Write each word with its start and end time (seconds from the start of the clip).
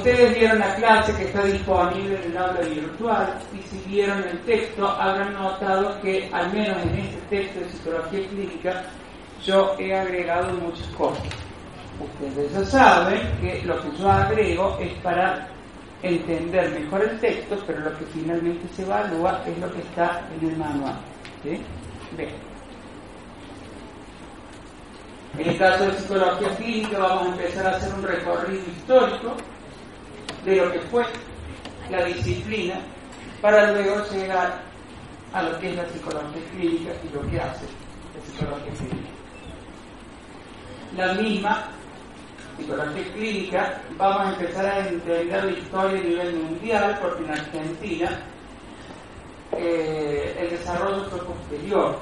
Ustedes 0.00 0.34
vieron 0.34 0.58
la 0.58 0.74
clase 0.76 1.14
que 1.14 1.24
está 1.24 1.44
disponible 1.44 2.18
en 2.24 2.30
el 2.30 2.38
aula 2.38 2.60
virtual 2.60 3.38
y 3.52 3.62
si 3.68 3.78
vieron 3.86 4.24
el 4.24 4.38
texto, 4.40 4.88
habrán 4.88 5.34
notado 5.34 6.00
que 6.00 6.30
al 6.32 6.50
menos 6.54 6.78
en 6.84 7.00
este 7.00 7.20
texto 7.28 7.60
de 7.60 7.68
psicología 7.68 8.28
clínica 8.28 8.82
yo 9.44 9.76
he 9.78 9.94
agregado 9.94 10.54
muchas 10.54 10.86
cosas. 10.88 11.22
Ustedes 12.00 12.50
ya 12.52 12.64
saben 12.64 13.20
que 13.42 13.62
lo 13.66 13.78
que 13.82 13.98
yo 13.98 14.10
agrego 14.10 14.78
es 14.80 14.92
para 15.02 15.48
entender 16.02 16.70
mejor 16.80 17.02
el 17.02 17.20
texto, 17.20 17.58
pero 17.66 17.80
lo 17.80 17.98
que 17.98 18.06
finalmente 18.06 18.66
se 18.74 18.82
evalúa 18.82 19.42
es 19.46 19.58
lo 19.58 19.70
que 19.70 19.80
está 19.80 20.22
en 20.34 20.48
el 20.48 20.56
manual. 20.56 20.96
¿sí? 21.42 21.60
En 25.38 25.46
el 25.46 25.58
caso 25.58 25.84
de 25.84 25.92
psicología 25.92 26.56
clínica 26.56 26.98
vamos 26.98 27.26
a 27.26 27.30
empezar 27.32 27.66
a 27.66 27.76
hacer 27.76 27.92
un 27.94 28.02
recorrido 28.02 28.62
histórico 28.66 29.36
de 30.44 30.56
lo 30.56 30.72
que 30.72 30.80
fue 30.80 31.04
la 31.90 32.04
disciplina 32.04 32.80
para 33.40 33.72
luego 33.72 34.04
llegar 34.10 34.60
a 35.32 35.42
lo 35.42 35.58
que 35.58 35.70
es 35.70 35.76
la 35.76 35.88
psicología 35.88 36.42
clínica 36.52 36.90
y 37.04 37.14
lo 37.14 37.30
que 37.30 37.40
hace 37.40 37.66
la 38.14 38.26
psicología 38.26 38.72
clínica. 38.72 39.10
La 40.96 41.14
misma 41.14 41.68
psicología 42.56 43.12
clínica 43.14 43.80
vamos 43.96 44.26
a 44.26 44.32
empezar 44.32 44.66
a 44.66 44.88
entender 44.88 45.44
la 45.44 45.50
historia 45.50 46.00
a 46.00 46.04
nivel 46.04 46.34
mundial 46.34 46.98
porque 47.00 47.24
en 47.24 47.30
Argentina 47.30 48.20
eh, 49.52 50.36
el 50.38 50.50
desarrollo 50.50 51.04
fue 51.04 51.24
posterior. 51.24 51.98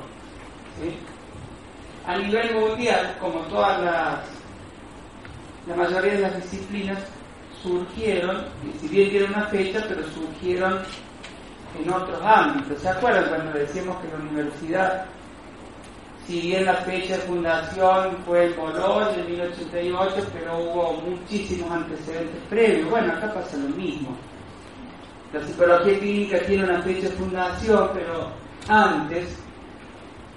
A 2.06 2.16
nivel 2.16 2.54
mundial, 2.54 3.16
como 3.20 3.40
todas 3.42 3.82
las, 3.82 4.20
la 5.66 5.76
mayoría 5.76 6.14
de 6.14 6.20
las 6.20 6.36
disciplinas, 6.42 6.98
surgieron, 7.62 8.44
si 8.80 8.88
bien 8.88 9.10
tiene 9.10 9.26
una 9.26 9.46
fecha, 9.46 9.84
pero 9.88 10.02
surgieron 10.08 10.80
en 11.78 11.92
otros 11.92 12.20
ámbitos. 12.22 12.80
¿Se 12.80 12.88
acuerdan 12.88 13.28
cuando 13.28 13.58
decíamos 13.58 13.96
que 13.98 14.08
la 14.08 14.16
universidad, 14.16 15.04
si 16.26 16.40
bien 16.40 16.64
la 16.64 16.74
fecha 16.74 17.14
de 17.14 17.22
fundación 17.22 18.16
fue 18.26 18.46
en 18.46 18.56
Bolonia 18.56 19.14
en 19.16 19.32
1088, 19.32 20.26
pero 20.32 20.58
hubo 20.58 20.92
muchísimos 21.02 21.70
antecedentes 21.70 22.42
previos? 22.48 22.90
Bueno, 22.90 23.12
acá 23.12 23.32
pasa 23.34 23.56
lo 23.56 23.68
mismo. 23.70 24.16
La 25.32 25.44
psicología 25.44 25.98
clínica 25.98 26.38
tiene 26.40 26.64
una 26.64 26.82
fecha 26.82 27.08
de 27.08 27.16
fundación, 27.16 27.90
pero 27.92 28.30
antes 28.68 29.36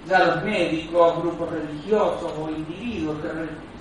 ya 0.06 0.18
los 0.18 0.44
médicos, 0.44 1.22
grupos 1.22 1.50
religiosos 1.50 2.32
o 2.38 2.50
individuos 2.50 3.16
que 3.20 3.28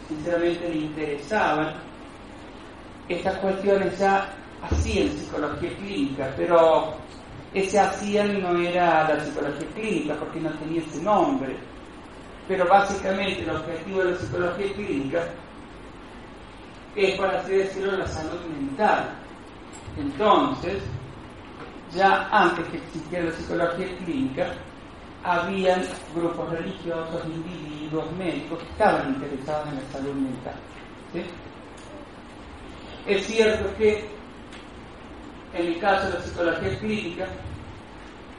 sinceramente 0.07 0.69
le 0.69 0.75
interesaban, 0.75 1.73
estas 3.07 3.37
cuestiones 3.39 3.97
ya 3.97 4.29
hacían 4.61 5.09
psicología 5.09 5.75
clínica, 5.77 6.33
pero 6.37 6.93
ese 7.53 7.79
hacían 7.79 8.41
no 8.41 8.57
era 8.57 9.07
la 9.07 9.19
psicología 9.19 9.67
clínica 9.75 10.15
porque 10.15 10.39
no 10.39 10.49
tenía 10.51 10.81
ese 10.81 11.01
nombre. 11.01 11.55
Pero 12.47 12.67
básicamente 12.67 13.43
el 13.43 13.49
objetivo 13.51 13.99
de 14.03 14.11
la 14.11 14.17
psicología 14.17 14.73
clínica 14.73 15.23
es, 16.95 17.15
por 17.15 17.27
así 17.27 17.51
decirlo, 17.53 17.97
la 17.97 18.07
salud 18.07 18.39
mental. 18.47 19.09
Entonces, 19.97 20.81
ya 21.93 22.27
antes 22.31 22.65
que 22.67 22.77
existiera 22.77 23.25
la 23.25 23.31
psicología 23.31 23.97
clínica, 23.97 24.53
habían 25.23 25.83
grupos 26.15 26.49
religiosos, 26.49 27.25
individuos, 27.25 28.11
médicos 28.13 28.59
que 28.59 28.69
estaban 28.69 29.09
interesados 29.09 29.67
en 29.69 29.75
la 29.75 29.91
salud 29.91 30.13
mental. 30.13 30.55
¿sí? 31.13 31.23
Es 33.07 33.25
cierto 33.25 33.75
que 33.77 34.05
en 35.53 35.67
el 35.67 35.79
caso 35.79 36.07
de 36.07 36.13
la 36.13 36.21
psicología 36.21 36.79
clínica, 36.79 37.27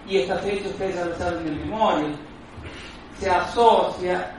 y 0.09 0.19
esta 0.19 0.37
fecha 0.39 0.69
ustedes 0.69 0.97
ya 0.97 1.05
lo 1.05 1.17
saben 1.17 1.45
de 1.45 1.51
memoria, 1.51 2.09
se 3.19 3.31
asocia 3.31 4.33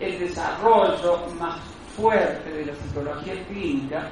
el 0.00 0.18
desarrollo 0.18 1.26
más 1.38 1.60
fuerte 1.96 2.50
de 2.50 2.66
la 2.66 2.74
psicología 2.74 3.34
clínica 3.46 4.08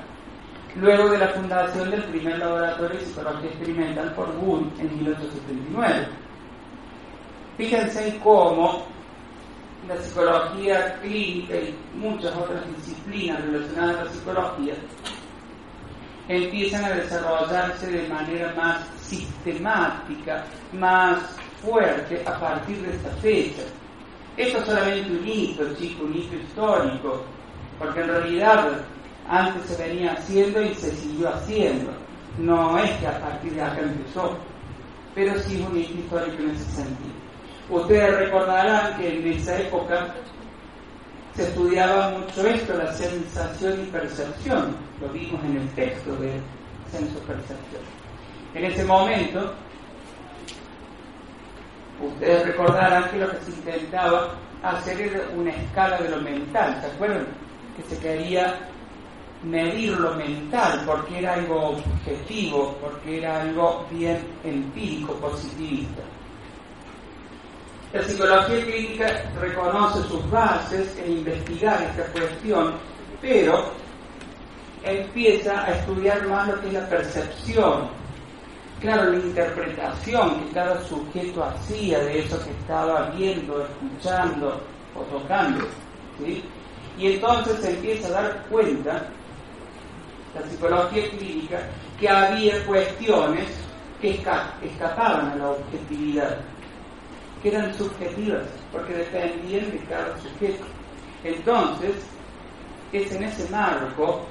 luego 0.77 1.09
de 1.09 1.19
la 1.19 1.28
fundación 1.28 1.91
del 1.91 2.05
primer 2.05 2.38
laboratorio 2.38 2.99
de 2.99 3.06
psicología 3.06 3.50
experimental 3.50 4.12
por 4.15 4.28
Wundt 4.37 4.78
en 4.81 4.97
1879. 4.99 6.09
Fíjense 7.56 8.21
cómo 8.23 8.84
la 9.89 9.97
psicología 10.03 10.99
clínica 11.01 11.57
y 11.57 11.75
muchas 11.95 12.35
otras 12.37 12.65
disciplinas 12.77 13.41
relacionadas 13.43 13.97
a 13.97 14.05
la 14.05 14.11
psicología 14.11 14.75
empiezan 16.29 16.85
a 16.85 16.91
desarrollarse 16.91 17.87
de 17.87 18.09
manera 18.09 18.53
más 18.57 18.85
sistemática, 19.01 20.45
más 20.73 21.19
fuerte 21.63 22.23
a 22.27 22.39
partir 22.39 22.79
de 22.83 22.97
esta 22.97 23.11
fecha. 23.21 23.63
Esto 24.37 24.59
es 24.59 24.67
solamente 24.67 25.11
un 25.11 25.27
hito, 25.27 25.75
chico, 25.75 26.05
un 26.05 26.17
hito 26.17 26.37
histórico, 26.37 27.23
porque 27.79 28.01
en 28.01 28.09
realidad 28.09 28.81
antes 29.29 29.65
se 29.67 29.83
venía 29.83 30.13
haciendo 30.13 30.63
y 30.63 30.75
se 30.75 30.91
siguió 30.93 31.33
haciendo. 31.33 31.93
No 32.39 32.77
es 32.79 32.91
que 32.99 33.07
a 33.07 33.21
partir 33.21 33.55
de 33.55 33.63
acá 33.63 33.81
empezó, 33.81 34.37
pero 35.15 35.39
sí 35.41 35.61
es 35.61 35.69
un 35.69 35.79
hito 35.79 35.95
histórico 35.95 36.43
en 36.43 36.51
ese 36.51 36.65
sentido. 36.65 37.25
Ustedes 37.69 38.16
recordarán 38.16 38.97
que 38.97 39.19
en 39.19 39.27
esa 39.32 39.59
época 39.59 40.15
se 41.34 41.43
estudiaba 41.43 42.10
mucho 42.10 42.47
esto, 42.47 42.75
la 42.75 42.93
sensación 42.93 43.82
y 43.82 43.87
percepción. 43.91 44.77
Lo 45.00 45.09
vimos 45.09 45.43
en 45.44 45.56
el 45.56 45.69
texto 45.71 46.15
de 46.16 46.41
senso-percepción. 46.91 47.82
En 48.55 48.65
ese 48.65 48.84
momento, 48.84 49.53
ustedes 52.00 52.47
recordarán 52.47 53.10
que 53.10 53.19
lo 53.19 53.31
que 53.31 53.41
se 53.43 53.50
intentaba 53.50 54.34
hacer 54.62 55.00
era 55.00 55.28
una 55.37 55.50
escala 55.50 55.99
de 55.99 56.09
lo 56.09 56.22
mental. 56.22 56.81
¿Se 56.81 56.87
acuerdan? 56.87 57.26
Que 57.76 57.82
se 57.82 58.00
quería 58.00 58.55
medir 59.43 59.93
lo 59.99 60.14
mental 60.14 60.82
porque 60.87 61.19
era 61.19 61.35
algo 61.35 61.70
objetivo, 61.70 62.76
porque 62.81 63.19
era 63.19 63.43
algo 63.43 63.87
bien 63.91 64.19
empírico, 64.43 65.12
positivista. 65.14 66.02
La 67.93 68.03
psicología 68.03 68.65
clínica 68.65 69.06
reconoce 69.41 70.03
sus 70.09 70.31
bases 70.31 70.97
en 70.99 71.12
investigar 71.19 71.83
esta 71.83 72.12
cuestión, 72.12 72.75
pero 73.21 73.73
empieza 74.83 75.65
a 75.65 75.71
estudiar 75.71 76.27
más 76.27 76.49
lo 76.49 76.61
que 76.61 76.67
es 76.67 76.73
la 76.75 76.88
percepción, 76.88 77.88
claro, 78.81 79.12
la 79.12 79.19
interpretación 79.19 80.41
que 80.41 80.53
cada 80.53 80.83
sujeto 80.83 81.44
hacía 81.44 82.00
de 82.00 82.21
eso 82.21 82.43
que 82.44 82.50
estaba 82.50 83.11
viendo, 83.11 83.65
escuchando 83.65 84.61
o 84.94 85.00
tocando. 85.03 85.65
¿sí? 86.19 86.44
Y 86.99 87.12
entonces 87.12 87.61
se 87.61 87.71
empieza 87.71 88.09
a 88.09 88.23
dar 88.23 88.47
cuenta, 88.50 89.06
la 90.35 90.50
psicología 90.50 91.09
clínica, 91.11 91.61
que 92.00 92.09
había 92.09 92.65
cuestiones 92.67 93.47
que 94.00 94.21
escapaban 94.62 95.31
a 95.31 95.37
la 95.37 95.50
objetividad 95.50 96.37
que 97.43 97.49
eran 97.49 97.75
subjetivas, 97.75 98.47
porque 98.73 98.94
dependían 98.94 99.71
de 99.71 99.79
cada 99.88 100.17
sujeto. 100.19 100.65
Entonces, 101.25 102.06
es 102.93 103.12
en 103.12 103.25
ese 103.25 103.49
marco 103.50 104.27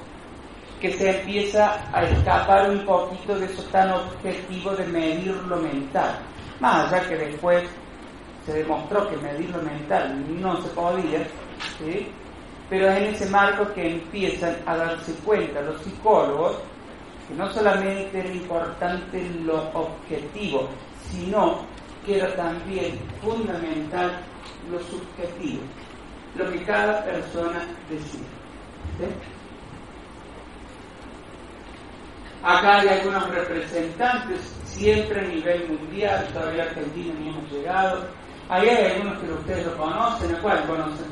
que 0.80 0.92
se 0.92 1.20
empieza 1.20 1.80
a 1.92 2.04
escapar 2.04 2.70
un 2.70 2.84
poquito 2.84 3.38
de 3.38 3.46
eso 3.46 3.62
tan 3.64 3.90
objetivo 3.92 4.72
de 4.72 4.86
medir 4.86 5.34
lo 5.48 5.56
mental. 5.56 6.18
Más 6.60 6.92
allá 6.92 7.08
que 7.08 7.16
después 7.16 7.64
se 8.44 8.52
demostró 8.52 9.08
que 9.08 9.16
medir 9.16 9.50
lo 9.50 9.62
mental 9.62 10.24
no 10.40 10.60
se 10.62 10.68
podía, 10.68 11.26
pero 12.68 12.88
es 12.90 12.96
en 12.98 13.04
ese 13.14 13.26
marco 13.26 13.72
que 13.74 13.94
empiezan 13.94 14.56
a 14.66 14.76
darse 14.76 15.12
cuenta 15.24 15.60
los 15.62 15.82
psicólogos 15.82 16.58
que 17.28 17.34
no 17.34 17.52
solamente 17.52 18.20
era 18.20 18.28
importante 18.28 19.28
lo 19.44 19.68
objetivo, 19.72 20.68
sino 21.10 21.66
que 22.06 22.18
era 22.18 22.34
también 22.36 22.98
fundamental 23.20 24.20
lo 24.70 24.78
subjetivo, 24.78 25.62
lo 26.36 26.50
que 26.52 26.62
cada 26.64 27.04
persona 27.04 27.66
decía. 27.90 28.26
Acá 32.42 32.80
hay 32.80 32.88
algunos 32.88 33.28
representantes, 33.28 34.40
siempre 34.64 35.20
a 35.20 35.28
nivel 35.28 35.68
mundial, 35.68 36.28
todavía 36.32 36.62
Argentina 36.62 37.12
ni 37.18 37.28
hemos 37.28 37.50
llegado. 37.50 38.06
Ahí 38.48 38.68
hay 38.68 38.92
algunos 38.92 39.18
que 39.18 39.32
ustedes 39.32 39.66
lo 39.66 39.76
conocen, 39.76 40.34
¿a 40.34 40.38
cuál 40.40 40.64
conocen? 40.66 41.06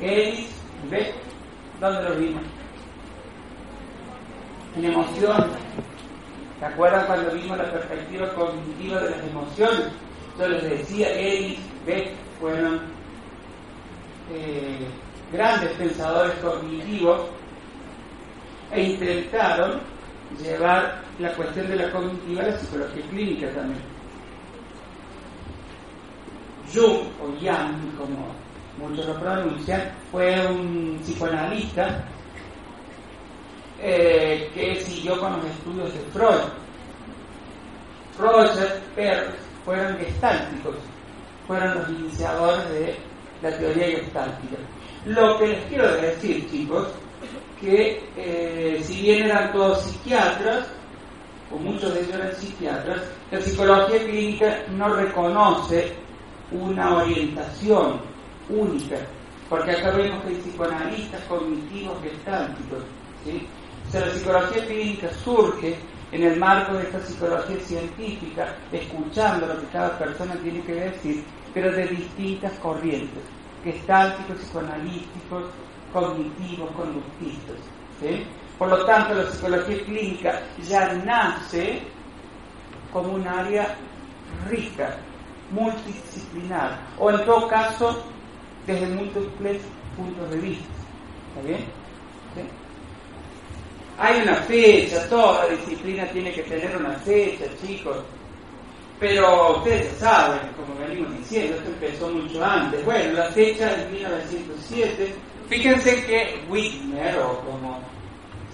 Ellis, 0.00 0.48
¿ve? 0.90 1.14
¿Dónde 1.78 2.08
lo 2.08 2.16
vimos? 2.16 2.42
En 4.76 4.84
emociones. 4.86 5.46
¿Se 6.64 6.72
acuerdan 6.72 7.04
cuando 7.04 7.30
vimos 7.32 7.58
la 7.58 7.70
perspectiva 7.70 8.26
cognitiva 8.30 8.98
de 9.02 9.10
las 9.10 9.20
emociones? 9.28 9.84
Yo 10.38 10.48
les 10.48 10.62
decía, 10.62 11.10
Ellis, 11.10 11.58
Beck 11.84 12.14
fueron 12.40 12.80
eh, 14.32 14.88
grandes 15.30 15.72
pensadores 15.72 16.32
cognitivos 16.36 17.20
e 18.72 18.82
intentaron 18.82 19.82
llevar 20.42 21.02
la 21.18 21.34
cuestión 21.34 21.68
de 21.68 21.76
la 21.76 21.92
cognitiva 21.92 22.40
a 22.40 22.46
la 22.46 22.58
psicología 22.58 23.02
clínica 23.10 23.50
también. 23.50 23.82
Jung, 26.72 27.02
o 27.22 27.38
Yang, 27.42 27.74
como 27.98 28.28
muchos 28.78 29.06
lo 29.06 29.20
pronuncian, 29.20 29.82
fue 30.10 30.46
un 30.46 30.98
psicoanalista 31.02 32.06
eh, 33.86 34.50
que 34.54 34.80
siguió 34.80 35.20
con 35.20 35.32
los 35.32 35.44
estudios 35.44 35.92
de 35.92 36.00
Freud. 36.10 36.40
Roger, 38.18 38.80
Perls 38.96 39.34
fueron 39.62 39.98
gestálticos, 39.98 40.76
fueron 41.46 41.74
los 41.74 41.90
iniciadores 41.90 42.70
de 42.70 42.96
la 43.42 43.58
teoría 43.58 43.86
gestáltica. 43.88 44.56
Lo 45.04 45.38
que 45.38 45.48
les 45.48 45.64
quiero 45.66 45.92
decir, 45.96 46.50
chicos, 46.50 46.88
que 47.60 48.02
eh, 48.16 48.80
si 48.82 49.02
bien 49.02 49.26
eran 49.26 49.52
todos 49.52 49.82
psiquiatras, 49.82 50.66
o 51.52 51.58
muchos 51.58 51.92
de 51.92 52.00
ellos 52.00 52.14
eran 52.14 52.34
psiquiatras, 52.34 53.02
la 53.30 53.40
psicología 53.42 53.98
clínica 53.98 54.62
no 54.70 54.94
reconoce 54.94 55.92
una 56.52 57.02
orientación 57.02 58.00
única, 58.48 58.96
porque 59.50 59.72
acá 59.72 59.90
vemos 59.90 60.22
que 60.22 60.30
hay 60.30 60.36
psicoanalistas 60.36 61.22
cognitivos 61.24 62.00
gestálticos. 62.02 62.82
¿sí? 63.24 63.46
La 63.94 64.10
psicología 64.10 64.66
clínica 64.66 65.08
surge 65.22 65.76
en 66.10 66.24
el 66.24 66.36
marco 66.36 66.74
de 66.74 66.82
esta 66.82 67.00
psicología 67.00 67.60
científica, 67.60 68.56
escuchando 68.72 69.46
lo 69.46 69.60
que 69.60 69.66
cada 69.68 69.96
persona 69.96 70.34
tiene 70.42 70.62
que 70.62 70.74
decir, 70.74 71.24
pero 71.54 71.70
de 71.70 71.86
distintas 71.86 72.52
corrientes, 72.54 73.22
gestálticos, 73.62 74.38
psicoanalíticos, 74.38 75.44
cognitivos, 75.92 76.72
conductistas. 76.72 77.56
Por 78.58 78.68
lo 78.68 78.84
tanto, 78.84 79.14
la 79.14 79.30
psicología 79.30 79.84
clínica 79.84 80.42
ya 80.66 80.92
nace 80.94 81.82
como 82.92 83.14
un 83.14 83.28
área 83.28 83.76
rica, 84.48 84.96
multidisciplinar, 85.52 86.80
o 86.98 87.12
en 87.12 87.24
todo 87.24 87.46
caso, 87.46 88.04
desde 88.66 88.88
múltiples 88.88 89.62
puntos 89.96 90.30
de 90.30 90.36
vista. 90.38 90.74
¿Está 91.36 91.46
bien? 91.46 92.63
Hay 93.98 94.22
una 94.22 94.36
fecha, 94.42 95.08
toda 95.08 95.46
disciplina 95.48 96.04
tiene 96.06 96.32
que 96.32 96.42
tener 96.42 96.76
una 96.76 96.94
fecha, 96.98 97.44
chicos. 97.64 97.98
Pero 98.98 99.58
ustedes 99.58 99.92
saben, 99.98 100.40
como 100.56 100.78
venimos 100.78 101.16
diciendo, 101.18 101.56
esto 101.56 101.70
empezó 101.70 102.08
mucho 102.08 102.44
antes. 102.44 102.84
Bueno, 102.84 103.12
la 103.12 103.30
fecha 103.30 103.70
es 103.70 103.90
1907. 103.90 105.14
Fíjense 105.48 106.04
que 106.06 106.44
Whitmer, 106.48 107.18
o 107.18 107.40
como 107.40 107.80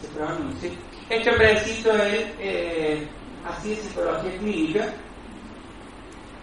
se 0.01 0.09
pronuncia, 0.09 0.71
este 1.09 1.31
hombrecito 1.31 1.95
es 1.95 2.27
eh, 2.39 3.07
de 3.65 3.77
psicología 3.77 4.39
clínica, 4.39 4.93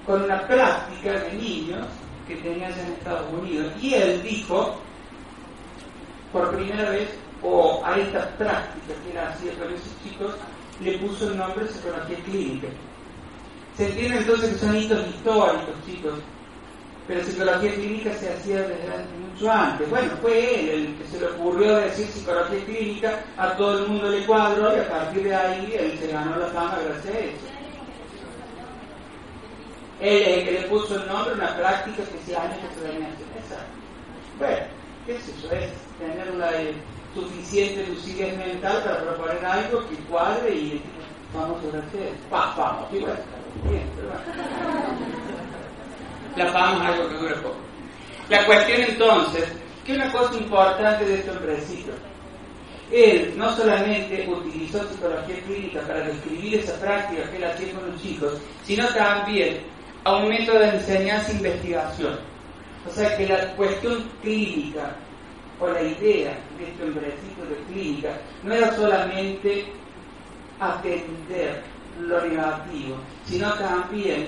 con 0.06 0.24
una 0.24 0.48
práctica 0.48 1.12
de 1.20 1.34
niños 1.34 1.86
que 2.28 2.36
tenía 2.38 2.70
en 2.70 2.94
Estados 2.94 3.32
Unidos. 3.34 3.74
Y 3.82 3.94
él 3.94 4.22
dijo, 4.24 4.78
por 6.32 6.56
primera 6.56 6.90
vez, 6.92 7.10
o 7.44 7.82
a 7.86 7.98
esta 7.98 8.30
práctica 8.38 8.94
que 9.04 9.12
era 9.12 9.30
así 9.30 9.48
con 9.50 9.74
esos 9.74 10.04
chicos, 10.04 10.34
le 10.80 10.98
puso 11.00 11.30
el 11.30 11.38
nombre 11.38 11.66
de 11.66 11.72
psicología 11.72 12.18
clínica. 12.26 12.68
Se 13.76 13.88
entiende 13.88 14.18
entonces 14.18 14.54
que 14.54 14.58
son 14.58 14.76
hitos 14.76 15.08
históricos, 15.08 15.76
chicos, 15.86 16.20
pero 17.08 17.24
psicología 17.24 17.74
clínica 17.74 18.14
se 18.14 18.34
hacía 18.34 18.62
desde 18.62 19.06
mucho 19.20 19.52
antes. 19.52 19.90
Bueno, 19.90 20.12
fue 20.22 20.60
él 20.60 20.70
el 20.70 20.96
que 20.98 21.08
se 21.08 21.20
le 21.20 21.28
ocurrió 21.28 21.78
decir 21.78 22.06
psicología 22.08 22.66
clínica, 22.66 23.24
a 23.38 23.56
todo 23.56 23.80
el 23.80 23.88
mundo 23.88 24.10
le 24.10 24.26
cuadró 24.26 24.76
y 24.76 24.80
a 24.80 24.90
partir 24.90 25.24
de 25.24 25.36
ahí 25.36 25.74
él 25.80 25.98
se 26.00 26.08
ganó 26.08 26.38
la 26.38 26.48
fama 26.48 26.80
gracias 26.84 27.16
a 27.16 27.20
eso. 27.20 27.48
Él 30.00 30.22
es 30.22 30.38
el 30.38 30.46
que 30.46 30.52
le 30.52 30.62
puso 30.68 30.96
el 30.96 31.08
nombre 31.08 31.32
a 31.32 31.36
una 31.36 31.56
práctica 31.56 32.04
que 32.04 32.20
se 32.26 32.36
años 32.36 32.58
que 32.58 32.80
se 32.80 32.88
venía 32.88 33.08
a 33.08 34.38
Bueno, 34.38 34.68
¿qué 35.06 35.16
es 35.16 35.28
eso? 35.30 35.52
Es 35.52 35.72
tener 35.98 36.32
una 36.32 36.52
suficiente 37.22 37.86
lucidez 37.88 38.38
mental 38.38 38.84
para 38.84 39.02
proponer 39.02 39.46
algo 39.46 39.88
que 39.88 39.96
cuadre 40.10 40.54
y 40.54 40.82
vamos 41.34 41.58
a 41.64 41.78
hacer. 41.80 42.14
Pa, 42.30 42.54
vamos, 42.56 42.94
está 42.94 43.16
bien, 43.70 43.90
La 46.36 46.52
fama 46.52 46.90
es 46.90 46.96
algo 46.96 47.10
que 47.10 47.16
dura 47.16 47.36
poco. 47.42 47.56
La 48.30 48.46
cuestión 48.46 48.82
entonces, 48.82 49.46
que 49.86 49.94
una 49.94 50.12
cosa 50.12 50.36
importante 50.36 51.06
de 51.06 51.16
este 51.16 51.32
hombrecito, 51.32 51.92
él 52.92 53.34
no 53.36 53.54
solamente 53.56 54.28
utilizó 54.30 54.88
psicología 54.88 55.42
clínica 55.46 55.82
para 55.82 56.02
describir 56.02 56.56
esa 56.56 56.80
práctica 56.80 57.30
que 57.30 57.38
él 57.38 57.44
hacía 57.46 57.74
con 57.74 57.92
los 57.92 58.02
chicos, 58.02 58.34
sino 58.64 58.88
también 58.90 59.60
a 60.04 60.16
un 60.16 60.30
método 60.30 60.60
de 60.60 60.70
enseñanza 60.70 61.32
e 61.32 61.36
investigación. 61.36 62.20
O 62.86 62.92
sea 62.92 63.18
que 63.18 63.28
la 63.28 63.54
cuestión 63.56 64.10
clínica 64.22 64.96
o 65.60 65.68
la 65.68 65.82
idea 65.82 66.38
de 66.58 66.70
este 66.70 66.84
hombrecito 66.84 67.46
de 67.50 67.56
clínica 67.68 68.18
no 68.44 68.54
era 68.54 68.76
solamente 68.76 69.66
atender 70.60 71.64
lo 72.02 72.22
negativo, 72.22 72.96
sino 73.26 73.52
también 73.54 74.28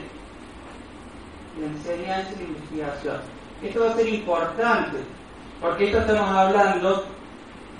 la 1.60 1.68
enseñanza 1.68 2.32
y 2.34 2.44
la 2.44 2.50
investigación. 2.50 3.18
Esto 3.62 3.82
va 3.82 3.92
a 3.92 3.96
ser 3.96 4.10
importante, 4.10 4.98
porque 5.62 5.86
esto 5.86 6.00
estamos 6.00 6.30
hablando 6.30 7.06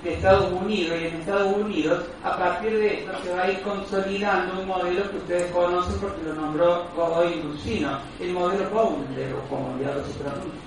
de 0.04 0.14
Estados 0.14 0.52
Unidos 0.52 0.98
y 1.00 1.06
en 1.06 1.14
Estados 1.16 1.56
Unidos 1.56 2.04
a 2.24 2.36
partir 2.36 2.72
de 2.72 3.00
esto 3.00 3.12
se 3.22 3.34
va 3.34 3.42
a 3.42 3.50
ir 3.50 3.60
consolidando 3.60 4.60
un 4.60 4.68
modelo 4.68 5.10
que 5.10 5.16
ustedes 5.18 5.50
conocen 5.50 6.00
porque 6.00 6.22
lo 6.22 6.34
nombró 6.34 6.86
Godoy 6.96 7.42
Lucino, 7.42 7.98
el 8.18 8.32
modelo 8.32 8.70
Bowler 8.70 9.34
o 9.34 9.48
como 9.48 9.78
ya 9.78 9.94
lo 9.94 10.04
se 10.04 10.12
pronuncia. 10.14 10.60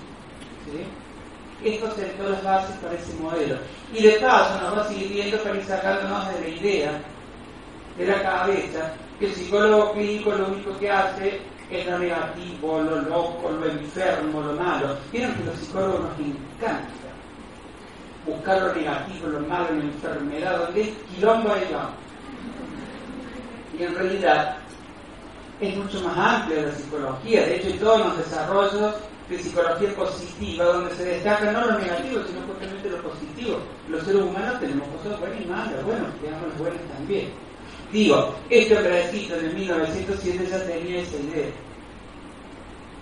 ¿sí? 0.66 0.84
Esto 1.64 1.92
sentó 1.92 2.30
las 2.30 2.44
bases 2.44 2.76
para 2.78 2.96
ese 2.96 3.14
modelo. 3.16 3.58
Y 3.94 4.04
de 4.04 4.12
paso 4.14 4.60
nos 4.62 4.78
va 4.78 4.82
a 4.82 4.88
seguir 4.88 5.10
viendo 5.10 5.38
para 5.38 5.56
ir 5.56 5.64
sacándonos 5.66 6.34
de 6.34 6.42
la 6.42 6.48
idea 6.48 7.02
de 7.98 8.06
la 8.06 8.22
cabeza 8.22 8.94
que 9.20 9.28
el 9.28 9.34
psicólogo 9.34 9.94
clínico 9.94 10.32
lo 10.32 10.48
único 10.48 10.78
que 10.78 10.90
hace 10.90 11.40
es 11.70 11.86
lo 11.88 12.00
negativo, 12.00 12.82
lo 12.82 13.02
loco, 13.02 13.50
lo 13.50 13.66
enfermo, 13.66 14.42
lo 14.42 14.54
malo. 14.54 14.98
Vieron 15.12 15.34
que 15.36 15.44
los 15.46 15.56
psicólogos 15.58 16.02
nos 16.02 16.20
encanta 16.20 16.88
buscar 18.26 18.62
lo 18.62 18.74
negativo, 18.74 19.28
lo 19.28 19.40
malo, 19.42 19.68
la 19.72 19.84
enfermedad, 19.84 20.66
donde 20.66 20.94
quilombo 21.16 21.52
allá. 21.52 21.90
Y 23.78 23.84
en 23.84 23.96
realidad 23.96 24.58
es 25.60 25.76
mucho 25.78 26.02
más 26.02 26.18
amplia 26.18 26.64
la 26.64 26.72
psicología. 26.72 27.46
De 27.46 27.56
hecho, 27.56 27.68
hay 27.68 27.80
todos 27.80 28.00
los 28.00 28.18
desarrollos 28.18 28.96
de 29.34 29.44
psicología 29.44 29.96
positiva, 29.96 30.66
donde 30.66 30.96
se 30.96 31.06
destaca 31.06 31.52
no 31.52 31.66
lo 31.66 31.80
negativo, 31.80 32.22
sino 32.28 32.42
justamente 32.48 32.90
lo 32.90 33.02
positivo. 33.02 33.58
Los 33.90 34.04
seres 34.04 34.22
humanos 34.22 34.60
tenemos 34.60 34.88
cosas 34.90 35.20
buenas 35.20 35.42
y 35.42 35.46
malas, 35.46 35.86
bueno, 35.86 36.06
tenemos 36.22 36.48
las 36.48 36.58
buenas 36.58 36.82
también. 36.96 37.30
Digo, 37.92 38.36
este 38.50 38.78
hombrecito 38.78 39.36
en 39.36 39.56
1907 39.56 40.48
ya 40.50 40.66
tenía 40.66 41.02
esa 41.02 41.18
idea. 41.18 41.52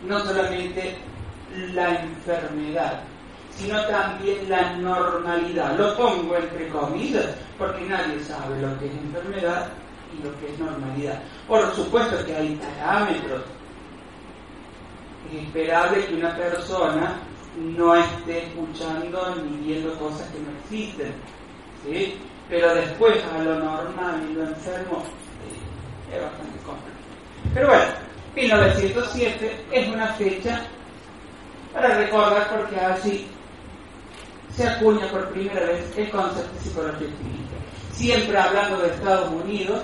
No 0.08 0.20
solamente 0.20 0.98
la 1.74 2.02
enfermedad, 2.02 3.04
sino 3.56 3.82
también 3.86 4.50
la 4.50 4.74
normalidad. 4.78 5.78
Lo 5.78 5.96
pongo 5.96 6.36
entre 6.36 6.68
comillas 6.70 7.36
porque 7.58 7.86
nadie 7.86 8.20
sabe 8.24 8.62
lo 8.62 8.78
que 8.80 8.88
es 8.88 8.94
enfermedad 8.94 9.68
y 10.14 10.24
lo 10.24 10.38
que 10.40 10.52
es 10.52 10.60
normalidad. 10.60 11.22
Por 11.48 11.74
supuesto 11.76 12.26
que 12.26 12.36
hay 12.36 12.56
parámetros. 12.56 13.44
Es 15.32 15.44
esperable 15.44 16.06
que 16.06 16.16
una 16.16 16.36
persona 16.36 17.20
no 17.58 17.96
esté 17.96 18.48
escuchando 18.48 19.36
ni 19.36 19.66
viendo 19.66 19.98
cosas 19.98 20.28
que 20.30 20.40
no 20.40 20.52
existen. 20.60 21.14
¿sí? 21.86 22.18
Pero 22.50 22.76
después 22.76 23.18
a 23.34 23.44
lo 23.44 23.60
normal 23.60 24.28
y 24.30 24.34
lo 24.34 24.44
enfermo 24.44 25.04
eh, 25.48 26.16
es 26.16 26.22
bastante 26.22 26.60
complejo. 26.66 26.98
Pero 27.54 27.68
bueno, 27.68 27.84
1907 28.36 29.66
es 29.72 29.88
una 29.88 30.08
fecha 30.14 30.62
para 31.74 31.98
recordar 31.98 32.50
porque 32.50 32.76
así 32.78 33.28
se 34.56 34.68
acuña 34.68 35.08
por 35.08 35.30
primera 35.30 35.66
vez 35.66 35.98
el 35.98 36.10
concepto 36.10 36.54
de 36.54 36.60
psicología 36.60 37.08
clínica. 37.08 37.56
Siempre 37.94 38.38
hablando 38.38 38.80
de 38.80 38.90
Estados 38.90 39.32
Unidos, 39.32 39.82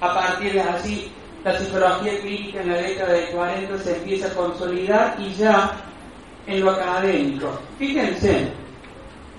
a 0.00 0.14
partir 0.14 0.52
de 0.52 0.60
así 0.62 1.12
la 1.44 1.58
psicología 1.58 2.20
clínica 2.20 2.62
en 2.62 2.68
la 2.70 2.78
década 2.78 3.12
de 3.12 3.26
40 3.26 3.78
se 3.78 3.96
empieza 3.96 4.28
a 4.28 4.34
consolidar 4.34 5.16
y 5.18 5.34
ya 5.34 5.72
en 6.46 6.64
lo 6.64 6.70
académico. 6.70 7.58
Fíjense, 7.78 8.48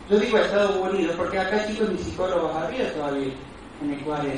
yo 0.10 0.20
digo 0.20 0.38
Estados 0.38 0.76
Unidos 0.76 1.16
porque 1.18 1.40
acá 1.40 1.66
chicos 1.66 1.90
ni 1.90 1.98
psicólogos 1.98 2.56
había 2.56 2.94
todavía 2.94 3.34
en 3.82 3.92
el 3.92 4.00
40. 4.02 4.38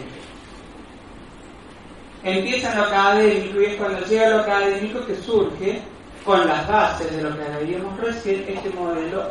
Empieza 2.24 2.72
en 2.72 2.78
lo 2.78 2.84
académico 2.86 3.62
y 3.62 3.66
es 3.66 3.76
cuando 3.76 4.06
llega 4.06 4.30
lo 4.30 4.38
académico 4.40 5.06
que 5.06 5.16
surge 5.16 5.82
con 6.24 6.48
las 6.48 6.68
bases 6.68 7.16
de 7.16 7.22
lo 7.22 7.38
que 7.38 7.44
veíamos 7.60 8.00
recién 8.00 8.46
este 8.48 8.70
modelo 8.70 9.30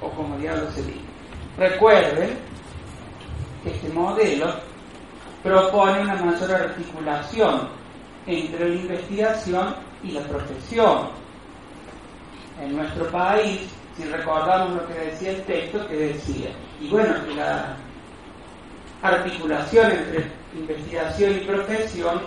o 0.00 0.08
como 0.10 0.36
diablo 0.36 0.70
se 0.70 0.82
dice. 0.82 1.00
Recuerden 1.56 2.38
que 3.64 3.70
este 3.70 3.88
modelo 3.88 4.67
propone 5.42 6.00
una 6.00 6.16
mayor 6.16 6.50
articulación 6.52 7.68
entre 8.26 8.68
la 8.68 8.74
investigación 8.74 9.74
y 10.02 10.12
la 10.12 10.22
profesión. 10.22 11.08
En 12.60 12.76
nuestro 12.76 13.06
país, 13.10 13.68
si 13.96 14.04
recordamos 14.04 14.74
lo 14.74 14.86
que 14.88 14.94
decía 14.94 15.30
el 15.30 15.42
texto, 15.44 15.86
que 15.88 15.96
decía, 15.96 16.50
y 16.80 16.88
bueno, 16.88 17.14
que 17.26 17.34
la 17.34 17.76
articulación 19.02 19.90
entre 19.90 20.30
investigación 20.54 21.36
y 21.36 21.40
profesión 21.40 22.20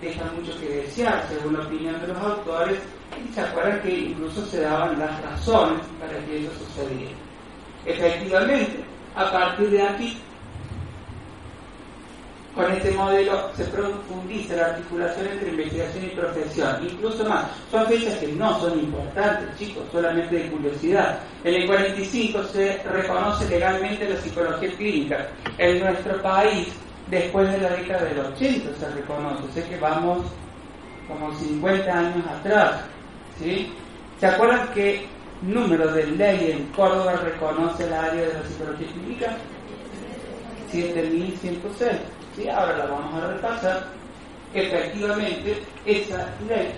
deja 0.00 0.24
mucho 0.36 0.58
que 0.58 0.68
desear, 0.68 1.24
según 1.28 1.54
la 1.54 1.64
opinión 1.64 2.00
de 2.00 2.08
los 2.08 2.18
autores, 2.18 2.78
y 3.16 3.32
se 3.32 3.40
acuerdan 3.40 3.80
que 3.82 3.98
incluso 3.98 4.44
se 4.46 4.60
daban 4.60 4.98
las 4.98 5.22
razones 5.22 5.80
para 6.00 6.18
que 6.24 6.44
eso 6.44 6.52
sucediera. 6.58 7.12
Efectivamente, 7.86 8.84
a 9.14 9.30
partir 9.30 9.70
de 9.70 9.82
aquí 9.82 10.18
con 12.54 12.70
este 12.70 12.90
modelo 12.92 13.50
se 13.56 13.64
profundiza 13.64 14.56
la 14.56 14.66
articulación 14.66 15.26
entre 15.26 15.48
investigación 15.50 16.04
y 16.04 16.08
profesión, 16.08 16.88
incluso 16.88 17.24
más. 17.24 17.46
Son 17.70 17.86
fechas 17.86 18.16
que 18.18 18.28
no 18.28 18.60
son 18.60 18.78
importantes, 18.78 19.58
chicos, 19.58 19.84
solamente 19.90 20.36
de 20.36 20.50
curiosidad. 20.50 21.20
En 21.44 21.54
el 21.54 21.66
45 21.66 22.42
se 22.44 22.82
reconoce 22.82 23.48
legalmente 23.48 24.08
la 24.08 24.16
psicología 24.16 24.70
clínica. 24.76 25.28
En 25.56 25.80
nuestro 25.80 26.20
país, 26.20 26.68
después 27.10 27.50
de 27.52 27.58
la 27.58 27.70
década 27.70 28.04
del 28.04 28.18
80 28.20 28.74
se 28.78 28.90
reconoce. 28.90 29.52
Sé 29.54 29.68
que 29.68 29.78
vamos 29.78 30.26
como 31.08 31.34
50 31.34 31.90
años 31.90 32.26
atrás. 32.26 32.82
¿sí? 33.38 33.72
¿Se 34.20 34.26
acuerdan 34.26 34.68
qué 34.74 35.06
número 35.40 35.90
de 35.92 36.06
ley 36.06 36.52
en 36.52 36.66
Córdoba 36.72 37.14
reconoce 37.16 37.84
el 37.84 37.92
área 37.94 38.22
de 38.22 38.34
la 38.34 38.42
psicología 38.44 38.88
clínica? 38.88 39.36
7106. 40.70 41.90
Ahora 42.48 42.78
la 42.78 42.86
vamos 42.86 43.22
a 43.22 43.26
repasar, 43.28 43.84
efectivamente 44.54 45.62
esa 45.84 46.28
ley 46.48 46.72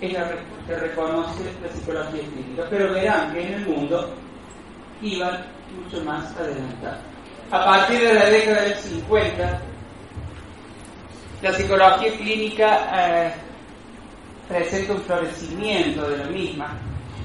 es 0.00 0.12
la 0.12 0.30
que 0.66 0.76
reconoce 0.76 1.44
la 1.62 1.68
psicología 1.68 2.22
clínica, 2.22 2.64
pero 2.70 2.92
verán 2.92 3.32
que 3.32 3.46
en 3.46 3.54
el 3.54 3.66
mundo 3.66 4.14
iban 5.02 5.44
mucho 5.74 6.04
más 6.04 6.34
adelantados. 6.36 7.00
A 7.50 7.64
partir 7.64 8.00
de 8.00 8.14
la 8.14 8.26
década 8.26 8.62
del 8.62 8.74
50, 8.74 9.60
la 11.42 11.52
psicología 11.52 12.16
clínica 12.16 13.26
eh, 13.26 13.32
presenta 14.48 14.92
un 14.94 15.02
florecimiento 15.02 16.08
de 16.08 16.18
la 16.18 16.24
misma, 16.26 16.78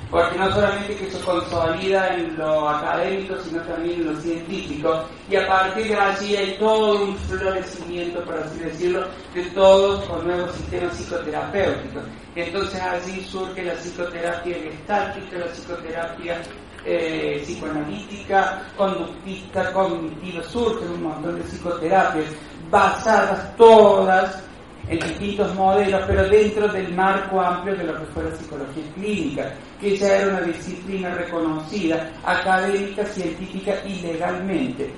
porque 0.10 0.38
no 0.38 0.52
solamente 0.52 0.96
que 0.96 1.12
se 1.12 1.20
consolida 1.20 2.16
en 2.16 2.38
lo 2.38 2.70
académico, 2.70 3.36
sino 3.44 3.62
también 3.64 4.02
en 4.02 4.14
lo 4.14 4.22
científico, 4.22 5.04
y 5.30 5.36
a 5.36 5.48
partir 5.48 5.88
de 5.88 5.96
allí 5.96 6.36
hay 6.36 6.58
todo 6.58 7.04
un 7.04 7.18
florecimiento, 7.18 8.22
por 8.24 8.38
así 8.38 8.60
decirlo, 8.60 9.08
de 9.34 9.44
todos 9.52 10.04
con 10.06 10.26
nuevos 10.26 10.52
sistemas 10.54 10.96
psicoterapéuticos. 10.96 12.04
Entonces 12.36 12.82
allí 12.82 13.24
surge 13.24 13.64
la 13.64 13.74
psicoterapia 13.74 14.56
gestáltica, 14.56 15.38
la 15.38 15.46
psicoterapia 15.48 16.42
eh, 16.86 17.42
psicoanalítica, 17.44 18.62
conductista, 18.78 19.72
cognitiva, 19.74 20.44
surgen 20.44 20.90
un 20.92 21.04
montón 21.04 21.38
de 21.38 21.44
psicoterapias 21.50 22.28
basadas 22.70 23.56
todas 23.58 24.44
en 24.88 25.00
distintos 25.00 25.54
modelos, 25.56 26.04
pero 26.08 26.28
dentro 26.30 26.68
del 26.68 26.94
marco 26.94 27.42
amplio 27.42 27.76
de 27.76 27.86
lo 27.86 27.98
que 28.00 28.06
fue 28.08 28.24
la 28.24 28.36
psicología 28.36 28.84
clínica, 28.94 29.54
que 29.80 29.98
ya 29.98 30.18
era 30.18 30.28
una 30.28 30.42
disciplina 30.42 31.16
reconocida 31.16 32.12
académica, 32.24 33.06
científica 33.06 33.74
y 33.86 34.02
legalmente 34.02 34.94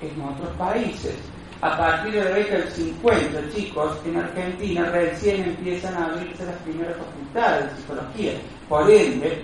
en 0.00 0.20
otros 0.20 0.50
países. 0.56 1.14
A 1.62 1.74
partir 1.74 2.12
de 2.12 2.24
la 2.24 2.30
década 2.30 2.58
del 2.58 2.70
50, 2.70 3.50
chicos, 3.54 3.96
en 4.04 4.16
Argentina 4.18 4.90
recién 4.90 5.42
empiezan 5.42 5.94
a 5.94 6.06
abrirse 6.06 6.44
las 6.44 6.56
primeras 6.56 6.96
facultades 6.98 7.70
de 7.70 7.80
psicología. 7.80 8.32
Por 8.68 8.90
ende, 8.90 9.42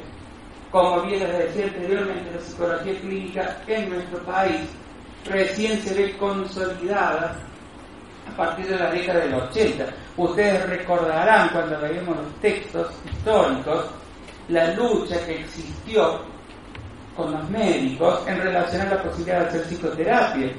como 0.71 1.03
bien 1.03 1.21
les 1.21 1.39
decía 1.39 1.65
anteriormente, 1.65 2.31
la 2.35 2.41
psicología 2.41 3.01
clínica 3.01 3.63
en 3.67 3.89
nuestro 3.89 4.19
país 4.25 4.61
recién 5.25 5.81
se 5.81 5.95
ve 5.95 6.17
consolidada 6.19 7.39
a 8.31 8.37
partir 8.37 8.67
de 8.67 8.79
la 8.79 8.91
década 8.91 9.21
del 9.21 9.35
80. 9.35 9.87
Ustedes 10.17 10.69
recordarán 10.69 11.49
cuando 11.51 11.81
leemos 11.81 12.17
los 12.17 12.41
textos 12.41 12.93
históricos 13.11 13.87
la 14.49 14.75
lucha 14.75 15.25
que 15.25 15.41
existió 15.41 16.21
con 17.17 17.33
los 17.33 17.49
médicos 17.51 18.23
en 18.27 18.41
relación 18.41 18.83
a 18.83 18.95
la 18.95 19.03
posibilidad 19.03 19.41
de 19.41 19.47
hacer 19.47 19.63
psicoterapia. 19.63 20.53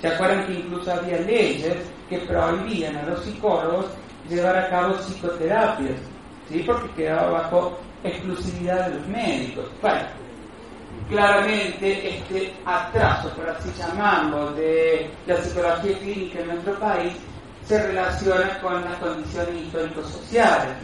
¿Se 0.00 0.08
acuerdan 0.08 0.46
que 0.46 0.54
incluso 0.54 0.92
había 0.92 1.18
leyes 1.20 1.76
que 2.08 2.18
prohibían 2.18 2.96
a 2.96 3.02
los 3.02 3.24
psicólogos 3.24 3.86
llevar 4.28 4.56
a 4.56 4.68
cabo 4.70 4.94
psicoterapias? 4.98 5.98
¿Sí? 6.48 6.62
Porque 6.64 6.88
quedaba 6.94 7.30
bajo 7.30 7.78
exclusividad 8.04 8.88
de 8.88 8.94
los 8.96 9.08
médicos. 9.08 9.66
Bueno, 9.82 10.00
claramente 11.08 12.16
este 12.16 12.52
atraso, 12.64 13.30
por 13.30 13.48
así 13.48 13.72
llamarlo, 13.76 14.52
de 14.52 15.10
la 15.26 15.36
psicología 15.38 15.98
clínica 15.98 16.40
en 16.40 16.46
nuestro 16.48 16.78
país 16.78 17.14
se 17.66 17.86
relaciona 17.86 18.58
con 18.60 18.82
las 18.82 18.96
condiciones 18.96 19.62
históricos-sociales 19.62 20.76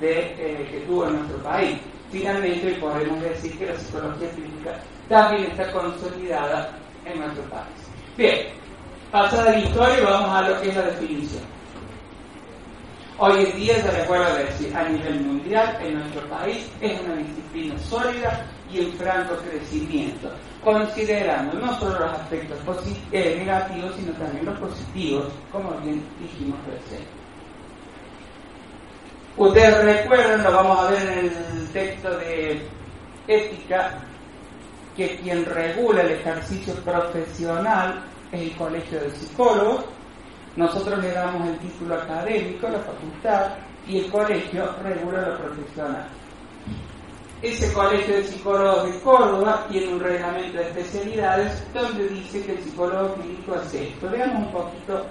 eh, 0.00 0.68
que 0.70 0.80
tuvo 0.86 1.06
nuestro 1.06 1.38
país. 1.38 1.78
Finalmente, 2.10 2.72
podemos 2.74 3.22
decir 3.22 3.58
que 3.58 3.66
la 3.66 3.76
psicología 3.76 4.30
clínica 4.30 4.80
también 5.08 5.50
está 5.50 5.70
consolidada 5.72 6.70
en 7.04 7.20
nuestro 7.20 7.44
país. 7.44 7.76
Bien, 8.16 8.48
pasada 9.10 9.52
la 9.52 9.58
historia, 9.58 10.04
vamos 10.04 10.30
a 10.30 10.48
lo 10.48 10.60
que 10.60 10.68
es 10.68 10.76
la 10.76 10.82
definición. 10.82 11.42
Hoy 13.18 13.44
en 13.44 13.56
día, 13.56 13.80
se 13.80 13.90
recuerda 13.90 14.34
decir, 14.36 14.74
a 14.76 14.88
nivel 14.88 15.20
mundial, 15.20 15.78
en 15.82 15.98
nuestro 15.98 16.22
país, 16.28 16.68
es 16.80 17.00
una 17.00 17.16
disciplina 17.16 17.78
sólida 17.78 18.46
y 18.72 18.80
en 18.80 18.92
franco 18.94 19.36
crecimiento, 19.36 20.30
considerando 20.62 21.58
no 21.58 21.78
solo 21.78 21.98
los 22.00 22.12
aspectos 22.12 22.58
eh, 23.12 23.36
negativos, 23.38 23.92
sino 23.96 24.12
también 24.12 24.46
los 24.46 24.58
positivos, 24.58 25.26
como 25.50 25.70
bien 25.80 26.02
dijimos 26.20 26.58
recién. 26.66 27.06
Ustedes 29.36 29.84
recuerdan, 29.84 30.42
lo 30.42 30.52
vamos 30.52 30.78
a 30.78 30.90
ver 30.90 31.02
en 31.08 31.58
el 31.58 31.68
texto 31.72 32.10
de 32.18 32.62
ética, 33.26 33.98
que 34.96 35.16
quien 35.16 35.44
regula 35.46 36.02
el 36.02 36.12
ejercicio 36.12 36.74
profesional 36.76 38.04
es 38.30 38.42
el 38.42 38.56
Colegio 38.56 39.00
de 39.00 39.10
Psicólogos. 39.10 39.84
Nosotros 40.54 40.98
le 41.02 41.12
damos 41.12 41.48
el 41.48 41.58
título 41.60 41.94
académico, 41.94 42.68
la 42.68 42.80
facultad, 42.80 43.52
y 43.86 43.98
el 44.00 44.10
colegio 44.10 44.70
regula 44.82 45.28
lo 45.28 45.38
profesional. 45.38 46.06
Ese 47.42 47.72
colegio 47.72 48.14
de 48.14 48.24
psicólogos 48.24 48.84
de 48.84 49.00
Córdoba 49.00 49.66
tiene 49.68 49.94
un 49.94 49.98
reglamento 49.98 50.58
de 50.58 50.68
especialidades 50.68 51.64
donde 51.74 52.08
dice 52.10 52.44
que 52.44 52.52
el 52.52 52.62
psicólogo 52.62 53.14
clínico 53.14 53.54
hace 53.56 53.88
esto. 53.88 54.08
Veamos 54.08 54.46
un 54.46 54.52
poquito 54.52 55.06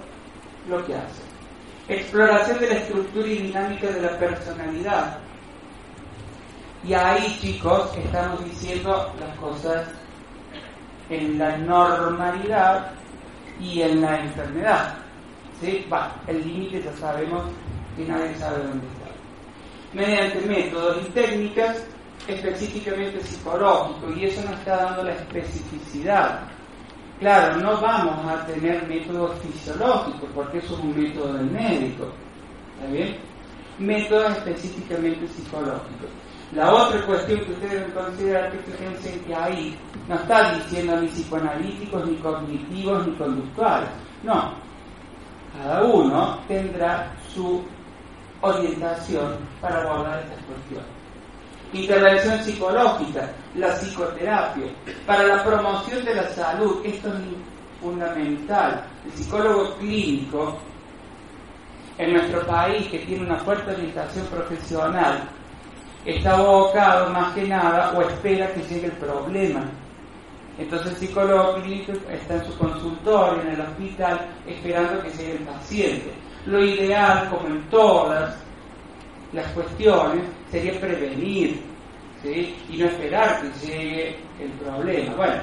lo 0.66 0.86
que 0.86 0.94
hace. 0.94 1.22
Exploración 1.88 2.58
de 2.58 2.68
la 2.68 2.74
estructura 2.76 3.28
y 3.28 3.36
dinámica 3.36 3.86
de 3.88 4.00
la 4.00 4.18
personalidad, 4.18 5.18
Y 6.84 6.94
ahí, 6.94 7.38
chicos, 7.38 7.94
estamos 7.96 8.42
diciendo 8.44 9.12
las 9.20 9.36
cosas 9.36 9.88
en 11.10 11.38
la 11.38 11.56
normalidad 11.58 12.92
y 13.60 13.82
en 13.82 14.00
la 14.00 14.20
enfermedad. 14.20 14.94
¿Sí? 15.60 15.86
Va, 15.92 16.16
el 16.26 16.42
límite 16.42 16.82
ya 16.82 16.92
sabemos 16.96 17.44
que 17.94 18.06
nadie 18.06 18.34
sabe 18.36 18.64
dónde 18.64 18.86
está. 18.86 19.10
Mediante 19.92 20.40
métodos 20.46 21.06
y 21.06 21.10
técnicas 21.10 21.84
específicamente 22.26 23.20
psicológicos, 23.22 24.16
y 24.16 24.24
eso 24.24 24.42
nos 24.42 24.58
está 24.58 24.76
dando 24.76 25.04
la 25.04 25.12
especificidad. 25.12 26.40
Claro, 27.20 27.56
no 27.58 27.80
vamos 27.80 28.26
a 28.26 28.44
tener 28.46 28.86
métodos 28.88 29.38
fisiológicos, 29.40 30.28
porque 30.34 30.58
eso 30.58 30.74
es 30.74 30.80
un 30.80 30.96
método 30.96 31.34
del 31.34 31.50
médico. 31.50 32.08
¿Está 32.74 32.92
bien? 32.92 33.16
Métodos 33.78 34.32
específicamente 34.38 35.28
psicológicos. 35.28 36.10
La 36.52 36.70
otra 36.70 37.00
cuestión 37.06 37.40
que 37.44 37.52
ustedes 37.52 37.72
deben 37.72 37.90
considerar 37.92 38.50
que 38.50 38.58
fíjense 38.58 39.20
que 39.22 39.34
ahí 39.34 39.78
no 40.06 40.16
está 40.16 40.52
diciendo 40.54 41.00
ni 41.00 41.08
psicoanalíticos, 41.08 42.06
ni 42.06 42.16
cognitivos, 42.16 43.06
ni 43.06 43.14
conductuales. 43.14 43.88
No. 44.22 44.52
Cada 45.56 45.82
uno 45.84 46.38
tendrá 46.48 47.12
su 47.32 47.62
orientación 48.42 49.36
para 49.60 49.82
abordar 49.82 50.20
estas 50.20 50.44
cuestiones. 50.44 51.01
Intervención 51.72 52.44
psicológica, 52.44 53.30
la 53.54 53.68
psicoterapia, 53.74 54.66
para 55.06 55.22
la 55.22 55.42
promoción 55.42 56.04
de 56.04 56.14
la 56.14 56.28
salud, 56.28 56.84
esto 56.84 57.08
es 57.08 57.14
fundamental. 57.80 58.84
El 59.06 59.12
psicólogo 59.12 59.74
clínico 59.76 60.58
en 61.96 62.12
nuestro 62.12 62.46
país, 62.46 62.88
que 62.88 62.98
tiene 63.00 63.24
una 63.24 63.38
fuerte 63.38 63.72
orientación 63.72 64.26
profesional, 64.26 65.28
está 66.04 66.32
abocado 66.32 67.10
más 67.10 67.32
que 67.34 67.48
nada 67.48 67.92
o 67.96 68.02
espera 68.02 68.52
que 68.52 68.62
llegue 68.62 68.86
el 68.86 68.92
problema. 68.92 69.64
Entonces 70.58 70.88
el 70.88 70.96
psicólogo 70.96 71.54
clínico 71.62 71.92
está 72.10 72.34
en 72.34 72.44
su 72.44 72.58
consultorio, 72.58 73.40
en 73.40 73.48
el 73.48 73.60
hospital, 73.62 74.28
esperando 74.46 75.02
que 75.02 75.10
llegue 75.10 75.32
el 75.36 75.44
paciente. 75.44 76.12
Lo 76.44 76.62
ideal, 76.62 77.30
como 77.30 77.46
en 77.48 77.62
todas 77.70 78.36
las 79.32 79.46
cuestiones, 79.52 80.24
sería 80.52 80.78
prevenir 80.78 81.60
y 82.24 82.76
no 82.76 82.86
esperar 82.86 83.40
que 83.40 83.66
llegue 83.66 84.16
el 84.38 84.50
problema. 84.62 85.14
Bueno, 85.16 85.42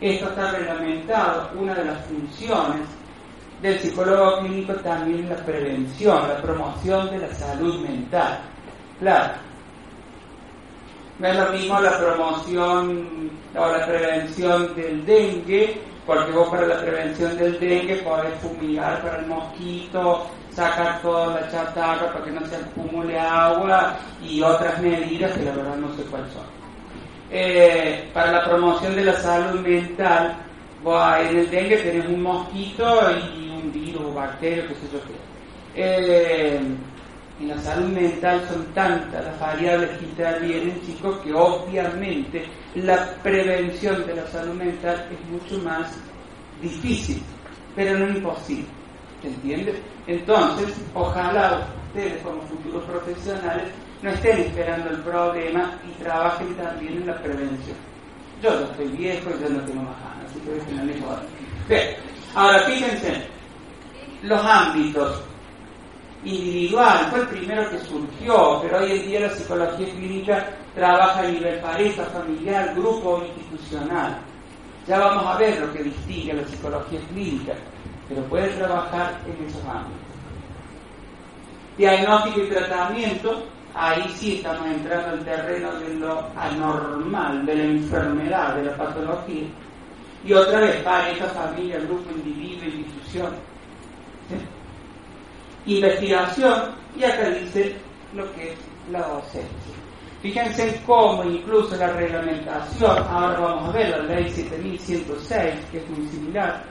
esto 0.00 0.28
está 0.30 0.50
reglamentado, 0.52 1.50
una 1.56 1.74
de 1.74 1.84
las 1.84 2.04
funciones 2.06 2.80
del 3.62 3.78
psicólogo 3.78 4.40
clínico 4.40 4.72
también 4.76 5.24
es 5.24 5.30
la 5.30 5.44
prevención, 5.44 6.28
la 6.28 6.42
promoción 6.42 7.10
de 7.10 7.18
la 7.18 7.34
salud 7.34 7.80
mental. 7.86 8.40
Claro, 8.98 9.34
no 11.18 11.28
es 11.28 11.36
lo 11.36 11.52
mismo 11.52 11.80
la 11.80 11.98
promoción 11.98 13.30
o 13.54 13.66
la 13.66 13.86
prevención 13.86 14.74
del 14.74 15.04
dengue, 15.06 15.80
porque 16.04 16.32
vos 16.32 16.48
para 16.48 16.66
la 16.66 16.80
prevención 16.80 17.36
del 17.36 17.60
dengue 17.60 17.96
podés 17.96 18.34
fumigar 18.40 19.02
para 19.02 19.18
el 19.18 19.26
mosquito, 19.26 20.26
sacar 20.56 21.02
toda 21.02 21.38
la 21.38 21.50
chatarra 21.50 22.12
para 22.12 22.24
que 22.24 22.30
no 22.30 22.46
se 22.46 22.56
acumule 22.56 23.18
agua 23.18 23.98
y 24.22 24.40
otras 24.40 24.80
medidas 24.80 25.32
que 25.32 25.44
la 25.44 25.52
verdad 25.52 25.76
no 25.76 25.94
sé 25.94 26.02
cuáles 26.04 26.32
son. 26.32 26.44
Eh, 27.30 28.08
para 28.14 28.32
la 28.32 28.44
promoción 28.44 28.96
de 28.96 29.04
la 29.04 29.12
salud 29.14 29.60
mental, 29.60 30.34
en 31.20 31.36
el 31.36 31.50
dengue 31.50 31.76
tenés 31.78 32.06
un 32.06 32.22
mosquito 32.22 33.00
y 33.12 33.50
un 33.50 33.70
virus, 33.70 34.14
bacteria, 34.14 34.66
qué 34.66 34.74
sé 34.74 34.88
yo 34.92 35.00
qué. 35.02 35.14
Eh, 35.74 36.60
en 37.38 37.48
la 37.48 37.58
salud 37.58 37.88
mental 37.88 38.40
son 38.48 38.64
tantas 38.72 39.24
las 39.26 39.38
variables 39.38 39.90
que 39.98 40.06
intervienen, 40.06 40.80
chicos, 40.86 41.18
que 41.18 41.34
obviamente 41.34 42.46
la 42.76 43.12
prevención 43.22 44.06
de 44.06 44.14
la 44.14 44.26
salud 44.28 44.54
mental 44.54 45.06
es 45.10 45.28
mucho 45.28 45.62
más 45.62 45.92
difícil, 46.62 47.22
pero 47.74 47.98
no 47.98 48.08
imposible. 48.08 48.75
¿Se 49.26 49.32
entiende? 49.32 49.82
Entonces, 50.06 50.72
ojalá 50.94 51.66
ustedes 51.88 52.22
como 52.22 52.42
futuros 52.42 52.84
profesionales 52.84 53.72
no 54.00 54.10
estén 54.10 54.38
esperando 54.38 54.90
el 54.90 54.98
problema 54.98 55.80
y 55.84 56.00
trabajen 56.00 56.54
también 56.54 56.98
en 56.98 57.06
la 57.08 57.20
prevención. 57.20 57.76
Yo 58.40 58.50
no 58.52 58.66
estoy 58.66 58.86
viejo 58.88 59.30
y 59.30 59.42
yo 59.42 59.48
no 59.48 59.60
tengo 59.62 59.82
más 59.82 59.96
ganas, 60.00 60.30
así 60.30 60.38
que 60.40 60.74
no 60.74 60.84
me 60.84 60.92
Bien, 61.68 61.96
ahora 62.36 62.60
fíjense, 62.60 63.26
los 64.22 64.44
ámbitos 64.44 65.22
individual, 66.22 67.06
fue 67.10 67.20
el 67.20 67.26
primero 67.26 67.68
que 67.70 67.78
surgió, 67.80 68.60
pero 68.62 68.78
hoy 68.78 68.92
en 68.92 69.06
día 69.08 69.20
la 69.20 69.30
psicología 69.30 69.88
clínica 69.90 70.56
trabaja 70.76 71.20
a 71.20 71.26
nivel 71.26 71.58
pareja, 71.58 72.04
familiar, 72.04 72.74
grupo 72.76 73.10
o 73.10 73.24
institucional. 73.24 74.18
Ya 74.86 75.00
vamos 75.00 75.26
a 75.26 75.36
ver 75.36 75.60
lo 75.60 75.72
que 75.72 75.82
distingue 75.82 76.34
la 76.34 76.46
psicología 76.46 77.00
clínica, 77.08 77.54
pero 78.08 78.22
puede 78.24 78.48
trabajar 78.50 79.20
en 79.26 79.46
esos 79.46 79.64
ámbitos. 79.64 80.00
Diagnóstico 81.76 82.40
y 82.40 82.48
tratamiento, 82.48 83.42
ahí 83.74 84.08
sí 84.16 84.36
estamos 84.36 84.66
entrando 84.68 85.16
en 85.16 85.24
terreno 85.24 85.74
de 85.80 85.94
lo 85.94 86.26
anormal, 86.36 87.44
de 87.44 87.54
la 87.54 87.64
enfermedad, 87.64 88.56
de 88.56 88.64
la 88.64 88.76
patología. 88.76 89.46
Y 90.24 90.32
otra 90.32 90.60
vez, 90.60 90.82
pareja, 90.82 91.26
familia, 91.26 91.78
grupo, 91.80 92.10
individuo, 92.10 92.64
institución 92.64 93.32
investigación 95.66 96.74
y 96.96 97.04
acá 97.04 97.28
dice 97.30 97.76
lo 98.14 98.32
que 98.34 98.52
es 98.52 98.58
la 98.90 99.00
docencia. 99.00 99.74
Fíjense 100.22 100.80
cómo 100.86 101.24
incluso 101.24 101.76
la 101.76 101.88
reglamentación, 101.88 102.98
ahora 103.10 103.38
vamos 103.38 103.68
a 103.68 103.72
ver 103.72 103.90
la 103.90 103.98
ley 104.14 104.28
7106, 104.30 105.54
que 105.70 105.78
es 105.78 105.90
muy 105.90 106.06
similar, 106.08 106.64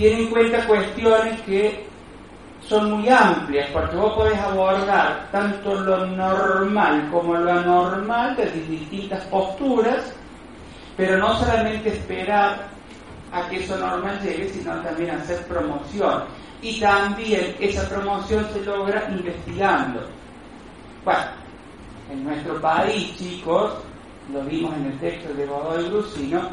tiene 0.00 0.22
en 0.22 0.30
cuenta 0.30 0.66
cuestiones 0.66 1.38
que 1.42 1.84
son 2.66 2.90
muy 2.90 3.08
amplias, 3.10 3.68
porque 3.70 3.96
vos 3.96 4.14
podés 4.14 4.38
abordar 4.38 5.28
tanto 5.30 5.74
lo 5.74 6.06
normal 6.06 7.06
como 7.10 7.34
lo 7.34 7.52
anormal 7.52 8.34
desde 8.34 8.62
distintas 8.62 9.22
posturas, 9.24 10.14
pero 10.96 11.18
no 11.18 11.34
solamente 11.38 11.90
esperar 11.90 12.68
a 13.30 13.46
que 13.50 13.62
eso 13.62 13.76
normal 13.76 14.18
llegue, 14.22 14.48
sino 14.48 14.80
también 14.80 15.10
hacer 15.10 15.46
promoción 15.46 16.24
y 16.62 16.80
también 16.80 17.54
esa 17.60 17.86
promoción 17.86 18.46
se 18.54 18.64
logra 18.64 19.06
investigando. 19.10 20.00
Bueno, 21.04 21.26
en 22.10 22.24
nuestro 22.24 22.58
país, 22.58 23.18
chicos, 23.18 23.74
lo 24.32 24.40
vimos 24.44 24.74
en 24.76 24.86
el 24.86 24.98
texto 24.98 25.34
de 25.34 25.44
Godoy 25.44 25.90
Lucino, 25.90 26.48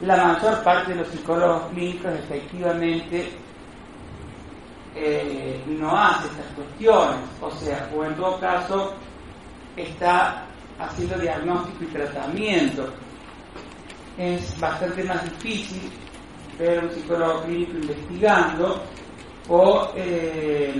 la 0.00 0.16
mayor 0.16 0.62
parte 0.62 0.92
de 0.92 1.00
los 1.00 1.08
psicólogos 1.08 1.62
clínicos 1.72 2.12
efectivamente 2.12 3.30
eh, 4.94 5.62
no 5.66 5.96
hace 5.96 6.28
estas 6.28 6.46
cuestiones, 6.54 7.20
o 7.40 7.50
sea, 7.50 7.90
o 7.94 8.04
en 8.04 8.14
todo 8.14 8.38
caso 8.40 8.94
está 9.76 10.44
haciendo 10.78 11.18
diagnóstico 11.18 11.84
y 11.84 11.86
tratamiento. 11.86 12.88
Es 14.16 14.58
bastante 14.58 15.04
más 15.04 15.22
difícil 15.24 15.90
ver 16.58 16.84
un 16.84 16.90
psicólogo 16.90 17.42
clínico 17.42 17.72
investigando 17.78 18.82
o 19.48 19.92
eh, 19.96 20.74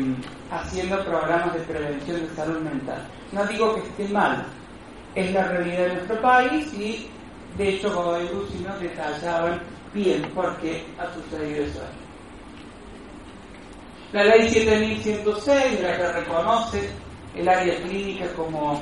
haciendo 0.51 1.05
programas 1.05 1.55
de 1.55 1.61
prevención 1.61 2.21
de 2.21 2.35
salud 2.35 2.61
mental. 2.61 3.07
No 3.33 3.45
digo 3.47 3.75
que 3.75 3.81
esté 3.81 4.09
mal, 4.13 4.45
es 5.15 5.33
la 5.33 5.45
realidad 5.45 5.87
de 5.87 5.95
nuestro 5.95 6.21
país 6.21 6.75
y 6.75 7.09
de 7.57 7.69
hecho 7.69 7.93
Godoy 7.93 8.29
y 8.59 8.63
nos 8.63 8.81
detallaban 8.81 9.61
bien 9.93 10.23
por 10.35 10.57
qué 10.59 10.85
ha 10.99 11.13
sucedido 11.15 11.65
eso. 11.65 11.81
La 14.13 14.25
ley 14.25 14.49
7106, 14.49 15.81
la 15.83 15.97
que 15.97 16.13
reconoce 16.13 16.91
el 17.35 17.49
área 17.49 17.77
clínica 17.83 18.27
como 18.35 18.81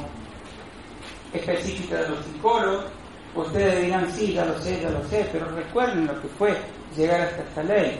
específica 1.32 1.96
de 1.96 2.08
los 2.10 2.24
psicólogos, 2.24 2.84
ustedes 3.34 3.82
dirán, 3.84 4.10
sí, 4.12 4.32
ya 4.32 4.44
lo 4.44 4.58
sé, 4.60 4.80
ya 4.80 4.90
lo 4.90 5.02
sé, 5.08 5.28
pero 5.32 5.46
recuerden 5.50 6.06
lo 6.06 6.20
que 6.20 6.28
fue 6.28 6.56
llegar 6.96 7.22
hasta 7.22 7.42
esta 7.42 7.62
ley. 7.64 7.98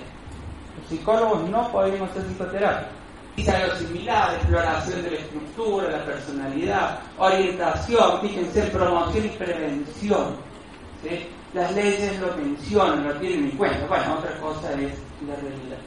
Los 0.78 0.88
psicólogos 0.88 1.48
no 1.48 1.70
podemos 1.72 2.10
hacer 2.10 2.22
psicoterapia. 2.24 2.88
Dice 3.36 3.50
algo 3.50 3.74
similar, 3.76 4.34
exploración 4.34 5.02
de 5.02 5.10
la 5.10 5.16
estructura, 5.18 5.90
la 5.90 6.04
personalidad, 6.04 7.00
orientación, 7.18 8.20
fíjense, 8.22 8.62
promoción 8.62 9.26
y 9.26 9.28
prevención. 9.30 10.36
Las 11.52 11.74
leyes 11.74 12.18
lo 12.20 12.36
mencionan, 12.36 13.08
lo 13.08 13.14
tienen 13.14 13.44
en 13.44 13.56
cuenta. 13.56 13.86
Bueno, 13.86 14.18
otra 14.18 14.38
cosa 14.40 14.72
es 14.72 14.92
la 15.26 15.36
realidad. 15.36 15.78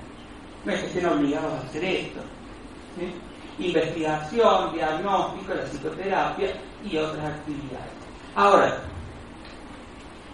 No 0.65 0.71
es 0.71 0.79
que 0.79 0.88
estén 0.88 1.05
obligados 1.05 1.53
a 1.53 1.67
hacer 1.67 1.84
esto. 1.84 2.19
Investigación, 3.60 4.73
diagnóstico, 4.73 5.53
la 5.53 5.63
psicoterapia 5.65 6.53
y 6.84 6.97
otras 6.97 7.25
actividades. 7.25 7.91
Ahora, 8.36 8.82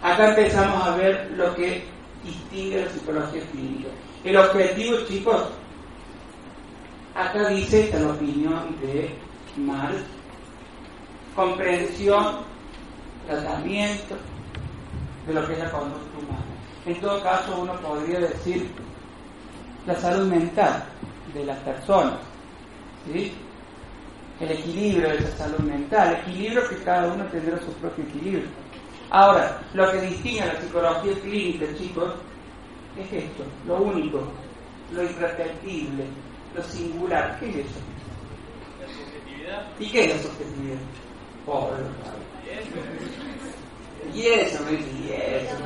acá 0.02 0.30
empezamos 0.30 0.86
a 0.86 0.96
ver 0.96 1.30
lo 1.36 1.54
que 1.54 1.84
distingue 2.24 2.84
la 2.84 2.90
psicología 2.90 3.42
clínica. 3.52 3.88
El 4.24 4.36
objetivo, 4.36 4.96
chicos, 5.06 5.42
acá 7.14 7.48
dice, 7.48 7.84
esta 7.84 7.98
es 7.98 8.02
la 8.04 8.12
opinión 8.12 8.76
de 8.80 9.14
Marx, 9.56 9.98
comprensión, 11.34 12.38
tratamiento 13.26 14.16
de 15.26 15.34
lo 15.34 15.46
que 15.46 15.52
es 15.54 15.58
la 15.58 15.70
conducta 15.70 16.18
humana. 16.18 16.44
En 16.84 17.00
todo 17.00 17.22
caso, 17.22 17.60
uno 17.60 17.74
podría 17.80 18.20
decir 18.20 18.70
la 19.86 19.94
salud 19.96 20.26
mental 20.28 20.84
de 21.34 21.44
las 21.44 21.58
personas, 21.58 22.18
¿sí? 23.06 23.32
el 24.40 24.50
equilibrio 24.50 25.08
de 25.08 25.16
esa 25.16 25.36
salud 25.38 25.58
mental, 25.60 26.14
equilibrio 26.22 26.68
que 26.68 26.76
cada 26.76 27.12
uno 27.12 27.24
tendrá 27.26 27.58
su 27.58 27.72
propio 27.74 28.04
equilibrio. 28.04 28.48
Ahora, 29.10 29.60
lo 29.72 29.90
que 29.90 30.00
distingue 30.02 30.42
a 30.42 30.46
la 30.46 30.60
psicología 30.60 31.12
clínica, 31.22 31.66
chicos, 31.76 32.14
es 32.98 33.12
esto, 33.12 33.44
lo 33.66 33.76
único, 33.82 34.22
lo 34.92 35.02
irrepetible, 35.02 36.04
lo 36.54 36.62
singular. 36.62 37.38
¿Qué 37.38 37.50
es 37.50 37.56
eso? 37.56 37.80
La 38.80 38.86
subjetividad. 38.88 39.66
¿Y 39.78 39.90
qué 39.90 40.04
es 40.04 40.16
la 40.16 40.22
subjetividad? 40.22 40.78
Pobre, 41.44 41.76
y 44.16 44.26
eso, 44.28 44.64
me 44.64 44.72
dice, 44.72 44.90
y 45.04 45.12
eso. 45.12 45.56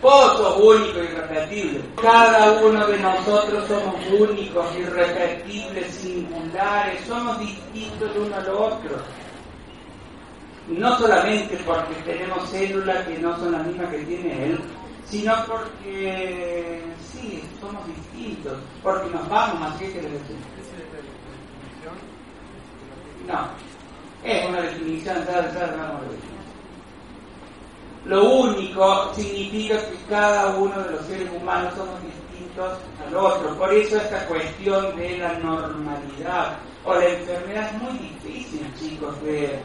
Vos 0.00 0.38
sos 0.38 0.56
único 0.58 0.98
y 0.98 1.06
irrepetible. 1.06 1.80
Cada 2.00 2.52
uno 2.62 2.86
de 2.86 2.98
nosotros 3.00 3.66
somos 3.68 3.96
únicos, 4.18 4.66
irrepetibles, 4.76 5.94
singulares, 5.94 7.04
somos 7.06 7.38
distintos 7.40 8.14
de 8.14 8.20
uno 8.20 8.36
al 8.36 8.48
otro. 8.48 8.96
No 10.68 10.98
solamente 10.98 11.58
porque 11.66 11.94
tenemos 12.04 12.48
células 12.48 13.06
que 13.06 13.18
no 13.18 13.36
son 13.38 13.52
las 13.52 13.66
mismas 13.66 13.90
que 13.90 13.98
tiene 14.04 14.44
él, 14.46 14.60
sino 15.04 15.34
porque 15.46 16.82
sí, 17.12 17.42
somos 17.60 17.84
distintos, 17.86 18.58
porque 18.82 19.10
nos 19.10 19.28
vamos, 19.28 19.74
así 19.74 19.86
que 19.86 20.02
le 20.02 20.10
decimos. 20.10 20.44
No, 23.26 23.48
es 24.24 24.48
una 24.48 24.60
definición, 24.62 25.16
¿sabes? 25.26 25.52
¿sabes? 25.52 25.76
No, 25.76 25.88
no, 25.88 26.27
lo 28.04 28.24
único 28.24 29.12
significa 29.14 29.76
que 29.76 29.96
cada 30.08 30.56
uno 30.56 30.80
de 30.82 30.92
los 30.92 31.06
seres 31.06 31.28
humanos 31.34 31.74
somos 31.76 31.96
distintos 32.02 32.78
al 33.06 33.16
otro. 33.16 33.56
Por 33.56 33.72
eso 33.72 33.96
esta 33.96 34.26
cuestión 34.26 34.96
de 34.96 35.18
la 35.18 35.34
normalidad 35.38 36.58
o 36.84 36.94
la 36.94 37.06
enfermedad 37.06 37.70
es 37.74 37.82
muy 37.82 37.98
difícil, 37.98 38.74
chicos, 38.78 39.20
de 39.22 39.58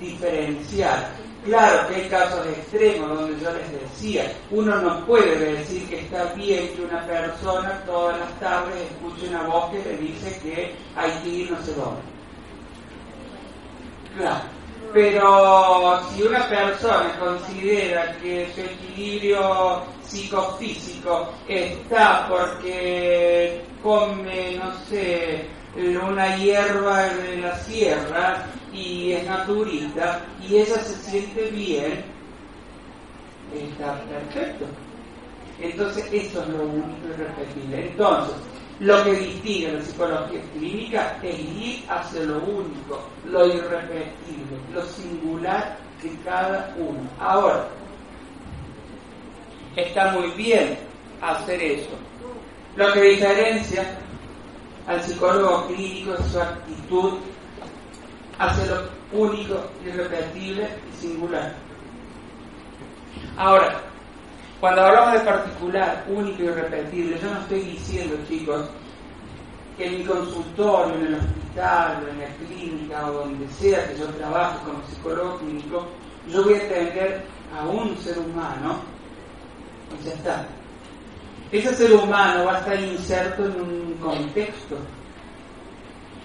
diferenciar. 0.00 1.10
Claro 1.44 1.88
que 1.88 1.96
hay 1.96 2.08
casos 2.08 2.46
extremos 2.46 3.18
donde 3.18 3.40
yo 3.40 3.52
les 3.52 3.72
decía, 3.72 4.32
uno 4.52 4.76
no 4.76 5.04
puede 5.06 5.36
decir 5.56 5.88
que 5.88 6.00
está 6.00 6.32
bien 6.34 6.68
que 6.76 6.82
una 6.82 7.04
persona 7.04 7.82
todas 7.84 8.18
las 8.20 8.38
tardes 8.38 8.76
escuche 8.80 9.28
una 9.28 9.42
voz 9.42 9.70
que 9.72 9.78
le 9.78 9.96
dice 9.96 10.38
que 10.40 10.74
hay 10.94 11.10
que 11.22 11.28
ir 11.28 11.50
no 11.50 11.60
sé 11.62 11.74
dónde. 11.74 12.00
Claro. 14.16 14.61
Pero 14.92 16.00
si 16.10 16.22
una 16.22 16.46
persona 16.48 17.18
considera 17.18 18.16
que 18.20 18.48
su 18.54 18.60
equilibrio 18.60 19.82
psicofísico 20.02 21.30
está 21.48 22.26
porque 22.28 23.64
come, 23.82 24.56
no 24.56 24.72
sé, 24.88 25.46
una 26.02 26.36
hierba 26.36 27.04
de 27.04 27.38
la 27.38 27.56
sierra 27.60 28.46
y 28.72 29.12
es 29.12 29.24
naturista 29.24 30.24
y 30.42 30.56
ella 30.56 30.78
se 30.78 31.10
siente 31.10 31.50
bien, 31.50 32.04
está 33.54 34.00
perfecto. 34.02 34.66
Entonces, 35.60 36.04
eso 36.12 36.42
es 36.42 36.48
lo 36.48 36.64
único 36.64 37.08
irrepetible. 37.08 37.88
Entonces, 37.88 38.34
lo 38.82 39.04
que 39.04 39.12
distingue 39.12 39.72
la 39.72 39.82
psicología 39.82 40.40
clínica 40.54 41.16
es 41.22 41.38
ir 41.38 41.84
hacia 41.88 42.24
lo 42.24 42.38
único, 42.40 43.00
lo 43.26 43.46
irrepetible, 43.46 44.58
lo 44.74 44.82
singular 44.86 45.76
de 46.02 46.10
cada 46.24 46.74
uno. 46.76 47.08
Ahora, 47.20 47.68
está 49.76 50.10
muy 50.10 50.30
bien 50.32 50.76
hacer 51.20 51.62
eso. 51.62 51.90
Lo 52.74 52.92
que 52.92 53.02
diferencia 53.02 53.98
al 54.88 55.00
psicólogo 55.00 55.68
clínico 55.68 56.14
es 56.14 56.26
su 56.26 56.40
actitud 56.40 57.18
hacia 58.40 58.64
lo 58.66 58.82
único, 59.12 59.64
irrepetible 59.86 60.68
y 60.92 61.00
singular. 61.00 61.54
Ahora, 63.36 63.80
cuando 64.62 64.82
hablamos 64.82 65.14
de 65.14 65.20
particular, 65.28 66.04
único 66.06 66.40
y 66.40 66.46
irrepetible, 66.46 67.18
yo 67.18 67.34
no 67.34 67.40
estoy 67.40 67.62
diciendo, 67.62 68.16
chicos, 68.28 68.64
que 69.76 69.86
en 69.88 69.98
mi 69.98 70.04
consultorio, 70.04 70.94
en 70.94 71.06
el 71.06 71.14
hospital, 71.14 72.08
en 72.08 72.20
la 72.20 72.26
clínica 72.36 73.10
o 73.10 73.12
donde 73.12 73.48
sea 73.48 73.88
que 73.88 73.98
yo 73.98 74.06
trabaje 74.10 74.58
como 74.64 74.80
psicólogo 74.86 75.38
clínico, 75.38 75.88
yo 76.28 76.44
voy 76.44 76.54
a 76.54 76.58
atender 76.58 77.24
a 77.58 77.66
un 77.66 77.96
ser 77.96 78.16
humano 78.20 78.78
y 80.00 80.04
ya 80.04 80.12
está. 80.12 80.46
Ese 81.50 81.74
ser 81.74 81.92
humano 81.94 82.44
va 82.44 82.54
a 82.54 82.58
estar 82.60 82.80
inserto 82.80 83.44
en 83.44 83.60
un 83.60 83.94
contexto. 83.94 84.76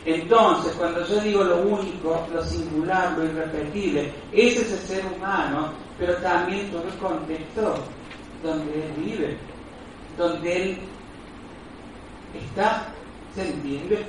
Entonces, 0.05 0.73
cuando 0.73 1.03
yo 1.07 1.19
digo 1.21 1.43
lo 1.43 1.57
único, 1.63 2.27
lo 2.31 2.43
singular, 2.43 3.17
lo 3.17 3.25
irrepetible, 3.25 4.13
es 4.31 4.57
ese 4.57 4.77
ser 4.77 5.05
humano, 5.07 5.73
pero 5.97 6.13
también 6.17 6.69
todo 6.69 6.83
el 6.83 6.99
contexto 6.99 7.96
donde 8.43 8.73
él 8.73 8.93
vive, 8.97 9.37
donde 10.17 10.63
él 10.63 10.77
está, 12.35 12.87
¿se 13.35 13.49
entiende? 13.49 14.05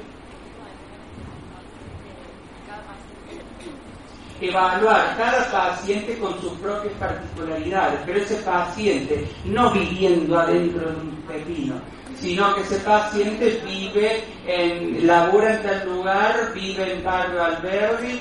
Evaluar 4.40 5.16
cada 5.16 5.50
paciente 5.50 6.16
con 6.18 6.40
sus 6.40 6.52
propias 6.58 6.94
particularidades, 6.94 8.00
pero 8.06 8.20
ese 8.20 8.36
paciente 8.36 9.28
no 9.44 9.72
viviendo 9.72 10.38
adentro 10.38 10.90
de 10.90 10.96
un 10.96 11.16
pepino, 11.26 11.74
sino 12.20 12.54
que 12.54 12.60
ese 12.60 12.78
paciente 12.80 13.60
vive 13.66 14.24
en, 14.46 15.06
labora 15.06 15.56
en 15.56 15.62
tal 15.62 15.88
lugar, 15.88 16.52
vive 16.54 16.94
en 16.94 17.02
Barrio 17.02 17.44
Alberdi, 17.44 18.20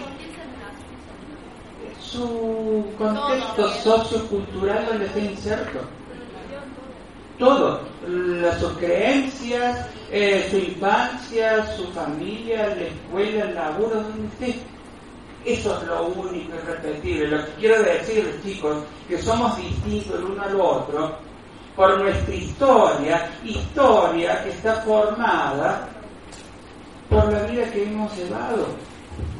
su 2.12 2.86
contexto 2.98 3.70
sociocultural 3.84 4.86
donde 4.86 5.06
está 5.06 5.20
inserto. 5.20 5.80
Todo, 7.38 7.82
las, 8.08 8.60
sus 8.60 8.72
creencias, 8.74 9.88
eh, 10.12 10.48
su 10.50 10.58
infancia, 10.58 11.65
su 11.76 11.86
familia, 11.91 12.67
la 12.76 12.84
escuela, 12.84 13.43
el 13.46 13.56
laburo, 13.56 14.02
donde 14.02 14.28
esté. 14.28 14.60
Eso 15.46 15.80
es 15.80 15.88
lo 15.88 16.08
único 16.08 16.56
y 16.56 16.67
repetible. 16.67 17.28
Lo 17.28 17.46
que 17.46 17.52
quiero 17.60 17.84
decir, 17.84 18.39
chicos, 18.43 18.78
que 19.08 19.22
somos 19.22 19.56
distintos 19.58 20.20
el 20.20 20.26
uno 20.26 20.41
al 20.41 20.60
otro 20.60 21.15
por 21.76 22.00
nuestra 22.02 22.34
historia, 22.34 23.30
historia 23.43 24.43
que 24.43 24.50
está 24.50 24.82
formada 24.82 25.88
por 27.08 27.32
la 27.32 27.43
vida 27.43 27.70
que 27.72 27.84
hemos 27.84 28.17
llevado. 28.17 28.65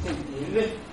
¿Se 0.02 0.10
entiende? 0.10 0.87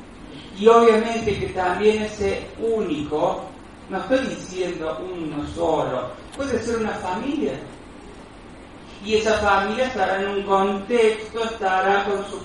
Y 0.57 0.67
obviamente 0.67 1.37
que 1.37 1.47
también 1.47 2.03
ese 2.03 2.47
único, 2.59 3.43
no 3.89 3.97
estoy 3.99 4.19
diciendo 4.27 4.97
uno 4.99 5.45
solo, 5.49 6.11
puede 6.35 6.61
ser 6.61 6.77
una 6.77 6.93
familia. 6.93 7.53
Y 9.03 9.15
esa 9.15 9.33
familia 9.37 9.87
estará 9.87 10.21
en 10.21 10.29
un 10.29 10.43
contexto, 10.43 11.43
estará 11.43 12.05
con 12.05 12.25
sus... 12.29 12.41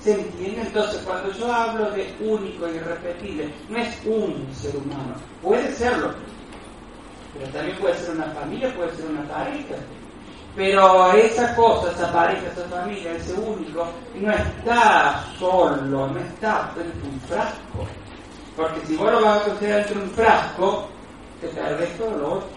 ¿Se 0.00 0.12
entiende? 0.12 0.62
Entonces, 0.62 1.00
cuando 1.04 1.32
yo 1.32 1.52
hablo 1.52 1.90
de 1.90 2.14
único 2.20 2.68
y 2.68 2.76
irrepetible, 2.76 3.52
no 3.68 3.78
es 3.78 3.98
un 4.04 4.46
ser 4.54 4.76
humano, 4.76 5.14
puede 5.42 5.72
serlo, 5.74 6.14
pero 7.38 7.50
también 7.52 7.76
puede 7.78 7.96
ser 7.96 8.14
una 8.14 8.26
familia, 8.26 8.74
puede 8.76 8.94
ser 8.94 9.06
una 9.06 9.26
pareja. 9.26 9.74
Pero 10.56 11.12
esa 11.12 11.54
cosa, 11.54 11.92
esa 11.92 12.10
pareja, 12.10 12.46
esa 12.50 12.64
familia, 12.68 13.12
ese 13.12 13.34
único, 13.34 13.86
no 14.14 14.32
está 14.32 15.22
solo, 15.38 16.08
no 16.08 16.18
está 16.18 16.72
dentro 16.74 17.02
de 17.02 17.08
un 17.08 17.20
frasco. 17.20 17.86
Porque 18.56 18.86
si 18.86 18.96
vos 18.96 19.12
lo 19.12 19.20
vas 19.20 19.42
a 19.42 19.44
considerar 19.44 19.78
dentro 19.80 20.00
de 20.00 20.06
un 20.06 20.10
frasco, 20.12 20.88
te 21.42 21.48
perdés 21.48 21.98
todo 21.98 22.16
lo 22.16 22.32
otro. 22.36 22.48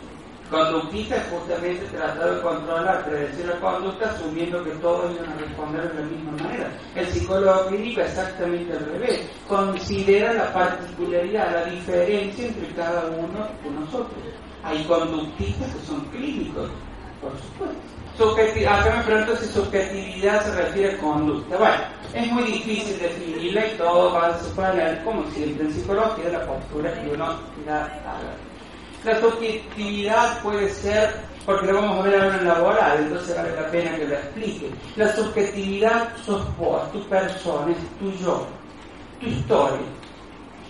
Conductista 0.49 1.17
es 1.17 1.27
justamente 1.29 1.85
tratar 1.95 2.35
de 2.35 2.41
controlar, 2.41 3.05
predecir 3.05 3.45
la 3.45 3.59
conducta, 3.59 4.09
asumiendo 4.09 4.63
que 4.63 4.71
todos 4.71 5.13
iban 5.13 5.31
a 5.31 5.35
responder 5.35 5.93
de 5.93 6.01
la 6.01 6.07
misma 6.07 6.31
manera. 6.31 6.71
El 6.95 7.05
psicólogo 7.07 7.67
clínico 7.67 8.01
exactamente 8.01 8.73
al 8.73 8.85
revés. 8.85 9.29
Considera 9.47 10.33
la 10.33 10.51
particularidad, 10.53 11.51
la 11.51 11.65
diferencia 11.65 12.47
entre 12.47 12.67
cada 12.73 13.05
uno 13.09 13.47
de 13.63 13.69
nosotros. 13.69 14.23
Hay 14.63 14.83
conductistas 14.85 15.75
que 15.75 15.85
son 15.85 16.01
clínicos, 16.05 16.71
por 17.21 17.31
supuesto. 17.37 18.69
acá 18.69 18.97
me 18.97 19.03
pregunto 19.03 19.37
si 19.37 19.47
subjetividad 19.47 20.45
se 20.45 20.55
refiere 20.55 20.95
a 20.95 20.97
conducta. 20.97 21.57
Bueno, 21.57 21.83
es 22.13 22.31
muy 22.31 22.43
difícil 22.43 22.99
definirla 22.99 23.67
y 23.67 23.77
todo 23.77 24.13
va 24.13 24.27
a 24.27 24.39
suponer, 24.39 25.03
como 25.03 25.23
siempre 25.31 25.65
en 25.65 25.73
psicología, 25.73 26.29
la 26.29 26.45
postura 26.45 26.93
que 26.93 27.09
uno 27.09 27.39
da 27.65 27.89
La 29.03 29.19
subjetividad 29.19 30.41
puede 30.41 30.69
ser, 30.69 31.13
porque 31.45 31.67
lo 31.67 31.81
vamos 31.81 31.99
a 31.99 32.09
ver 32.09 32.21
ahora 32.21 32.37
en 32.37 32.47
laboral, 32.47 32.97
entonces 32.99 33.35
vale 33.35 33.55
la 33.55 33.71
pena 33.71 33.95
que 33.95 34.07
lo 34.07 34.15
explique. 34.15 34.69
La 34.95 35.13
subjetividad 35.13 36.09
sos 36.25 36.57
vos, 36.57 36.91
tu 36.91 37.01
persona, 37.07 37.71
es 37.71 37.99
tu 37.99 38.11
yo. 38.23 38.47
tu 39.19 39.27
historia. 39.27 39.79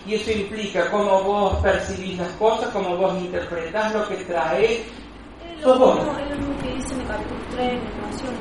Y 0.06 0.14
eso 0.14 0.30
implica 0.32 0.90
cómo 0.90 1.22
vos 1.22 1.56
percibís 1.62 2.18
las 2.18 2.30
cosas, 2.32 2.70
cómo 2.70 2.96
vos 2.96 3.14
interpretás 3.18 3.92
lo 3.92 4.08
que 4.08 4.16
trae. 4.24 4.82
Lo, 5.62 5.74
mismo, 5.74 6.18
es 6.18 6.30
lo 6.30 6.36
mismo 6.36 6.62
que 6.62 6.74
dice 6.74 6.94
en 6.94 7.00
el 7.00 7.06
capítulo 7.06 7.40
3 7.52 7.68
en 7.68 7.76
Educación. 7.76 8.34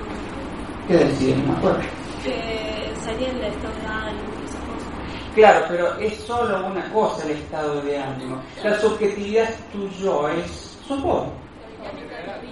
¿Qué 0.88 0.98
decía? 0.98 1.36
No 1.36 1.44
me 1.52 1.58
acuerdo. 1.58 1.80
Que 2.24 2.94
salía 3.04 3.34
del 3.34 3.44
estado 3.44 3.74
de 3.74 3.88
ánimo 3.88 4.30
y 4.42 4.46
esas 4.46 4.62
cosas. 4.62 5.36
Claro, 5.36 5.66
pero 5.68 5.96
es 5.98 6.18
solo 6.20 6.66
una 6.66 6.94
cosa 6.94 7.26
el 7.26 7.32
estado 7.32 7.82
de 7.82 7.98
ánimo. 7.98 8.42
La 8.64 8.80
subjetividad 8.80 9.50
tuyo 9.72 10.30
es, 10.30 10.78
sos 10.88 11.02
vos. 11.02 11.28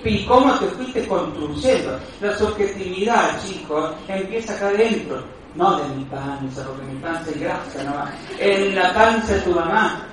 ¿Y 0.03 0.25
cómo 0.25 0.53
te 0.59 0.65
fuiste 0.67 1.07
construyendo? 1.07 1.99
La 2.21 2.37
subjetividad, 2.37 3.41
chicos, 3.41 3.91
empieza 4.07 4.53
acá 4.53 4.67
adentro, 4.69 5.23
no 5.55 5.77
de 5.79 5.95
mi 5.95 6.03
panza, 6.05 6.63
porque 6.65 6.85
mi 6.85 6.99
panza 6.99 7.31
es 7.31 7.39
grasa, 7.39 7.83
no 7.83 7.93
en 8.39 8.75
la 8.75 8.93
panza 8.93 9.33
de 9.33 9.41
tu 9.41 9.51
mamá. 9.51 10.07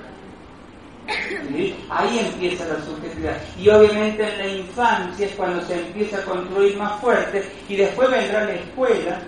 Ahí 1.89 2.19
empieza 2.19 2.65
la 2.65 2.83
subjetividad. 2.83 3.37
Y 3.57 3.69
obviamente 3.69 4.23
en 4.23 4.37
la 4.37 4.47
infancia 4.47 5.27
es 5.27 5.35
cuando 5.35 5.61
se 5.65 5.79
empieza 5.79 6.17
a 6.17 6.23
construir 6.23 6.77
más 6.77 6.99
fuerte 6.99 7.47
y 7.69 7.75
después 7.75 8.09
vendrá 8.09 8.45
la 8.45 8.53
escuela. 8.53 9.21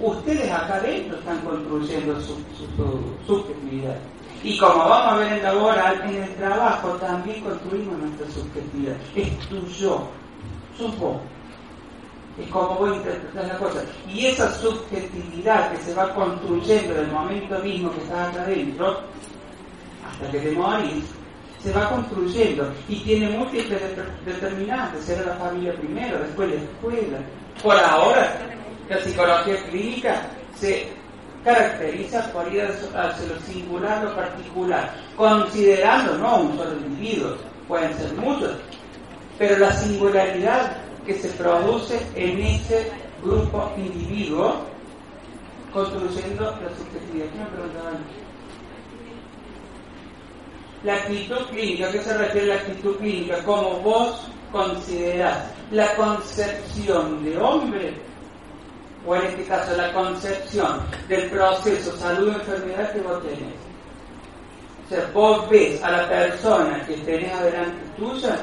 Ustedes 0.00 0.50
acá 0.50 0.76
adentro 0.76 1.18
están 1.18 1.38
construyendo 1.40 2.20
su, 2.20 2.34
su, 2.56 2.66
su 2.76 3.16
subjetividad. 3.26 3.96
Y 4.42 4.58
como 4.58 4.88
vamos 4.88 5.12
a 5.12 5.16
ver 5.16 5.32
en 5.34 5.42
laboral, 5.42 6.02
en 6.02 6.22
el 6.22 6.34
trabajo 6.34 6.88
también 6.94 7.42
construimos 7.42 7.96
nuestra 7.98 8.28
subjetividad. 8.30 8.96
Es 9.14 9.38
tu 9.48 9.64
yo, 9.68 10.08
vos. 10.98 11.20
Es 12.38 12.48
como 12.48 12.74
vos 12.76 12.96
interpretas 12.96 13.46
la 13.46 13.58
cosa. 13.58 13.84
Y 14.08 14.26
esa 14.26 14.50
subjetividad 14.54 15.70
que 15.70 15.82
se 15.82 15.94
va 15.94 16.12
construyendo 16.14 16.94
en 16.94 17.00
el 17.00 17.12
momento 17.12 17.58
mismo 17.60 17.92
que 17.92 18.00
estás 18.00 18.30
acá 18.30 18.42
adentro, 18.42 19.00
hasta 20.12 20.30
que 20.30 20.38
te 20.38 20.52
morís, 20.52 21.04
se 21.62 21.72
va 21.72 21.88
construyendo 21.88 22.72
y 22.88 22.96
tiene 23.00 23.28
múltiples 23.30 23.80
determinantes. 24.24 25.04
Será 25.04 25.22
la 25.26 25.34
familia 25.34 25.74
primero, 25.74 26.18
después 26.18 26.50
la 26.50 26.56
escuela. 26.56 27.18
Por 27.62 27.76
ahora, 27.76 28.36
la 28.88 28.98
psicología 28.98 29.56
clínica 29.70 30.22
se 30.56 30.88
caracteriza 31.44 32.32
por 32.32 32.52
ir 32.52 32.62
hacia 32.62 33.26
lo 33.26 33.40
singular, 33.40 34.04
lo 34.04 34.14
particular, 34.14 34.94
considerando 35.16 36.16
no 36.18 36.42
un 36.42 36.56
solo 36.56 36.72
individuo, 36.86 37.36
pueden 37.66 37.92
ser 37.94 38.12
muchos, 38.14 38.52
pero 39.38 39.58
la 39.58 39.72
singularidad 39.72 40.76
que 41.04 41.14
se 41.14 41.28
produce 41.30 42.00
en 42.14 42.38
ese 42.40 42.90
grupo 43.22 43.72
individuo, 43.76 44.64
construyendo 45.72 46.44
la 46.44 46.68
subjetividad. 46.76 47.26
¿Qué? 47.26 48.21
La 50.84 50.94
actitud 50.94 51.46
clínica, 51.50 51.86
¿a 51.88 51.92
qué 51.92 52.02
se 52.02 52.18
refiere 52.18 52.46
la 52.48 52.54
actitud 52.56 52.96
clínica? 52.96 53.42
Como 53.44 53.78
vos 53.80 54.26
considerás 54.50 55.46
la 55.70 55.94
concepción 55.94 57.24
de 57.24 57.38
hombre 57.38 57.94
o 59.06 59.14
en 59.14 59.22
este 59.26 59.44
caso 59.44 59.76
la 59.76 59.92
concepción 59.92 60.80
del 61.08 61.30
proceso 61.30 61.96
salud-enfermedad 61.96 62.92
que 62.92 63.00
vos 63.00 63.22
tenés. 63.22 63.54
O 64.84 64.88
sea, 64.88 65.10
vos 65.14 65.48
ves 65.48 65.82
a 65.84 65.90
la 65.92 66.08
persona 66.08 66.84
que 66.84 66.94
tenés 66.98 67.32
adelante 67.32 67.80
tuya 67.96 68.36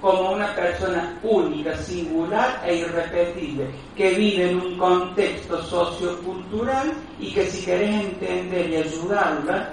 como 0.00 0.32
una 0.32 0.54
persona 0.54 1.18
única, 1.22 1.76
singular 1.78 2.62
e 2.66 2.76
irrepetible, 2.76 3.66
que 3.96 4.10
vive 4.10 4.50
en 4.50 4.60
un 4.60 4.76
contexto 4.76 5.62
sociocultural 5.62 6.92
y 7.18 7.32
que 7.32 7.46
si 7.46 7.64
querés 7.64 8.04
entender 8.04 8.70
y 8.70 8.76
ayudarla 8.76 9.72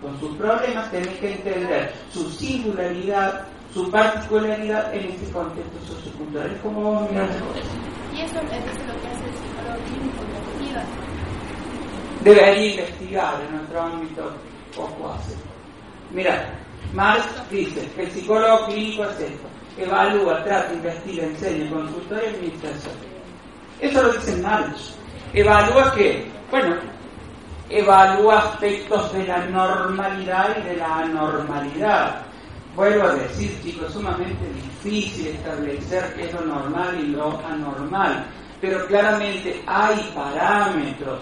con 0.00 0.18
sus 0.20 0.36
problemas, 0.36 0.90
tenés 0.90 1.16
que 1.18 1.32
entender 1.32 1.92
su 2.12 2.30
singularidad, 2.30 3.46
su 3.72 3.90
particularidad 3.90 4.94
en 4.94 5.10
ese 5.10 5.30
contexto 5.32 5.94
sociocultural. 5.94 6.50
Es 6.52 6.60
como 6.60 6.82
vos 6.82 7.10
mirás 7.10 7.30
Y 8.14 8.20
eso 8.20 8.38
es 8.38 8.44
lo 8.44 8.50
que 8.50 9.08
hace 9.08 9.24
el 9.24 9.34
psicólogo 9.34 9.84
clínico, 9.86 10.24
investiga. 10.24 10.84
Debería 12.22 12.70
investigar 12.70 13.40
en 13.42 13.56
nuestro 13.56 13.82
ámbito 13.82 14.32
poco 14.76 15.12
hace. 15.12 15.34
Mira, 16.12 16.54
Marx 16.92 17.26
dice 17.50 17.88
que 17.94 18.02
el 18.02 18.10
psicólogo 18.10 18.66
clínico 18.66 19.04
es 19.04 19.20
esto, 19.20 19.48
evalúa, 19.76 20.42
trata, 20.44 20.72
investiga, 20.72 21.24
enseña, 21.24 21.70
consulta 21.70 22.22
y 22.22 22.34
administración. 22.34 22.94
Eso 23.80 24.02
lo 24.02 24.12
dice 24.12 24.36
Marx. 24.42 24.94
Evalúa 25.34 25.92
qué? 25.94 26.26
Bueno, 26.50 26.76
evalúa 27.70 28.38
aspectos 28.38 29.12
de 29.12 29.26
la 29.26 29.44
normalidad 29.46 30.56
y 30.58 30.68
de 30.68 30.76
la 30.76 30.98
anormalidad. 30.98 32.22
Vuelvo 32.74 33.08
a 33.08 33.14
decir, 33.14 33.60
chicos, 33.62 33.92
sumamente 33.92 34.46
difícil 34.54 35.28
establecer 35.28 36.14
qué 36.14 36.26
es 36.26 36.32
lo 36.34 36.42
normal 36.42 36.98
y 37.00 37.08
lo 37.08 37.40
anormal, 37.46 38.24
pero 38.60 38.86
claramente 38.86 39.62
hay 39.66 40.12
parámetros. 40.14 41.20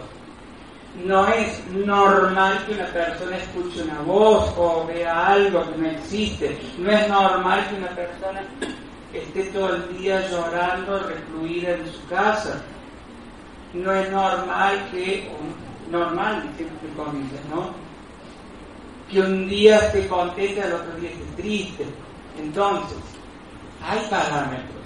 No 1.05 1.27
es 1.29 1.67
normal 1.67 2.65
que 2.67 2.73
una 2.75 2.87
persona 2.87 3.37
escuche 3.37 3.83
una 3.83 4.01
voz 4.03 4.53
o 4.57 4.87
vea 4.87 5.27
algo 5.29 5.71
que 5.71 5.79
no 5.79 5.89
existe. 5.89 6.59
No 6.79 6.91
es 6.91 7.09
normal 7.09 7.69
que 7.69 7.75
una 7.77 7.89
persona 7.89 8.43
esté 9.13 9.45
todo 9.45 9.77
el 9.77 9.99
día 9.99 10.27
llorando, 10.31 10.99
recluida 11.01 11.73
en 11.73 11.93
su 11.93 12.07
casa. 12.09 12.63
No 13.75 13.93
es 13.93 14.11
normal 14.11 14.89
que, 14.91 15.31
normal, 15.91 16.43
entre 16.59 16.67
comillas, 16.95 17.45
¿no? 17.51 17.71
Que 19.11 19.21
un 19.21 19.49
día 19.49 19.79
esté 19.79 20.07
contenta 20.09 20.65
al 20.65 20.75
otro 20.75 20.97
día 21.01 21.11
esté 21.11 21.43
triste. 21.43 21.87
Entonces, 22.39 22.99
hay 23.83 24.01
parámetros. 24.11 24.77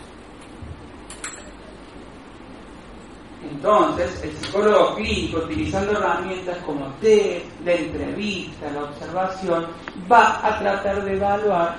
Entonces, 3.50 4.22
el 4.22 4.32
psicólogo 4.32 4.96
clínico, 4.96 5.38
utilizando 5.38 5.92
herramientas 5.92 6.58
como 6.58 6.86
test, 7.00 7.46
la 7.64 7.72
entrevista, 7.72 8.70
la 8.70 8.84
observación, 8.84 9.66
va 10.10 10.46
a 10.46 10.58
tratar 10.58 11.02
de 11.04 11.16
evaluar 11.16 11.76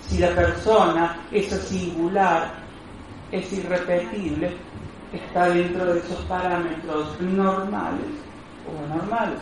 si 0.00 0.18
la 0.18 0.30
persona, 0.30 1.20
esa 1.30 1.56
singular, 1.58 2.54
es 3.30 3.52
irrepetible, 3.52 4.56
está 5.12 5.48
dentro 5.48 5.84
de 5.86 5.98
esos 6.00 6.20
parámetros 6.22 7.20
normales 7.20 8.26
o 8.66 8.84
anormales. 8.84 9.40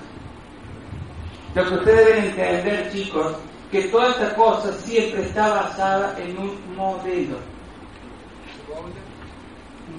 Lo 1.55 1.65
que 1.69 1.75
ustedes 1.75 2.07
deben 2.07 2.25
entender, 2.25 2.93
chicos, 2.93 3.37
que 3.71 3.83
toda 3.85 4.11
esta 4.11 4.35
cosa 4.35 4.73
siempre 4.73 5.23
está 5.23 5.49
basada 5.49 6.17
en 6.19 6.37
un 6.37 6.77
modelo. 6.77 7.37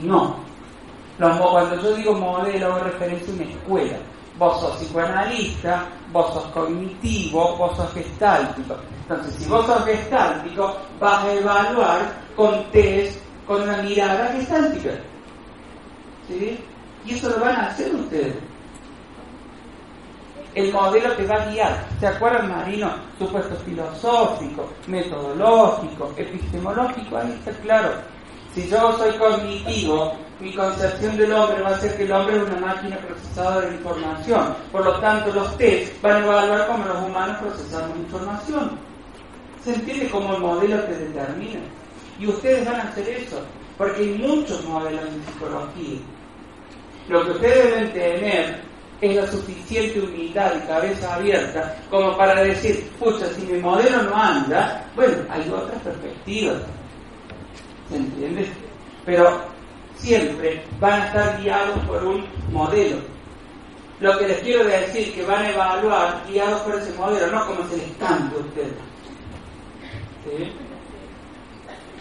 No. 0.02 0.38
cuando 1.18 1.82
yo 1.82 1.96
digo 1.96 2.14
modelo, 2.14 2.74
hago 2.74 2.84
referencia 2.84 3.32
a 3.32 3.36
una 3.36 3.46
escuela. 3.46 3.98
Vos 4.38 4.60
sos 4.60 4.76
psicoanalista, 4.78 5.88
vos 6.12 6.34
sos 6.34 6.46
cognitivo, 6.48 7.56
vos 7.56 7.78
sos 7.78 7.94
gestáltico. 7.94 8.76
Entonces, 9.04 9.36
si 9.36 9.50
vos 9.50 9.66
sos 9.66 9.86
gestáltico, 9.86 10.76
vas 11.00 11.24
a 11.24 11.34
evaluar 11.34 12.14
con 12.36 12.70
test, 12.72 13.22
con 13.48 13.62
una 13.62 13.82
mirada 13.82 14.28
gestáltica. 14.34 14.92
¿Sí? 16.28 16.60
Y 17.06 17.14
eso 17.14 17.30
lo 17.30 17.40
van 17.40 17.56
a 17.56 17.68
hacer 17.68 17.96
ustedes 17.96 18.36
el 20.56 20.72
modelo 20.72 21.12
te 21.14 21.26
va 21.28 21.36
a 21.36 21.46
guiar. 21.50 21.86
¿Se 22.00 22.08
acuerdan, 22.08 22.50
Marino? 22.50 22.92
Supuesto 23.20 23.56
filosófico, 23.66 24.70
metodológico, 24.88 26.14
epistemológico, 26.16 27.18
ahí 27.18 27.32
está 27.34 27.52
claro. 27.62 27.90
Si 28.54 28.68
yo 28.70 28.98
soy 28.98 29.14
cognitivo, 29.18 30.14
mi 30.40 30.54
concepción 30.56 31.18
del 31.18 31.34
hombre 31.34 31.62
va 31.62 31.72
a 31.72 31.80
ser 31.80 31.96
que 31.98 32.04
el 32.04 32.12
hombre 32.14 32.38
es 32.38 32.44
una 32.44 32.68
máquina 32.68 32.98
procesadora 32.98 33.68
de 33.68 33.76
información. 33.76 34.56
Por 34.72 34.86
lo 34.86 35.00
tanto, 35.02 35.34
los 35.34 35.58
test 35.58 36.02
van 36.02 36.24
a 36.24 36.26
evaluar 36.26 36.68
cómo 36.68 36.86
los 36.86 37.04
humanos 37.04 37.38
procesamos 37.38 37.98
información. 37.98 38.80
¿Se 39.62 39.74
entiende 39.74 40.10
cómo 40.10 40.36
el 40.36 40.42
modelo 40.42 40.80
te 40.84 40.98
determina? 40.98 41.60
Y 42.18 42.28
ustedes 42.28 42.66
van 42.66 42.80
a 42.80 42.84
hacer 42.84 43.10
eso, 43.10 43.42
porque 43.78 44.02
hay 44.02 44.18
muchos 44.20 44.64
modelos 44.64 45.04
en 45.06 45.26
psicología. 45.26 46.00
Lo 47.10 47.26
que 47.26 47.32
ustedes 47.32 47.66
deben 47.66 47.94
tener 47.94 48.65
es 49.02 49.16
la 49.16 49.28
suficiente 49.28 50.00
humildad 50.00 50.54
y 50.56 50.68
cabeza 50.68 51.16
abierta 51.16 51.76
como 51.90 52.16
para 52.18 52.42
decir, 52.44 52.90
pucha, 53.00 53.28
si 53.34 53.42
mi 53.42 53.60
modelo 53.60 54.04
no 54.04 54.16
anda, 54.16 54.86
bueno, 54.96 55.18
hay 55.30 55.50
otras 55.50 55.82
perspectivas. 55.82 56.58
¿Se 57.90 57.98
entiende? 57.98 58.48
Pero 59.06 59.42
siempre 59.98 60.64
van 60.80 61.02
a 61.02 61.08
estar 61.08 61.42
guiados 61.42 61.80
por 61.86 62.04
un 62.04 62.26
modelo. 62.52 62.98
Lo 64.00 64.18
que 64.18 64.28
les 64.28 64.40
quiero 64.40 64.64
decir 64.66 65.14
que 65.14 65.24
van 65.24 65.46
a 65.46 65.52
evaluar 65.52 66.24
guiados 66.28 66.62
por 66.62 66.76
ese 66.76 66.92
modelo, 66.94 67.28
no 67.28 67.48
como 67.48 67.70
se 67.70 67.78
les 67.78 67.92
cante 67.98 68.36
a 68.36 68.40
ustedes. 68.40 68.74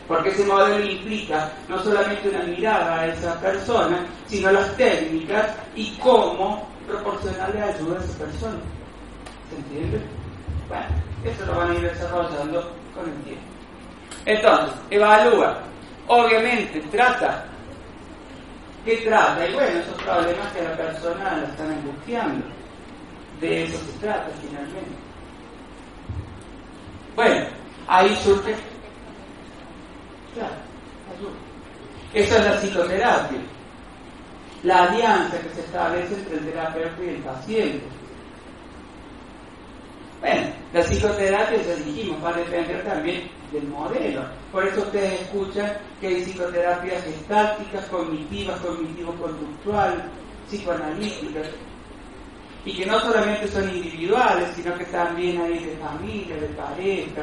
Porque 0.08 0.30
ese 0.30 0.44
modelo 0.44 0.84
implica 0.84 1.52
no 1.68 1.82
solamente 1.82 2.28
una 2.28 2.42
mirada 2.44 3.00
a 3.00 3.06
esa 3.06 3.40
persona, 3.40 4.06
sino 4.26 4.50
las 4.50 4.76
técnicas 4.76 5.54
y 5.74 5.96
cómo 5.98 6.73
proporcionarle 6.86 7.62
ayuda 7.62 7.98
a 7.98 8.04
esa 8.04 8.18
persona. 8.18 8.60
¿Se 9.50 9.56
entiende? 9.56 10.00
Bueno, 10.68 10.86
eso 11.24 11.46
lo 11.46 11.58
van 11.58 11.70
a 11.70 11.74
ir 11.74 11.82
desarrollando 11.82 12.72
con 12.94 13.08
el 13.10 13.22
tiempo. 13.22 13.42
Entonces, 14.26 14.74
evalúa. 14.90 15.60
Obviamente, 16.06 16.80
trata. 16.90 17.44
¿Qué 18.84 18.96
trata? 18.98 19.48
Y 19.48 19.54
bueno, 19.54 19.78
esos 19.78 20.02
problemas 20.02 20.52
que 20.52 20.62
la 20.62 20.76
persona 20.76 21.36
la 21.36 21.44
están 21.44 21.70
angustiando. 21.70 22.46
De 23.40 23.64
eso 23.64 23.78
se 23.78 23.98
trata 23.98 24.28
finalmente. 24.40 24.96
Bueno, 27.16 27.46
ahí 27.88 28.14
surge. 28.16 28.54
Claro, 30.34 30.54
ayuda. 31.16 31.32
Eso 32.12 32.36
es 32.36 32.44
la 32.44 32.60
psicoterapia. 32.60 33.38
La 34.64 34.84
alianza 34.84 35.38
que 35.40 35.50
se 35.50 35.60
establece 35.60 36.14
entre 36.14 36.38
el 36.38 36.44
terapeuta 36.46 37.04
y 37.04 37.08
el 37.08 37.22
paciente. 37.22 37.84
Bueno, 40.20 40.46
la 40.72 40.82
psicoterapia, 40.82 41.62
ya 41.62 41.74
dijimos, 41.84 42.24
va 42.24 42.30
a 42.30 42.38
depender 42.38 42.82
también 42.82 43.30
del 43.52 43.68
modelo. 43.68 44.24
Por 44.50 44.66
eso 44.66 44.80
ustedes 44.80 45.20
escuchan 45.20 45.70
que 46.00 46.06
hay 46.06 46.24
psicoterapias 46.24 47.06
estáticas, 47.06 47.84
cognitivas, 47.86 48.58
cognitivo-conductual, 48.60 50.10
psicoanalíticas, 50.48 51.48
y 52.64 52.74
que 52.74 52.86
no 52.86 52.98
solamente 53.00 53.46
son 53.48 53.68
individuales, 53.68 54.48
sino 54.56 54.74
que 54.78 54.86
también 54.86 55.42
hay 55.42 55.58
de 55.58 55.76
familia, 55.76 56.36
de 56.36 56.48
pareja, 56.48 57.22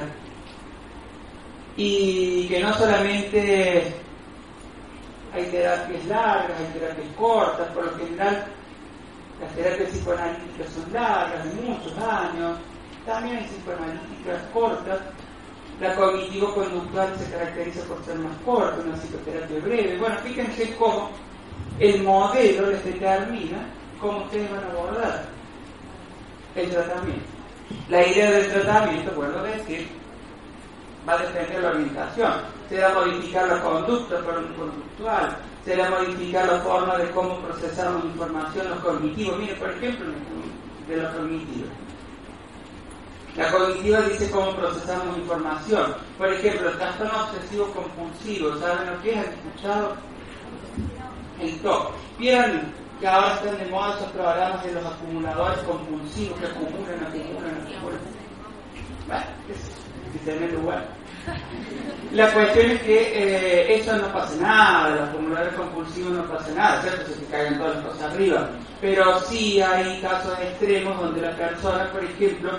y 1.75 2.47
que 2.47 2.59
no 2.59 2.71
solamente 2.75 4.00
hay 5.33 5.45
terapias 5.45 6.05
largas, 6.05 6.59
hay 6.59 6.79
terapias 6.79 7.07
cortas, 7.17 7.67
por 7.69 7.85
lo 7.85 7.97
general 7.97 8.45
las 9.41 9.55
terapias 9.55 9.89
psicoanalíticas 9.89 10.69
son 10.73 10.93
largas, 10.93 11.43
de 11.45 11.61
muchos 11.61 11.97
años, 11.97 12.57
también 13.05 13.37
hay 13.37 13.45
psicoanalíticas 13.45 14.41
cortas, 14.53 14.99
la 15.79 15.95
cognitivo-conductual 15.95 17.17
se 17.17 17.31
caracteriza 17.31 17.83
por 17.85 18.03
ser 18.05 18.15
más 18.19 18.37
corta, 18.45 18.81
una 18.85 18.95
psicoterapia 18.97 19.59
breve. 19.61 19.97
Bueno, 19.97 20.15
fíjense 20.23 20.75
cómo 20.75 21.09
el 21.79 22.03
modelo 22.03 22.69
les 22.69 22.83
determina 22.85 23.65
cómo 23.99 24.19
ustedes 24.25 24.51
van 24.51 24.63
a 24.63 24.71
abordar 24.71 25.25
el 26.55 26.69
tratamiento. 26.69 27.25
La 27.89 28.05
idea 28.05 28.31
del 28.31 28.51
tratamiento, 28.51 29.11
vuelvo 29.13 29.39
a 29.39 29.43
decir, 29.43 29.87
va 31.07 31.13
a 31.13 31.17
depender 31.17 31.55
de 31.55 31.61
la 31.61 31.69
orientación. 31.69 32.33
Se 32.69 32.83
a 32.83 32.93
modificar 32.93 33.47
la 33.47 33.61
conducta 33.61 34.19
por 34.19 34.37
un 34.37 34.53
conductual, 34.53 35.37
se 35.65 35.75
va 35.75 35.87
a 35.87 35.89
modificar 35.89 36.47
la 36.47 36.59
forma 36.59 36.97
de 36.97 37.11
cómo 37.11 37.39
procesamos 37.39 38.05
información, 38.05 38.69
los 38.69 38.79
cognitivos. 38.79 39.39
Mire, 39.39 39.55
por 39.55 39.69
ejemplo, 39.69 40.05
de 40.87 40.97
los 40.97 41.13
cognitivos. 41.13 41.69
La 43.35 43.49
cognitiva 43.49 44.01
dice 44.01 44.29
cómo 44.29 44.53
procesamos 44.55 45.17
información. 45.17 45.95
Por 46.17 46.33
ejemplo, 46.33 46.69
el 46.69 46.77
trastorno 46.77 47.23
obsesivo 47.23 47.67
compulsivo, 47.67 48.57
¿saben 48.57 48.91
lo 48.91 49.01
que 49.01 49.11
es? 49.11 49.17
¿Han 49.17 49.33
escuchado? 49.33 49.95
El 51.39 51.59
TOC. 51.59 51.91
Vieron 52.19 52.61
que 52.99 53.07
ahora 53.07 53.33
están 53.35 53.57
de 53.57 53.65
moda 53.65 53.95
esos 53.95 54.11
programas 54.11 54.63
de 54.63 54.73
los 54.73 54.85
acumuladores 54.85 55.59
compulsivos 55.63 56.39
que 56.39 56.45
acumulan, 56.45 57.03
acumulan, 57.07 57.55
acumulan. 57.55 57.99
Bueno, 59.07 59.25
es, 59.49 59.90
bueno. 60.63 60.81
La 62.13 62.31
cuestión 62.33 62.71
es 62.71 62.81
que 62.81 62.99
eh, 63.13 63.75
eso 63.75 63.95
no 63.95 64.11
pasa 64.11 64.35
nada, 64.41 64.89
los 64.89 65.09
acumuladores 65.09 65.53
compulsivos 65.53 66.11
no 66.11 66.25
pasa 66.25 66.51
nada, 66.53 66.81
¿cierto? 66.81 67.05
Se 67.13 67.19
te 67.19 67.25
caen 67.27 67.57
todas 67.57 67.77
las 67.77 67.85
cosas 67.85 68.11
arriba. 68.11 68.49
Pero 68.81 69.19
sí 69.21 69.61
hay 69.61 70.01
casos 70.01 70.37
extremos 70.39 70.99
donde 70.99 71.21
la 71.21 71.35
persona, 71.35 71.89
por 71.91 72.03
ejemplo, 72.03 72.51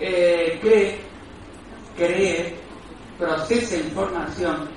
eh, 0.00 0.58
cree, 0.60 0.98
cree, 1.96 2.56
procesa 3.18 3.76
información 3.76 4.68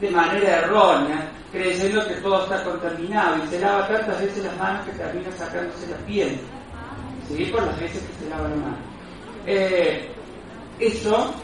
de 0.00 0.10
manera 0.10 0.58
errónea, 0.58 1.30
creyendo 1.50 2.06
que 2.06 2.14
todo 2.16 2.44
está 2.44 2.62
contaminado 2.64 3.42
y 3.42 3.48
se 3.48 3.60
lava 3.60 3.88
tantas 3.88 4.20
veces 4.20 4.44
las 4.44 4.56
manos 4.58 4.84
que 4.86 4.92
termina 4.92 5.32
sacándose 5.32 5.86
la 5.86 5.96
piel, 5.98 6.38
¿sí? 7.28 7.44
por 7.46 7.62
las 7.62 7.80
veces 7.80 8.02
que 8.02 8.24
se 8.24 8.30
lava 8.30 8.48
la 8.48 8.56
mano. 8.56 8.76
Eh, 9.46 10.13
eso, 10.78 11.34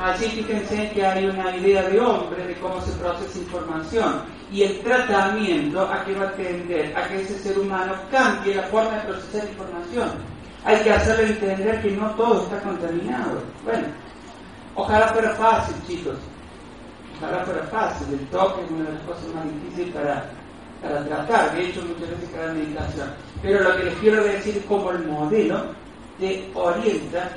allí 0.00 0.26
fíjense 0.26 0.90
que 0.94 1.06
hay 1.06 1.26
una 1.26 1.56
idea 1.56 1.88
de 1.88 2.00
hombre 2.00 2.46
de 2.46 2.54
cómo 2.56 2.80
se 2.80 2.92
procesa 2.92 3.38
información 3.38 4.22
y 4.50 4.62
el 4.62 4.80
tratamiento 4.80 5.82
a 5.82 6.04
que 6.04 6.14
va 6.14 6.28
a 6.28 6.32
tender 6.32 6.96
a 6.96 7.08
que 7.08 7.22
ese 7.22 7.38
ser 7.38 7.58
humano 7.58 7.94
cambie 8.10 8.54
la 8.54 8.64
forma 8.64 8.96
de 8.96 9.12
procesar 9.12 9.48
información 9.48 10.34
hay 10.64 10.82
que 10.82 10.92
hacerle 10.92 11.26
entender 11.26 11.82
que 11.82 11.90
no 11.90 12.10
todo 12.12 12.42
está 12.42 12.58
contaminado. 12.60 13.42
Bueno, 13.64 13.86
ojalá 14.74 15.08
fuera 15.08 15.34
fácil, 15.34 15.74
chicos. 15.86 16.16
Ojalá 17.18 17.44
fuera 17.44 17.62
fácil. 17.64 18.14
El 18.14 18.26
toque 18.28 18.64
es 18.64 18.70
una 18.70 18.84
de 18.84 18.94
las 18.94 19.02
cosas 19.02 19.34
más 19.34 19.44
difíciles 19.44 19.94
para, 19.94 20.24
para 20.82 21.04
tratar. 21.04 21.54
De 21.54 21.66
hecho, 21.66 21.82
muchas 21.82 22.10
veces 22.10 22.30
cada 22.34 22.52
meditación. 22.54 23.08
Pero 23.42 23.62
lo 23.62 23.76
que 23.76 23.84
les 23.84 23.94
quiero 23.96 24.24
decir 24.24 24.56
es 24.56 24.64
cómo 24.64 24.90
el 24.90 25.06
modelo 25.06 25.66
te 26.18 26.50
orienta 26.54 27.28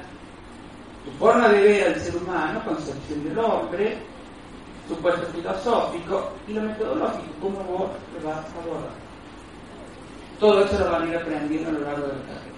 tu 1.07 1.17
forma 1.17 1.47
de 1.49 1.61
ver 1.61 1.87
al 1.87 1.99
ser 2.01 2.15
humano, 2.17 2.61
concepción 2.65 3.23
del 3.23 3.39
hombre, 3.39 3.97
su 4.87 4.95
puesto 4.97 5.25
filosófico 5.27 6.31
y 6.47 6.53
lo 6.53 6.61
metodológico, 6.61 7.33
cómo 7.41 7.63
vos 7.63 7.89
lo 8.13 8.27
vas 8.27 8.37
a 8.37 8.61
abordar. 8.61 8.91
Todo 10.39 10.65
eso 10.65 10.79
lo 10.79 10.91
van 10.91 11.03
a 11.03 11.07
ir 11.07 11.15
aprendiendo 11.15 11.69
a 11.69 11.73
lo 11.73 11.79
largo 11.79 12.07
de 12.07 12.13
la 12.13 12.19
carrera. 12.19 12.57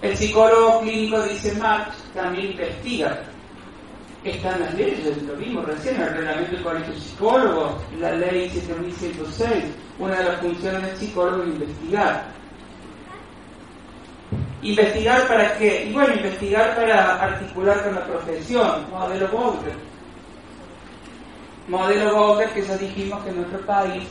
El 0.00 0.16
psicólogo 0.16 0.80
clínico, 0.80 1.22
dice 1.22 1.54
Marx, 1.54 1.96
también 2.14 2.52
investiga. 2.52 3.20
Están 4.24 4.60
las 4.60 4.74
leyes, 4.74 5.22
lo 5.22 5.34
vimos 5.36 5.64
recién, 5.64 6.00
el 6.00 6.14
reglamento 6.14 6.52
del 6.52 6.62
colegio 6.62 6.94
de 6.94 7.00
psicólogos, 7.00 7.72
la 8.00 8.12
ley 8.12 8.50
7106. 8.50 9.64
Una 9.98 10.16
de 10.16 10.24
las 10.24 10.40
funciones 10.40 10.82
del 10.82 10.96
psicólogo 10.96 11.42
es 11.42 11.48
investigar. 11.48 12.37
¿Investigar 14.62 15.26
para 15.28 15.56
qué? 15.56 15.84
Y 15.84 15.92
bueno, 15.92 16.14
investigar 16.14 16.74
para 16.74 17.22
articular 17.22 17.82
con 17.84 17.94
la 17.94 18.04
profesión, 18.04 18.90
modelo 18.90 19.28
Bowler. 19.28 19.74
Modelo 21.68 22.14
Bowler 22.14 22.50
que 22.50 22.62
ya 22.62 22.76
dijimos 22.76 23.22
que 23.22 23.30
en 23.30 23.36
nuestro 23.36 23.60
país, 23.60 24.04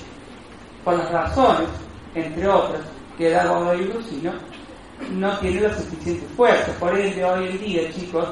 por 0.86 0.98
las 0.98 1.12
razones, 1.12 1.68
entre 2.16 2.48
otras, 2.48 2.82
que 3.18 3.30
da 3.32 3.46
Godoy 3.46 3.92
y 4.12 4.16
¿no? 4.24 4.34
no 5.12 5.38
tiene 5.40 5.62
la 5.62 5.76
suficiente 5.76 6.26
fuerza. 6.36 6.72
Por 6.80 6.98
ende, 6.98 7.26
hoy 7.26 7.48
en 7.48 7.60
día, 7.60 7.92
chicos, 7.92 8.30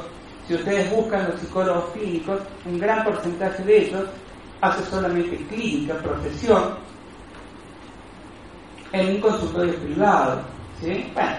si 0.47 0.55
ustedes 0.55 0.89
buscan 0.91 1.27
los 1.29 1.39
psicólogos 1.39 1.91
clínicos, 1.91 2.39
un 2.65 2.79
gran 2.79 3.03
porcentaje 3.03 3.63
de 3.63 3.87
ellos 3.87 4.05
hace 4.61 4.85
solamente 4.89 5.35
clínica, 5.47 5.95
profesión, 5.95 6.75
en 8.91 9.15
un 9.15 9.21
consultorio 9.21 9.75
privado. 9.75 10.41
¿sí? 10.79 11.11
Bueno, 11.13 11.35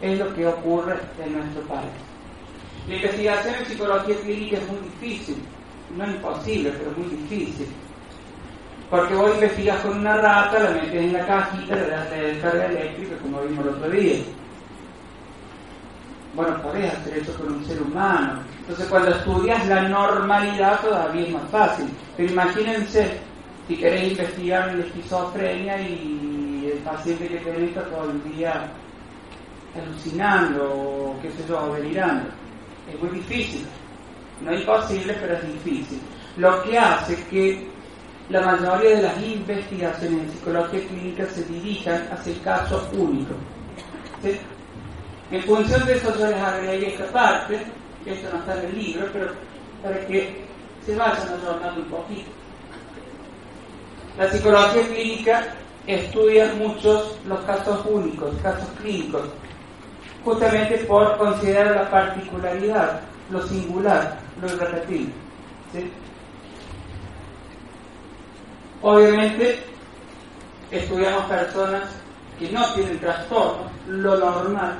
es 0.00 0.18
lo 0.18 0.34
que 0.34 0.46
ocurre 0.46 0.96
en 1.24 1.32
nuestro 1.32 1.62
país. 1.62 1.90
La 2.88 2.96
investigación 2.96 3.54
en 3.56 3.66
psicología 3.66 4.16
clínica 4.16 4.58
es 4.58 4.68
muy 4.68 4.78
difícil, 4.80 5.36
no 5.96 6.06
imposible, 6.06 6.70
pero 6.70 6.90
muy 6.96 7.16
difícil. 7.16 7.66
Porque 8.90 9.14
vos 9.14 9.34
investigas 9.34 9.80
con 9.80 9.98
una 9.98 10.16
rata, 10.16 10.60
la 10.60 10.70
metes 10.70 10.94
en 10.94 11.12
la 11.12 11.26
cajita, 11.26 11.74
le 11.74 11.88
das 11.88 12.10
la 12.10 12.16
descarga 12.16 12.66
eléctrica, 12.66 13.16
como 13.16 13.42
vimos 13.42 13.66
el 13.66 13.74
otro 13.74 13.90
día. 13.90 14.16
Bueno, 16.34 16.62
podés 16.62 16.92
hacer 16.92 17.18
eso 17.18 17.34
con 17.34 17.54
un 17.54 17.64
ser 17.64 17.82
humano. 17.82 18.42
Entonces, 18.60 18.86
cuando 18.86 19.10
estudias 19.10 19.66
la 19.66 19.88
normalidad, 19.88 20.80
todavía 20.80 21.22
es 21.22 21.32
más 21.32 21.50
fácil. 21.50 21.86
Pero 22.16 22.30
imagínense 22.30 23.18
si 23.66 23.76
querés 23.76 24.12
investigar 24.12 24.72
la 24.74 24.84
esquizofrenia 24.84 25.80
y 25.80 26.70
el 26.72 26.78
paciente 26.80 27.26
que 27.26 27.38
tenés 27.38 27.74
todo 27.74 28.10
el 28.10 28.22
día 28.32 28.70
alucinando 29.78 30.72
o 30.72 31.18
qué 31.20 31.30
sé 31.30 31.44
yo, 31.48 31.74
delirando. 31.74 32.28
Es 32.90 33.00
muy 33.00 33.10
difícil. 33.18 33.66
No 34.42 34.50
es 34.50 34.60
imposible, 34.60 35.16
pero 35.20 35.34
es 35.34 35.52
difícil. 35.52 36.00
Lo 36.36 36.62
que 36.62 36.78
hace 36.78 37.16
que 37.30 37.66
la 38.28 38.40
mayoría 38.40 38.96
de 38.96 39.02
las 39.02 39.22
investigaciones 39.22 40.20
en 40.20 40.30
psicología 40.30 40.86
clínica 40.88 41.26
se 41.26 41.44
dirijan 41.44 42.08
hacia 42.12 42.32
el 42.32 42.40
caso 42.42 42.88
único. 42.92 43.34
En 45.30 45.42
función 45.42 45.84
de 45.86 45.94
eso 45.94 46.16
yo 46.18 46.26
les 46.26 46.40
agregué 46.40 46.94
esta 46.94 47.06
parte, 47.06 47.60
que 48.04 48.12
esto 48.12 48.28
no 48.32 48.38
está 48.40 48.58
en 48.60 48.66
el 48.66 48.78
libro, 48.78 49.06
pero 49.12 49.32
para 49.82 50.06
que 50.06 50.44
se 50.84 50.96
vayan 50.96 51.28
adornando 51.28 51.80
un 51.82 51.88
poquito. 51.88 52.30
La 54.18 54.30
psicología 54.30 54.86
clínica 54.88 55.54
estudia 55.86 56.52
muchos 56.54 57.18
los 57.26 57.40
casos 57.40 57.84
únicos, 57.86 58.34
casos 58.42 58.68
clínicos, 58.80 59.24
justamente 60.26 60.78
por 60.88 61.16
considerar 61.18 61.76
la 61.76 61.88
particularidad, 61.88 63.00
lo 63.30 63.46
singular, 63.46 64.18
lo 64.42 64.48
irrepetible. 64.48 65.12
Obviamente, 68.82 69.60
estudiamos 70.72 71.26
personas 71.26 71.84
que 72.40 72.50
no 72.50 72.74
tienen 72.74 72.98
trastornos, 72.98 73.70
lo 73.86 74.16
normal, 74.16 74.78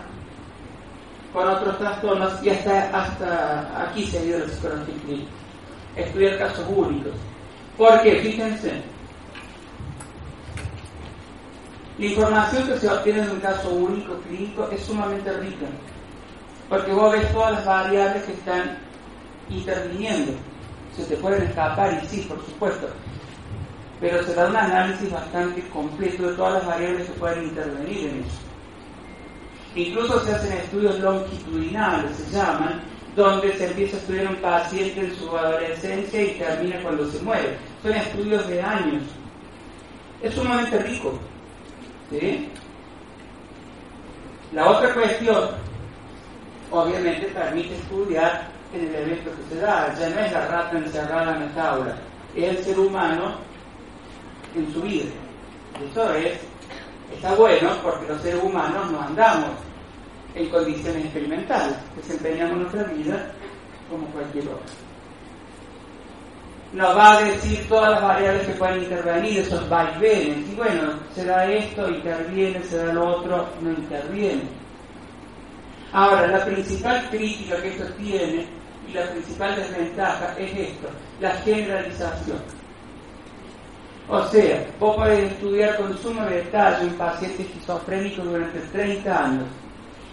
con 1.33 1.49
otros 1.49 1.79
trastornos, 1.79 2.43
y 2.43 2.51
hasta, 2.51 2.91
hasta 2.91 3.89
aquí 3.89 4.05
se 4.05 4.19
ha 4.19 4.23
ido 4.25 4.41
la 4.41 4.49
psicología. 4.49 5.27
Estudiar 5.95 6.39
casos 6.39 6.67
únicos. 6.69 7.13
Porque, 7.79 8.17
fíjense, 8.17 8.83
la 11.99 12.07
información 12.07 12.67
que 12.67 12.79
se 12.79 12.89
obtiene 12.89 13.23
de 13.23 13.33
un 13.33 13.41
caso 13.41 13.71
único 13.71 14.19
clínico 14.21 14.69
es 14.71 14.83
sumamente 14.83 15.33
rica, 15.39 15.67
porque 16.69 16.93
vos 16.93 17.13
ves 17.13 17.33
todas 17.33 17.53
las 17.53 17.65
variables 17.65 18.23
que 18.25 18.33
están 18.33 18.79
interviniendo. 19.49 20.33
Se 20.95 21.05
te 21.05 21.17
pueden 21.17 21.43
escapar, 21.45 22.01
y 22.03 22.07
sí, 22.07 22.23
por 22.23 22.39
supuesto, 22.45 22.89
pero 24.01 24.23
se 24.25 24.35
da 24.35 24.49
un 24.49 24.57
análisis 24.57 25.11
bastante 25.11 25.63
completo 25.69 26.29
de 26.29 26.37
todas 26.37 26.55
las 26.55 26.67
variables 26.67 27.07
que 27.07 27.13
pueden 27.19 27.45
intervenir 27.45 28.09
en 28.09 28.21
eso. 28.21 28.39
Incluso 29.75 30.25
se 30.25 30.35
hacen 30.35 30.53
estudios 30.53 30.99
longitudinales, 31.01 32.17
se 32.17 32.37
llaman, 32.37 32.81
donde 33.15 33.53
se 33.57 33.67
empieza 33.67 33.97
a 33.97 34.01
estudiar 34.01 34.29
un 34.29 34.37
paciente 34.37 35.01
en 35.01 35.17
su 35.17 35.37
adolescencia 35.37 36.23
y 36.23 36.39
termina 36.39 36.83
cuando 36.83 37.11
se 37.11 37.23
muere. 37.23 37.57
Son 37.83 37.93
estudios 37.93 38.47
de 38.49 38.63
años. 38.63 39.03
Es 40.23 40.35
sumamente 40.35 40.79
rico. 40.79 41.19
¿Sí? 42.11 42.49
La 44.53 44.71
otra 44.71 44.95
cuestión, 44.95 45.51
obviamente, 46.71 47.27
permite 47.27 47.75
estudiar 47.75 48.49
el 48.73 48.95
evento 48.95 49.31
que 49.31 49.55
se 49.55 49.61
da. 49.61 49.95
Ya 49.99 50.09
no 50.09 50.21
es 50.21 50.33
la 50.33 50.47
rata 50.47 50.79
encerrada 50.79 51.37
en 51.37 51.47
la 51.47 51.63
jaula, 51.63 51.97
es 52.35 52.57
el 52.57 52.65
ser 52.65 52.79
humano 52.79 53.35
en 54.55 54.73
su 54.73 54.83
vida. 54.83 55.11
Eso 55.91 56.15
es, 56.15 56.39
está 57.13 57.35
bueno 57.35 57.71
porque 57.83 58.07
los 58.09 58.21
seres 58.23 58.43
humanos 58.43 58.91
no 58.91 59.01
andamos 59.01 59.51
en 60.35 60.49
condiciones 60.49 61.05
experimentales, 61.05 61.77
desempeñamos 61.97 62.59
nuestra 62.59 62.85
vida 62.85 63.33
como 63.91 64.07
cualquier 64.09 64.49
otra. 64.49 64.86
Nos 66.77 66.95
va 66.95 67.17
a 67.17 67.23
decir 67.23 67.67
todas 67.71 67.93
las 67.93 68.03
variables 68.03 68.49
que 68.49 68.53
pueden 68.53 68.83
intervenir, 68.83 69.39
esos 69.39 69.67
vaivenes, 69.67 70.47
y 70.47 70.55
bueno, 70.57 70.93
se 71.15 71.25
da 71.25 71.47
esto, 71.51 71.89
interviene, 71.89 72.63
se 72.65 72.77
da 72.77 72.93
lo 72.93 73.17
otro, 73.17 73.49
no 73.63 73.71
interviene. 73.71 74.43
Ahora, 75.91 76.27
la 76.27 76.45
principal 76.45 77.09
crítica 77.09 77.63
que 77.63 77.69
esto 77.69 77.87
tiene 77.95 78.47
y 78.87 78.93
la 78.93 79.11
principal 79.11 79.57
desventaja 79.57 80.35
es 80.39 80.53
esto, 80.55 80.89
la 81.19 81.31
generalización. 81.37 82.41
O 84.11 84.23
sea, 84.25 84.67
vos 84.79 84.97
podés 84.97 85.33
estudiar 85.33 85.79
con 85.79 85.97
sumo 85.97 86.27
detalle 86.27 86.89
un 86.89 86.95
paciente 86.99 87.43
esquizofrénico 87.43 88.23
durante 88.23 88.61
30 88.61 89.25
años 89.25 89.49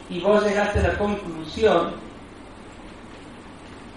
y 0.09 0.21
vos 0.21 0.41
llegaste 0.45 0.79
a 0.79 0.83
la 0.83 0.97
conclusión 0.97 1.91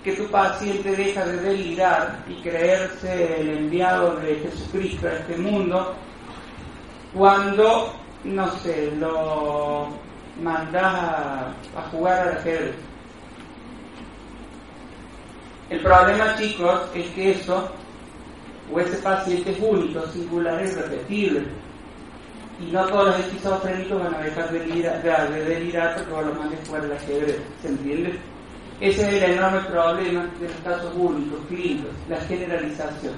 que 0.07 0.13
tu 0.13 0.29
paciente 0.29 0.95
deja 0.95 1.27
de 1.27 1.37
delirar 1.39 2.25
y 2.29 2.35
creerse 2.35 3.41
el 3.41 3.49
enviado 3.59 4.15
de 4.21 4.37
Jesucristo 4.37 5.09
a 5.09 5.15
este 5.15 5.37
mundo 5.37 5.97
cuando, 7.13 7.93
no 8.23 8.49
sé, 8.59 8.93
lo 9.01 9.89
mandás 10.41 10.95
a, 11.75 11.83
jugar 11.91 12.21
al 12.21 12.37
ajedrez. 12.39 12.77
El 15.71 15.81
problema, 15.81 16.37
chicos, 16.37 16.83
es 16.95 17.09
que 17.09 17.33
eso 17.33 17.69
o 18.73 18.79
ese 18.79 18.99
paciente 18.99 19.51
es 19.51 19.59
único, 19.59 20.07
singular 20.07 20.65
y 20.65 20.71
repetible. 20.71 21.49
Y 22.61 22.71
no 22.71 22.87
todos 22.87 23.09
los 23.09 23.19
esquizofrénicos 23.19 24.05
van 24.05 24.15
a 24.15 24.21
dejar 24.21 24.53
de 24.53 24.61
delirar, 24.61 25.03
de, 25.03 25.45
delirar 25.47 25.97
porque 25.97 26.13
vos 26.13 26.27
los 26.27 26.39
mandes 26.39 26.61
fuera 26.69 26.85
del 26.85 26.97
ajedrez, 26.97 27.41
¿se 27.61 27.69
entiende? 27.71 28.36
Ese 28.81 29.03
es 29.03 29.23
el 29.23 29.33
enorme 29.33 29.61
problema 29.61 30.27
de 30.39 30.49
los 30.49 30.57
casos 30.63 30.93
únicos, 30.95 31.39
clínicos, 31.49 31.93
la 32.09 32.21
generalización. 32.21 33.15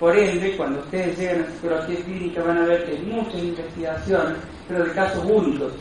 Por 0.00 0.16
ende, 0.16 0.56
cuando 0.56 0.80
ustedes 0.80 1.18
llegan 1.18 1.42
a 1.42 1.50
psicología 1.50 2.04
clínica 2.04 2.42
van 2.42 2.58
a 2.58 2.64
ver 2.66 2.84
que 2.86 2.92
hay 2.92 3.02
muchas 3.02 3.42
investigaciones, 3.42 4.38
pero 4.68 4.84
de 4.84 4.92
casos 4.92 5.24
únicos. 5.24 5.72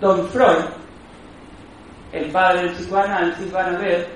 Don 0.00 0.28
Freud, 0.28 0.64
el 2.12 2.30
padre 2.30 2.62
del 2.62 2.72
psicoanálisis, 2.72 3.50
van 3.52 3.74
a 3.74 3.78
ver 3.78 4.08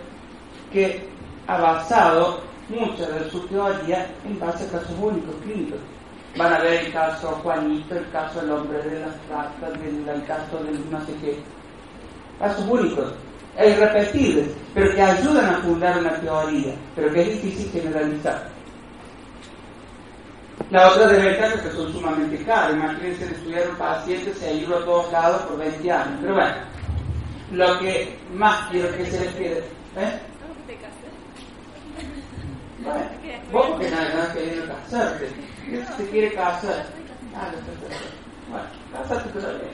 que 0.71 1.09
ha 1.47 1.59
basado 1.59 2.41
mucha 2.69 3.09
de 3.09 3.31
su 3.31 3.41
teoría 3.49 4.07
en 4.25 4.39
base 4.39 4.65
a 4.65 4.73
casos 4.73 4.97
únicos 5.01 5.35
clínicos. 5.43 5.79
Van 6.37 6.53
a 6.53 6.61
ver 6.61 6.85
el 6.85 6.93
caso 6.93 7.29
Juanito, 7.43 7.97
el 7.97 8.09
caso 8.11 8.41
del 8.41 8.53
hombre 8.53 8.79
de 8.83 9.01
las 9.01 9.29
ratas, 9.29 9.73
el, 9.83 10.25
caso 10.27 10.59
del 10.63 10.91
no 10.91 11.01
sé 11.05 11.13
qué. 11.21 11.39
Casos 12.39 12.67
únicos, 12.69 13.13
e 13.57 13.71
irrepetibles, 13.71 14.49
pero 14.75 14.95
que 14.95 15.03
ayudan 15.03 15.55
a 15.55 15.59
fundar 15.59 15.99
una 15.99 16.21
teoría, 16.21 16.75
pero 16.95 17.13
que 17.13 17.23
es 17.23 17.43
difícil 17.43 17.71
generalizar. 17.73 18.49
La 20.71 20.89
otra 20.89 21.09
desventaja 21.09 21.55
es 21.55 21.61
que 21.63 21.71
son 21.73 21.93
sumamente 21.93 22.45
caros. 22.45 22.77
Imagínense 22.77 23.25
estudiar 23.25 23.71
un 23.71 23.77
paciente, 23.77 24.33
se 24.35 24.51
ayuda 24.51 24.77
a 24.79 24.85
todos 24.85 25.13
lados 25.13 25.43
por 25.43 25.59
20 25.59 25.91
años. 25.91 26.19
Pero 26.21 26.35
bueno, 26.35 26.55
lo 27.53 27.79
que 27.81 28.17
más 28.35 28.69
quiero 28.71 28.97
que 28.97 29.07
se 29.07 29.21
les 29.21 29.35
quede. 29.35 29.59
¿eh? 29.97 30.21
Bueno, 32.85 33.01
vos 33.51 33.67
porque 33.71 33.91
nada 33.91 34.15
más 34.15 34.29
querido 34.29 34.65
casarte. 34.67 35.29
Dios 35.67 35.87
se 35.97 36.09
quiere 36.09 36.33
casar. 36.35 36.87
Ah, 37.35 37.51
no, 37.53 38.53
bueno, 38.53 38.67
casate 38.93 39.29
todavía. 39.31 39.71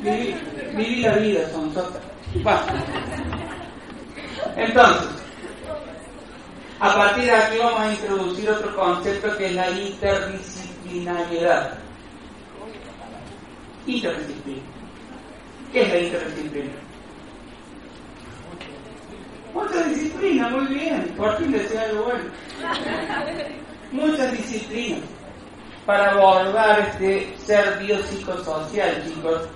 Viví, 0.00 0.34
viví 0.76 1.02
la 1.02 1.16
vida, 1.16 1.48
son 1.50 1.74
sotas. 1.74 2.02
Entonces, 4.56 5.08
a 6.78 6.94
partir 6.94 7.24
de 7.24 7.32
aquí 7.32 7.58
vamos 7.58 7.80
a 7.80 7.92
introducir 7.92 8.48
otro 8.50 8.76
concepto 8.76 9.36
que 9.36 9.46
es 9.46 9.54
la 9.54 9.68
interdisciplinariedad. 9.70 11.78
Interdisciplina. 13.86 14.62
¿Qué 15.72 15.82
es 15.82 15.88
la 15.88 15.98
interdisciplina? 15.98 16.70
Mucha 19.52 19.82
disciplina, 19.84 20.48
muy 20.48 20.66
bien. 20.66 21.12
Por 21.16 21.36
fin 21.38 21.52
decía 21.52 21.82
algo 21.82 22.04
bueno. 22.04 22.30
Muchas 23.92 24.32
disciplinas 24.32 25.00
para 25.84 26.12
abordar 26.12 26.80
este 26.80 27.36
ser 27.38 27.78
biopsicosocial, 27.78 29.04
chicos. 29.04 29.48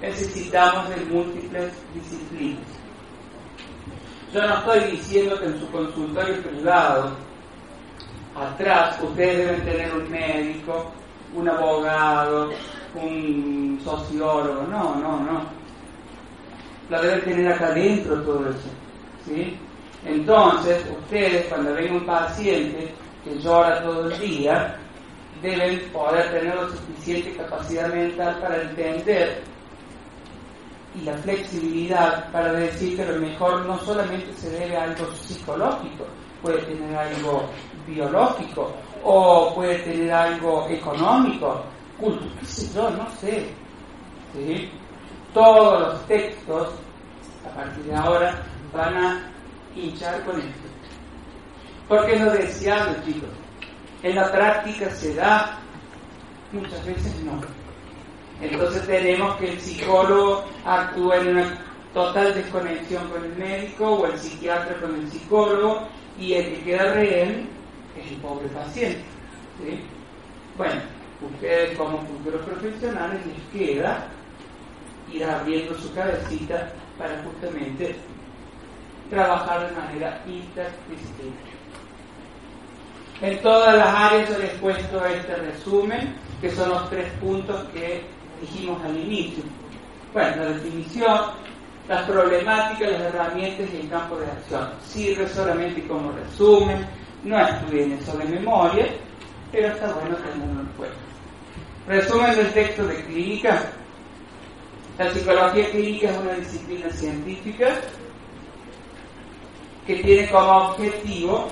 Necesitamos 0.00 0.88
de 0.88 0.96
múltiples 1.06 1.72
disciplinas. 1.92 2.62
Yo 4.32 4.46
no 4.46 4.54
estoy 4.54 4.92
diciendo 4.92 5.38
que 5.38 5.46
en 5.46 5.60
su 5.60 5.70
consultorio 5.70 6.42
privado, 6.42 7.16
atrás, 8.34 8.98
ustedes 9.02 9.38
deben 9.38 9.64
tener 9.64 9.94
un 9.94 10.10
médico, 10.10 10.90
un 11.34 11.48
abogado, 11.48 12.50
un 12.94 13.80
sociólogo. 13.84 14.62
No, 14.70 14.94
no, 14.94 15.20
no. 15.20 15.42
Lo 16.88 17.02
deben 17.02 17.20
tener 17.22 17.52
acá 17.52 17.66
adentro 17.66 18.22
todo 18.22 18.48
eso. 18.50 18.70
¿sí? 19.26 19.58
Entonces, 20.04 20.82
ustedes 21.02 21.46
cuando 21.46 21.74
ven 21.74 21.92
un 21.92 22.06
paciente 22.06 22.94
que 23.22 23.38
llora 23.38 23.82
todo 23.82 24.10
el 24.10 24.18
día, 24.18 24.76
deben 25.42 25.80
poder 25.90 26.30
tener 26.30 26.54
la 26.54 26.68
suficiente 26.68 27.34
capacidad 27.36 27.92
mental 27.92 28.38
para 28.40 28.62
entender 28.62 29.42
y 30.94 31.02
la 31.02 31.14
flexibilidad 31.18 32.30
para 32.32 32.52
decir 32.52 32.96
que 32.96 33.04
lo 33.04 33.18
mejor 33.20 33.64
no 33.66 33.78
solamente 33.78 34.32
se 34.34 34.50
debe 34.50 34.76
a 34.76 34.84
algo 34.84 35.12
psicológico, 35.14 36.04
puede 36.42 36.58
tener 36.62 36.96
algo 36.96 37.48
biológico 37.86 38.72
o 39.04 39.54
puede 39.54 39.78
tener 39.80 40.12
algo 40.12 40.68
económico, 40.68 41.62
culto, 41.98 42.26
qué 42.40 42.46
sé 42.46 42.74
yo, 42.74 42.90
no 42.90 43.08
sé. 43.20 43.46
¿sí? 44.32 44.70
Todos 45.32 45.80
los 45.80 46.06
textos, 46.06 46.68
a 47.46 47.54
partir 47.54 47.84
de 47.84 47.94
ahora, 47.94 48.42
van 48.72 48.96
a 48.96 49.32
hinchar 49.74 50.24
con 50.24 50.38
esto. 50.38 50.68
Porque 51.88 52.14
es 52.14 52.20
lo 52.20 52.32
deseable, 52.32 52.96
chicos. 53.04 53.30
En 54.02 54.16
la 54.16 54.30
práctica 54.30 54.90
se 54.90 55.14
da, 55.14 55.58
muchas 56.52 56.84
veces 56.84 57.14
no. 57.22 57.59
Entonces 58.40 58.86
tenemos 58.86 59.36
que 59.36 59.52
el 59.52 59.60
psicólogo 59.60 60.44
actúe 60.64 61.12
en 61.12 61.28
una 61.28 61.58
total 61.92 62.34
desconexión 62.34 63.08
con 63.08 63.24
el 63.24 63.36
médico 63.36 63.86
o 63.86 64.06
el 64.06 64.18
psiquiatra 64.18 64.76
con 64.80 64.94
el 64.94 65.10
psicólogo 65.10 65.88
y 66.18 66.34
el 66.34 66.44
que 66.46 66.62
queda 66.62 66.94
rehén 66.94 67.48
es 67.96 68.10
el 68.10 68.16
pobre 68.18 68.48
paciente. 68.48 69.02
Bueno, 70.56 70.80
ustedes 71.20 71.76
como 71.76 71.98
futuros 71.98 72.42
profesionales 72.46 73.20
les 73.26 73.60
queda 73.60 74.06
ir 75.12 75.24
abriendo 75.24 75.74
su 75.74 75.92
cabecita 75.92 76.72
para 76.96 77.22
justamente 77.22 77.96
trabajar 79.10 79.68
de 79.68 79.76
manera 79.76 80.22
interdisciplinaria. 80.26 81.60
En 83.20 83.42
todas 83.42 83.76
las 83.76 83.94
áreas 83.94 84.30
yo 84.30 84.38
les 84.38 84.50
puesto 84.52 85.04
este 85.04 85.34
resumen, 85.36 86.14
que 86.40 86.50
son 86.50 86.70
los 86.70 86.88
tres 86.88 87.12
puntos 87.20 87.64
que 87.74 88.02
dijimos 88.40 88.82
al 88.84 88.96
inicio. 88.96 89.44
Bueno, 90.12 90.36
la 90.36 90.50
definición, 90.52 91.20
las 91.88 92.02
problemáticas, 92.02 92.92
las 92.92 93.00
herramientas 93.02 93.68
y 93.72 93.76
el 93.80 93.88
campo 93.88 94.16
de 94.16 94.26
acción. 94.26 94.70
Sirve 94.84 95.28
solamente 95.28 95.86
como 95.86 96.12
resumen, 96.12 96.86
no 97.24 97.38
estudien 97.38 97.92
eso 97.92 98.16
de 98.18 98.24
memoria, 98.24 98.86
pero 99.52 99.68
está 99.68 99.92
bueno 99.92 100.16
tenerlo 100.16 100.60
en 100.60 100.66
cuenta. 100.76 100.96
Resumen 101.86 102.36
del 102.36 102.52
texto 102.52 102.86
de 102.86 103.04
clínica. 103.04 103.62
La 104.98 105.10
psicología 105.12 105.70
clínica 105.70 106.10
es 106.10 106.18
una 106.18 106.34
disciplina 106.34 106.90
científica 106.90 107.80
que 109.86 109.96
tiene 109.96 110.30
como 110.30 110.50
objetivo 110.68 111.48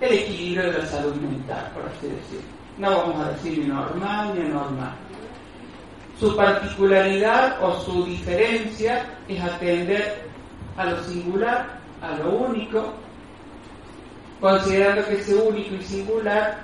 el 0.00 0.12
equilibrio 0.12 0.72
de 0.72 0.78
la 0.78 0.86
salud 0.86 1.14
mental, 1.16 1.70
por 1.74 1.84
así 1.84 2.06
decirlo. 2.06 2.48
No 2.78 2.90
vamos 2.90 3.26
a 3.26 3.30
decir 3.32 3.58
ni 3.58 3.66
normal 3.66 4.34
ni 4.34 4.46
anormal. 4.46 4.96
Su 6.18 6.34
particularidad 6.34 7.62
o 7.62 7.80
su 7.80 8.04
diferencia 8.04 9.18
es 9.28 9.40
atender 9.40 10.24
a 10.76 10.86
lo 10.86 11.02
singular, 11.04 11.78
a 12.02 12.16
lo 12.18 12.30
único, 12.30 12.94
considerando 14.40 15.06
que 15.06 15.14
ese 15.14 15.34
único 15.34 15.74
y 15.76 15.82
singular 15.82 16.58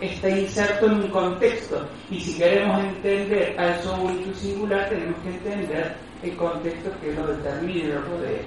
está 0.00 0.28
inserto 0.28 0.86
en 0.86 0.94
un 0.94 1.08
contexto. 1.08 1.86
Y 2.10 2.20
si 2.20 2.36
queremos 2.36 2.84
entender 2.84 3.58
a 3.58 3.76
eso 3.76 3.94
único 3.94 4.30
y 4.30 4.34
singular, 4.34 4.88
tenemos 4.88 5.16
que 5.22 5.28
entender 5.30 5.96
el 6.22 6.36
contexto 6.36 6.90
que 7.00 7.12
lo 7.12 7.26
determina 7.28 7.80
y 7.80 7.86
lo 7.86 8.00
rodea. 8.02 8.42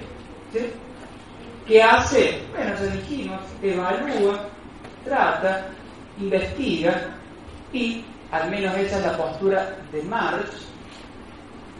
¿Qué 1.66 1.82
hace? 1.82 2.40
Bueno, 2.54 2.74
ya 2.76 2.86
dijimos, 2.94 3.40
evalúa, 3.60 4.48
trata, 5.04 5.66
investiga 6.18 7.16
y, 7.72 8.04
al 8.30 8.50
menos 8.50 8.76
esa 8.76 8.98
es 8.98 9.06
la 9.06 9.16
postura 9.16 9.76
de 9.92 10.02
Marx, 10.02 10.66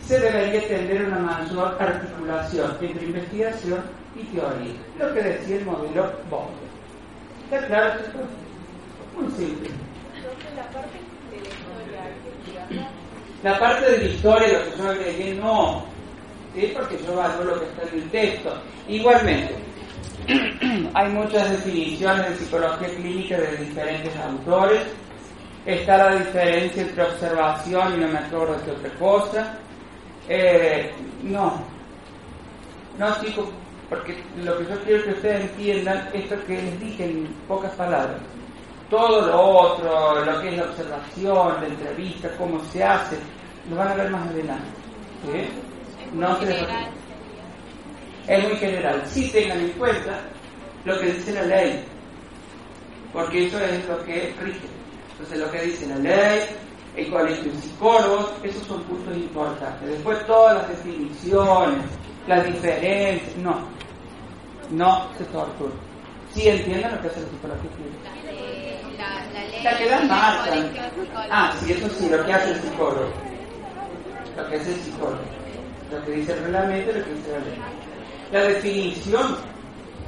se 0.07 0.21
debería 0.21 0.67
tener 0.69 1.05
una 1.07 1.19
mayor 1.19 1.77
articulación 1.81 2.77
entre 2.81 3.07
investigación 3.07 3.81
y 4.15 4.23
teoría, 4.25 4.73
lo 4.99 5.13
que 5.13 5.23
decía 5.23 5.57
el 5.57 5.65
modelo 5.65 6.13
Bond. 6.31 6.51
¿Está 7.51 7.67
claro, 7.67 8.01
chicos? 8.05 8.27
Muy 9.17 9.33
simple. 9.33 9.71
La 13.43 13.59
parte 13.59 13.91
de 13.91 13.99
la 13.99 14.05
historia, 14.05 14.59
lo 14.59 14.65
que 14.65 14.79
yo 14.79 14.89
agregué, 14.89 15.35
no, 15.35 15.85
¿sí? 16.55 16.73
porque 16.75 16.99
yo 17.05 17.17
valoro 17.17 17.57
lo 17.57 17.61
que 17.61 17.67
está 17.67 17.83
en 17.83 18.03
el 18.03 18.11
texto. 18.11 18.63
Igualmente, 18.89 19.55
hay 20.95 21.09
muchas 21.11 21.51
definiciones 21.51 22.29
de 22.31 22.37
psicología 22.37 22.89
clínica 22.89 23.39
de 23.39 23.57
diferentes 23.59 24.17
autores. 24.17 24.83
Está 25.67 25.97
la 25.99 26.17
diferencia 26.17 26.83
entre 26.83 27.03
observación 27.03 27.95
y 27.95 27.97
no 27.99 28.09
me 28.09 28.19
acuerdo 28.19 28.57
de 28.65 28.71
otra 28.71 28.91
cosa. 28.99 29.59
Eh, 30.29 30.93
no, 31.25 31.61
no 32.99 33.21
chicos, 33.21 33.49
porque 33.89 34.23
lo 34.45 34.59
que 34.59 34.65
yo 34.65 34.81
quiero 34.85 35.05
que 35.05 35.11
ustedes 35.11 35.51
entiendan 35.51 36.09
esto 36.13 36.37
que 36.47 36.63
les 36.63 36.81
dije 36.81 37.05
en 37.05 37.27
pocas 37.49 37.73
palabras. 37.73 38.21
Todo 38.89 39.27
lo 39.27 39.41
otro, 39.41 40.25
lo 40.25 40.41
que 40.41 40.49
es 40.51 40.57
la 40.57 40.65
observación, 40.65 41.61
la 41.61 41.67
entrevista, 41.67 42.29
cómo 42.39 42.61
se 42.67 42.85
hace, 42.85 43.17
lo 43.69 43.77
van 43.77 43.89
a 43.89 43.95
ver 43.95 44.11
más 44.11 44.29
adelante. 44.29 44.69
¿sí? 45.25 45.49
No 46.15 46.39
se 46.39 46.47
les 46.47 46.65
es 48.29 48.43
muy 48.43 48.57
general. 48.57 49.03
Sí 49.07 49.29
tengan 49.33 49.61
en 49.61 49.71
cuenta 49.71 50.21
lo 50.85 50.99
que 50.99 51.13
dice 51.13 51.33
la 51.33 51.43
ley, 51.43 51.85
porque 53.13 53.47
eso 53.47 53.59
es 53.61 53.87
lo 53.89 54.05
que 54.05 54.35
rige. 54.41 54.69
Entonces 55.19 55.39
lo 55.39 55.51
que 55.51 55.61
dice 55.63 55.87
la 55.87 55.97
ley, 55.97 56.41
el 56.97 57.11
colegio 57.11 57.53
de 57.53 57.59
psicólogos, 57.59 58.33
esos 58.43 58.63
son 58.67 58.83
puntos 58.85 59.17
importantes. 59.17 59.89
Después 59.89 60.27
todas 60.27 60.57
las 60.57 60.69
definiciones, 60.69 61.85
las 62.27 62.45
diferencias, 62.47 63.37
no, 63.39 63.67
no 64.71 65.09
se 65.17 65.25
tortura. 65.27 65.73
Sí 66.35 66.49
entienden 66.49 66.95
lo 66.95 67.01
que 67.01 67.09
hace 67.09 67.21
la 67.21 67.29
psicología 67.29 67.71
clínica. 67.71 68.11
la, 68.99 69.25
la, 69.25 69.33
la 69.33 69.49
ley, 69.49 69.63
La 69.63 69.79
que 69.79 69.89
da 69.89 70.01
marcha. 70.03 70.55
el 70.55 70.63
colegio 70.65 70.83
psicológico. 70.91 71.29
Ah, 71.31 71.53
sí, 71.61 71.73
eso 71.73 71.89
sí, 71.99 72.09
lo 72.11 72.27
que 72.27 72.33
hace 72.33 72.51
el 72.51 72.61
psicólogo. 72.61 73.13
Lo 74.37 74.49
que 74.49 74.57
hace 74.57 74.73
el 74.75 74.81
psicólogo. 74.81 75.19
Lo 75.91 76.03
que 76.05 76.11
dice 76.13 76.33
el 76.33 76.43
reglamento 76.43 76.91
y 76.91 76.95
lo 76.99 77.05
que 77.05 77.13
dice 77.15 77.33
la 77.33 77.39
ley. 77.39 77.59
La 78.33 78.43
definición, 78.43 79.37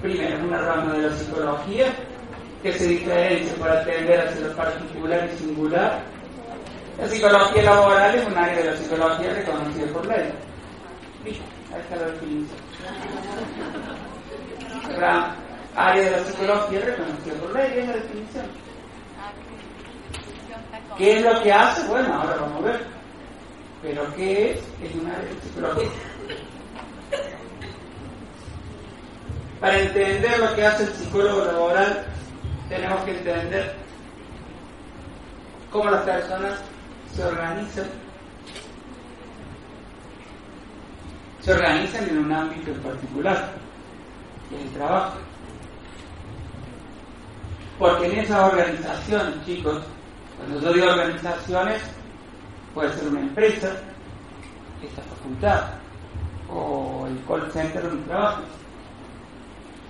primero, 0.02 0.36
es 0.36 0.42
una 0.44 0.59
rama 0.59 0.92
de 0.94 1.02
la 1.09 1.16
psicología 1.16 1.86
que 2.62 2.72
se 2.72 2.86
diferencia 2.88 3.54
por 3.56 3.70
atender 3.70 4.20
hacia 4.26 4.46
lo 4.48 4.56
particular 4.56 5.28
y 5.32 5.38
singular. 5.38 6.02
La 6.98 7.06
psicología 7.09 7.62
laboral 7.62 8.14
es 8.16 8.26
un 8.26 8.36
área 8.36 8.56
de 8.59 8.64
la 8.64 8.76
psicología 8.76 9.32
reconocida 9.34 9.86
por 9.92 10.06
ley. 10.06 10.32
Ahí 11.24 11.80
está 11.80 11.96
la 11.96 12.06
definición. 12.06 12.59
Ra- 14.98 15.36
área 15.76 16.02
de 16.02 16.11
la 16.11 16.18
psicología 16.24 16.80
reconocida 16.80 17.34
por 17.40 17.52
ley 17.54 17.72
es 17.78 17.86
la 17.86 17.92
definición. 17.94 18.46
¿Qué 20.96 21.16
es 21.18 21.22
lo 21.22 21.42
que 21.42 21.52
hace? 21.52 21.86
Bueno, 21.86 22.12
ahora 22.12 22.36
vamos 22.40 22.62
a 22.64 22.66
ver. 22.66 22.86
Pero 23.82 24.14
¿qué 24.16 24.50
es? 24.52 24.59
Es 24.82 24.94
un 24.96 25.06
área 25.06 25.22
de 25.22 25.40
psicología. 25.40 25.88
Para 29.61 29.78
entender 29.78 30.38
lo 30.38 30.54
que 30.54 30.66
hace 30.66 30.82
el 30.84 30.92
psicólogo 30.94 31.44
laboral, 31.44 32.04
tenemos 32.69 33.01
que 33.05 33.16
entender 33.16 33.75
cómo 35.71 35.91
las 35.91 36.03
personas 36.03 36.61
se 37.14 37.25
organizan. 37.25 37.87
Se 41.41 41.53
organizan 41.53 42.09
en 42.09 42.19
un 42.19 42.33
ámbito 42.33 42.71
en 42.71 42.81
particular, 42.81 43.53
el 44.53 44.71
trabajo. 44.71 45.19
Porque 47.79 48.07
en 48.07 48.19
esas 48.19 48.53
organizaciones, 48.53 49.47
chicos, 49.47 49.83
cuando 50.37 50.61
yo 50.61 50.73
digo 50.73 50.87
organizaciones, 50.89 51.83
puede 52.75 52.93
ser 52.93 53.09
una 53.09 53.21
empresa, 53.21 53.73
esta 54.83 55.03
facultad, 55.03 55.71
o 56.51 57.07
el 57.07 57.25
call 57.27 57.51
center 57.53 57.83
donde 57.83 58.05
trabajo. 58.07 58.43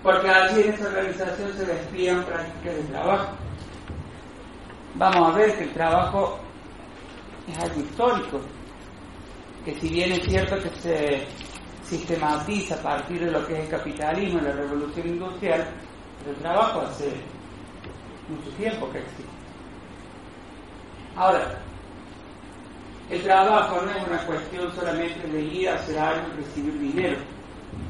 Porque 0.02 0.28
allí 0.28 0.62
en 0.62 0.74
esa 0.74 0.88
organización 0.88 1.52
se 1.56 1.66
despliegan 1.66 2.24
prácticas 2.24 2.76
de 2.76 2.82
trabajo. 2.84 3.28
Vamos 4.94 5.34
a 5.34 5.38
ver 5.38 5.56
que 5.56 5.64
el 5.64 5.72
trabajo 5.72 6.38
es 7.48 7.58
algo 7.58 7.80
histórico, 7.80 8.40
que 9.64 9.74
si 9.74 9.88
bien 9.88 10.12
es 10.12 10.24
cierto 10.24 10.56
que 10.60 10.70
se 10.80 11.26
sistematiza 11.84 12.74
a 12.74 12.82
partir 12.82 13.24
de 13.24 13.30
lo 13.30 13.46
que 13.46 13.54
es 13.54 13.60
el 13.60 13.68
capitalismo 13.68 14.40
y 14.40 14.42
la 14.42 14.52
revolución 14.52 15.08
industrial, 15.08 15.66
el 16.28 16.36
trabajo 16.36 16.80
hace 16.82 17.12
mucho 18.28 18.50
tiempo 18.56 18.90
que 18.90 18.98
existe. 18.98 19.24
Ahora, 21.16 21.58
el 23.10 23.22
trabajo 23.22 23.80
no 23.82 23.90
es 23.90 24.06
una 24.06 24.18
cuestión 24.26 24.70
solamente 24.74 25.26
de 25.26 25.40
ir 25.40 25.68
a 25.68 25.76
hacer 25.76 25.98
algo 25.98 26.28
y 26.28 26.42
recibir 26.42 26.78
dinero. 26.78 27.16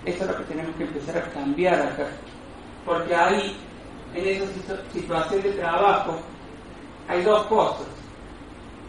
Eso 0.04 0.24
es 0.24 0.30
lo 0.30 0.36
que 0.38 0.44
tenemos 0.44 0.74
que 0.76 0.84
empezar 0.84 1.18
a 1.18 1.30
cambiar 1.32 1.74
acá. 1.82 2.06
Porque 2.84 3.14
ahí, 3.14 3.56
en 4.14 4.26
esa 4.26 4.44
situ- 4.46 4.92
situación 4.92 5.42
de 5.42 5.50
trabajo, 5.52 6.18
hay 7.08 7.22
dos 7.22 7.46
cosas. 7.46 7.86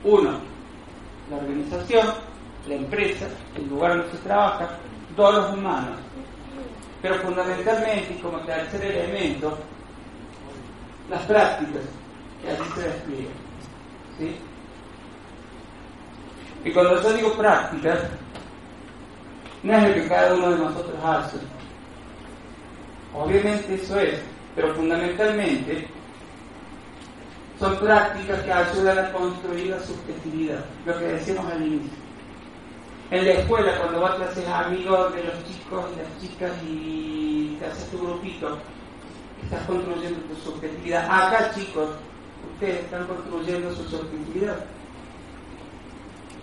Uno, 0.03 0.39
la 1.29 1.37
organización, 1.37 2.07
la 2.67 2.75
empresa, 2.75 3.25
el 3.55 3.67
lugar 3.69 3.97
donde 3.97 4.11
se 4.11 4.17
trabaja, 4.19 4.69
todos 5.15 5.35
los 5.35 5.57
humanos. 5.57 5.97
Pero 7.01 7.15
fundamentalmente, 7.15 8.19
como 8.21 8.39
tercer 8.41 8.81
elemento, 8.83 9.57
las 11.09 11.21
prácticas 11.23 11.81
que 12.41 12.49
allí 12.49 12.71
se 12.75 12.81
despliegan. 12.81 13.33
¿sí? 14.17 14.35
Y 16.65 16.71
cuando 16.71 17.01
yo 17.01 17.13
digo 17.13 17.33
prácticas, 17.33 17.99
no 19.63 19.73
es 19.73 19.87
lo 19.87 19.93
que 19.93 20.07
cada 20.07 20.33
uno 20.33 20.51
de 20.51 20.57
nosotros 20.57 20.95
hace. 21.03 21.37
Obviamente 23.13 23.75
eso 23.75 23.99
es, 23.99 24.19
pero 24.55 24.73
fundamentalmente 24.75 25.87
son 27.59 27.77
prácticas 27.77 28.41
que 28.41 28.53
ayudan 28.53 28.99
a 28.99 29.11
construir 29.11 29.67
la 29.67 29.79
subjetividad, 29.81 30.63
lo 30.85 30.97
que 30.97 31.05
decíamos 31.05 31.51
al 31.51 31.61
inicio. 31.61 31.97
En 33.11 33.25
la 33.25 33.31
escuela, 33.33 33.77
cuando 33.79 34.01
vas 34.01 34.17
te 34.17 34.23
haces 34.23 34.47
amigos 34.47 35.13
de 35.13 35.23
los 35.23 35.43
chicos 35.43 35.85
y 35.93 35.99
las 35.99 36.21
chicas 36.21 36.51
y 36.63 37.57
te 37.59 37.65
haces 37.65 37.89
tu 37.89 37.99
grupito, 37.99 38.57
estás 39.43 39.65
construyendo 39.65 40.19
tu 40.21 40.35
subjetividad. 40.35 41.05
Acá, 41.05 41.51
chicos, 41.53 41.89
ustedes 42.53 42.81
están 42.81 43.05
construyendo 43.07 43.73
su 43.73 43.83
subjetividad. 43.89 44.63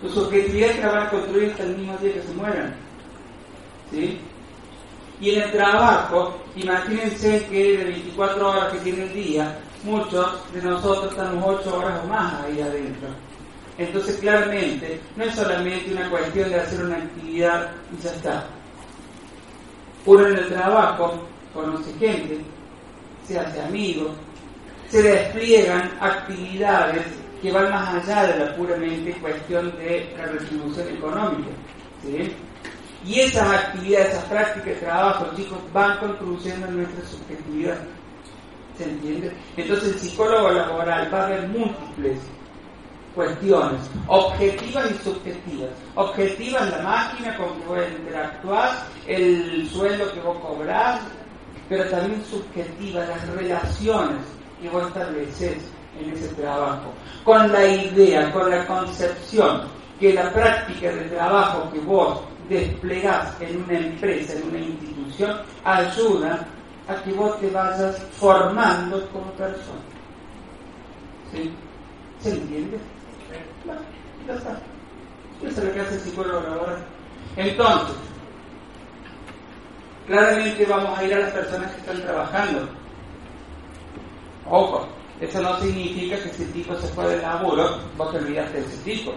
Su 0.01 0.09
subjetividad 0.09 0.71
que 0.73 0.81
la 0.81 0.89
van 0.89 1.07
a 1.07 1.09
construir 1.09 1.51
hasta 1.51 1.63
el 1.63 1.77
mismo 1.77 1.97
día 1.97 2.13
que 2.13 2.21
se 2.21 2.33
mueran. 2.33 2.86
¿Sí? 3.91 4.19
Y 5.19 5.31
en 5.31 5.41
el 5.41 5.51
trabajo, 5.51 6.37
imagínense 6.55 7.45
que 7.49 7.77
de 7.77 7.83
24 7.85 8.49
horas 8.49 8.73
que 8.73 8.79
tiene 8.79 9.03
el 9.03 9.13
día, 9.13 9.59
muchos 9.83 10.53
de 10.53 10.61
nosotros 10.61 11.11
estamos 11.11 11.43
8 11.59 11.77
horas 11.77 12.01
o 12.03 12.07
más 12.07 12.43
ahí 12.43 12.61
adentro. 12.61 13.09
Entonces, 13.77 14.17
claramente, 14.17 14.99
no 15.15 15.23
es 15.23 15.35
solamente 15.35 15.91
una 15.91 16.09
cuestión 16.09 16.49
de 16.49 16.59
hacer 16.59 16.85
una 16.85 16.97
actividad 16.97 17.71
y 17.97 18.01
ya 18.01 18.09
está. 18.11 18.45
Uno 20.05 20.27
en 20.27 20.37
el 20.37 20.47
trabajo 20.47 21.27
conoce 21.53 21.93
gente, 21.99 22.39
se 23.27 23.39
hace 23.39 23.61
amigo, 23.61 24.11
se 24.89 25.01
despliegan 25.01 25.91
actividades 25.99 27.05
que 27.41 27.51
van 27.51 27.69
más 27.69 27.95
allá 27.95 28.27
de 28.27 28.45
la 28.45 28.55
puramente 28.55 29.11
cuestión 29.13 29.75
de 29.77 30.13
la 30.17 30.25
retribución 30.25 30.87
económica. 30.89 31.49
Y 33.07 33.21
esas 33.21 33.49
actividades, 33.49 34.09
esas 34.09 34.25
prácticas 34.25 34.65
de 34.65 34.75
trabajo, 34.75 35.25
chicos, 35.35 35.59
van 35.71 35.97
contribuyendo 35.99 36.67
a 36.67 36.71
nuestra 36.71 37.05
subjetividad. 37.07 37.77
¿Se 38.77 38.83
entiende? 38.83 39.31
Entonces 39.55 39.93
el 39.93 39.99
psicólogo 39.99 40.51
laboral 40.51 41.11
va 41.11 41.25
a 41.25 41.29
ver 41.29 41.47
múltiples 41.47 42.19
cuestiones, 43.15 43.81
objetivas 44.07 44.91
y 44.91 45.03
subjetivas. 45.03 45.69
Objetivas, 45.95 46.69
la 46.69 46.83
máquina 46.83 47.35
con 47.35 47.59
que 47.59 47.65
vos 47.65 47.79
interactuar, 47.97 48.69
el 49.07 49.67
sueldo 49.69 50.13
que 50.13 50.19
vos 50.19 50.37
cobrás, 50.39 51.01
pero 51.67 51.89
también 51.89 52.23
subjetivas, 52.25 53.09
las 53.09 53.27
relaciones 53.29 54.21
que 54.61 54.69
vos 54.69 54.85
estableces 54.87 55.57
en 55.99 56.11
ese 56.11 56.27
trabajo, 56.35 56.93
con 57.23 57.51
la 57.51 57.65
idea, 57.65 58.31
con 58.31 58.51
la 58.51 58.67
concepción 58.67 59.63
que 59.99 60.13
la 60.13 60.31
práctica 60.31 60.91
de 60.91 61.05
trabajo 61.05 61.71
que 61.71 61.79
vos 61.79 62.21
desplegás 62.49 63.39
en 63.41 63.63
una 63.63 63.77
empresa, 63.77 64.33
en 64.33 64.43
una 64.49 64.59
institución, 64.59 65.41
ayuda 65.63 66.47
a 66.87 66.95
que 67.03 67.11
vos 67.13 67.39
te 67.39 67.49
vayas 67.49 67.97
formando 68.13 69.07
como 69.09 69.31
persona. 69.31 69.81
¿Sí? 71.31 71.53
¿Se 72.19 72.31
entiende? 72.31 72.79
Bueno, 73.65 73.81
ya 74.27 74.33
está. 74.35 74.59
Eso 75.43 75.61
es 75.61 75.67
lo 75.67 75.73
que 75.73 75.79
hace 75.81 75.95
el 75.95 76.01
psicólogo 76.01 76.41
laboral. 76.41 76.85
Entonces, 77.35 77.95
claramente 80.07 80.65
vamos 80.65 80.97
a 80.97 81.03
ir 81.03 81.13
a 81.13 81.19
las 81.19 81.31
personas 81.31 81.71
que 81.71 81.79
están 81.81 82.01
trabajando. 82.01 82.69
Ojo, 84.49 84.87
eso 85.19 85.41
no 85.41 85.59
significa 85.59 86.17
que 86.17 86.29
ese 86.29 86.45
tipo 86.45 86.73
se 86.75 86.87
fue 86.87 87.07
del 87.09 87.21
laburo, 87.21 87.79
vos 87.97 88.11
te 88.11 88.17
olvidaste 88.17 88.61
de 88.61 88.65
ese 88.65 88.77
tipo. 88.83 89.13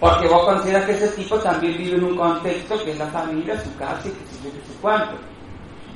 Porque 0.00 0.26
vos 0.28 0.46
consideras 0.46 0.86
que 0.86 0.92
ese 0.92 1.08
tipo 1.08 1.36
también 1.40 1.76
vive 1.76 1.96
en 1.96 2.04
un 2.04 2.16
contexto 2.16 2.82
que 2.82 2.92
es 2.92 2.98
la 2.98 3.06
familia, 3.08 3.60
su 3.62 3.76
casa 3.76 4.08
y 4.08 4.10
que 4.10 4.26
se 4.26 4.42
qué 4.50 4.66
sé 4.66 4.78
cuánto. 4.80 5.16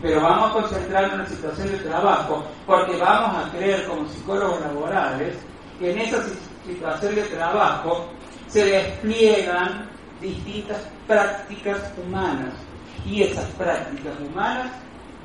Pero 0.02 0.20
vamos 0.20 0.50
a 0.50 0.52
concentrarnos 0.52 1.12
en 1.14 1.18
la 1.20 1.26
situación 1.26 1.68
de 1.72 1.78
trabajo, 1.78 2.44
porque 2.66 2.98
vamos 2.98 3.42
a 3.42 3.50
creer 3.52 3.86
como 3.86 4.06
psicólogos 4.06 4.60
laborales 4.60 5.38
que 5.78 5.92
en 5.92 5.98
esa 5.98 6.18
situación 6.66 7.14
de 7.14 7.22
trabajo 7.22 8.06
se 8.48 8.66
despliegan 8.66 9.88
distintas 10.20 10.86
prácticas 11.06 11.78
humanas 11.96 12.52
y 13.06 13.22
esas 13.22 13.46
prácticas 13.52 14.12
humanas 14.20 14.70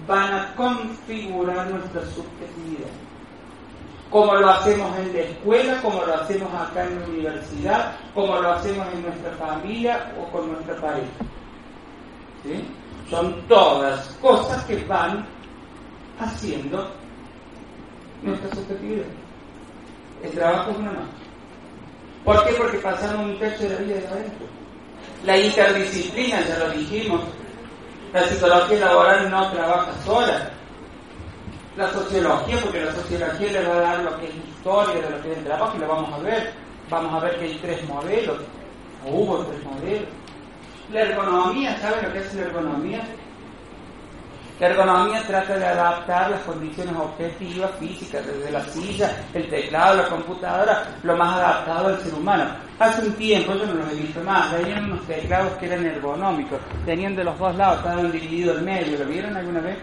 van 0.07 0.33
a 0.33 0.55
configurar 0.55 1.69
nuestra 1.69 2.01
subjetividad 2.01 2.89
como 4.09 4.35
lo 4.35 4.49
hacemos 4.49 4.97
en 4.97 5.13
la 5.13 5.19
escuela, 5.19 5.81
como 5.81 6.03
lo 6.03 6.15
hacemos 6.15 6.53
acá 6.53 6.85
en 6.85 6.99
la 6.99 7.07
universidad, 7.07 7.95
como 8.13 8.37
lo 8.37 8.53
hacemos 8.53 8.87
en 8.93 9.03
nuestra 9.03 9.31
familia 9.33 10.11
o 10.19 10.31
con 10.31 10.51
nuestra 10.51 10.75
pareja. 10.77 11.07
¿Sí? 12.43 12.65
Son 13.09 13.35
todas 13.47 14.07
cosas 14.21 14.63
que 14.65 14.83
van 14.85 15.25
haciendo 16.19 16.89
nuestra 18.23 18.55
subjetividad. 18.55 19.05
El 20.23 20.31
trabajo 20.31 20.71
es 20.71 20.77
una 20.77 20.91
más. 20.91 21.09
¿Por 22.25 22.45
qué? 22.45 22.53
Porque 22.53 22.77
pasamos 22.79 23.25
un 23.25 23.39
tercio 23.39 23.69
de 23.69 23.75
la 23.75 23.81
vida 23.81 23.95
de 23.95 24.07
adentro. 24.07 24.47
La 25.25 25.37
interdisciplina, 25.37 26.41
ya 26.41 26.59
lo 26.59 26.71
dijimos, 26.71 27.21
la 28.13 28.23
psicología 28.23 28.79
laboral 28.79 29.29
no 29.29 29.51
trabaja 29.51 29.93
sola, 30.03 30.49
la 31.75 31.91
sociología, 31.91 32.57
porque 32.61 32.85
la 32.85 32.91
sociología 32.93 33.51
le 33.51 33.67
va 33.67 33.75
a 33.75 33.79
dar 33.79 33.99
lo 34.03 34.19
que 34.19 34.27
es 34.27 34.35
historia 34.35 35.01
de 35.01 35.09
lo 35.09 35.21
que 35.21 35.31
es 35.31 35.37
el 35.37 35.43
trabajo 35.45 35.77
y 35.77 35.79
lo 35.79 35.87
vamos 35.87 36.13
a 36.13 36.23
ver. 36.23 36.53
Vamos 36.89 37.13
a 37.13 37.25
ver 37.25 37.37
que 37.37 37.45
hay 37.45 37.59
tres 37.61 37.87
modelos, 37.87 38.37
o 39.05 39.09
hubo 39.11 39.45
tres 39.45 39.63
modelos. 39.63 40.09
La 40.91 41.01
ergonomía, 41.01 41.77
¿saben 41.79 42.03
lo 42.03 42.13
que 42.13 42.19
es 42.19 42.33
la 42.33 42.41
ergonomía? 42.41 43.01
La 44.59 44.67
ergonomía 44.67 45.23
trata 45.25 45.57
de 45.57 45.65
adaptar 45.65 46.31
las 46.31 46.41
condiciones 46.41 46.93
objetivas, 46.93 47.71
físicas, 47.79 48.25
desde 48.25 48.51
la 48.51 48.61
silla, 48.65 49.15
el 49.33 49.47
teclado, 49.49 49.97
la 49.97 50.09
computadora, 50.09 50.83
lo 51.03 51.15
más 51.15 51.37
adaptado 51.37 51.87
al 51.87 51.99
ser 52.01 52.13
humano. 52.13 52.45
Hace 52.77 53.05
un 53.05 53.13
tiempo, 53.13 53.53
yo 53.53 53.67
no 53.67 53.75
los 53.75 53.91
he 53.93 53.95
visto 53.95 54.21
más, 54.21 54.51
venían 54.51 54.85
unos 54.85 55.05
teclados 55.05 55.53
que 55.53 55.67
eran 55.67 55.85
ergonómicos, 55.85 56.59
tenían 56.85 57.15
de 57.15 57.23
los 57.23 57.39
dos 57.39 57.55
lados, 57.55 57.77
estaban 57.77 58.11
divididos 58.11 58.57
el 58.57 58.63
medio, 58.63 58.99
¿lo 58.99 59.05
vieron 59.05 59.37
alguna 59.37 59.61
vez? 59.61 59.77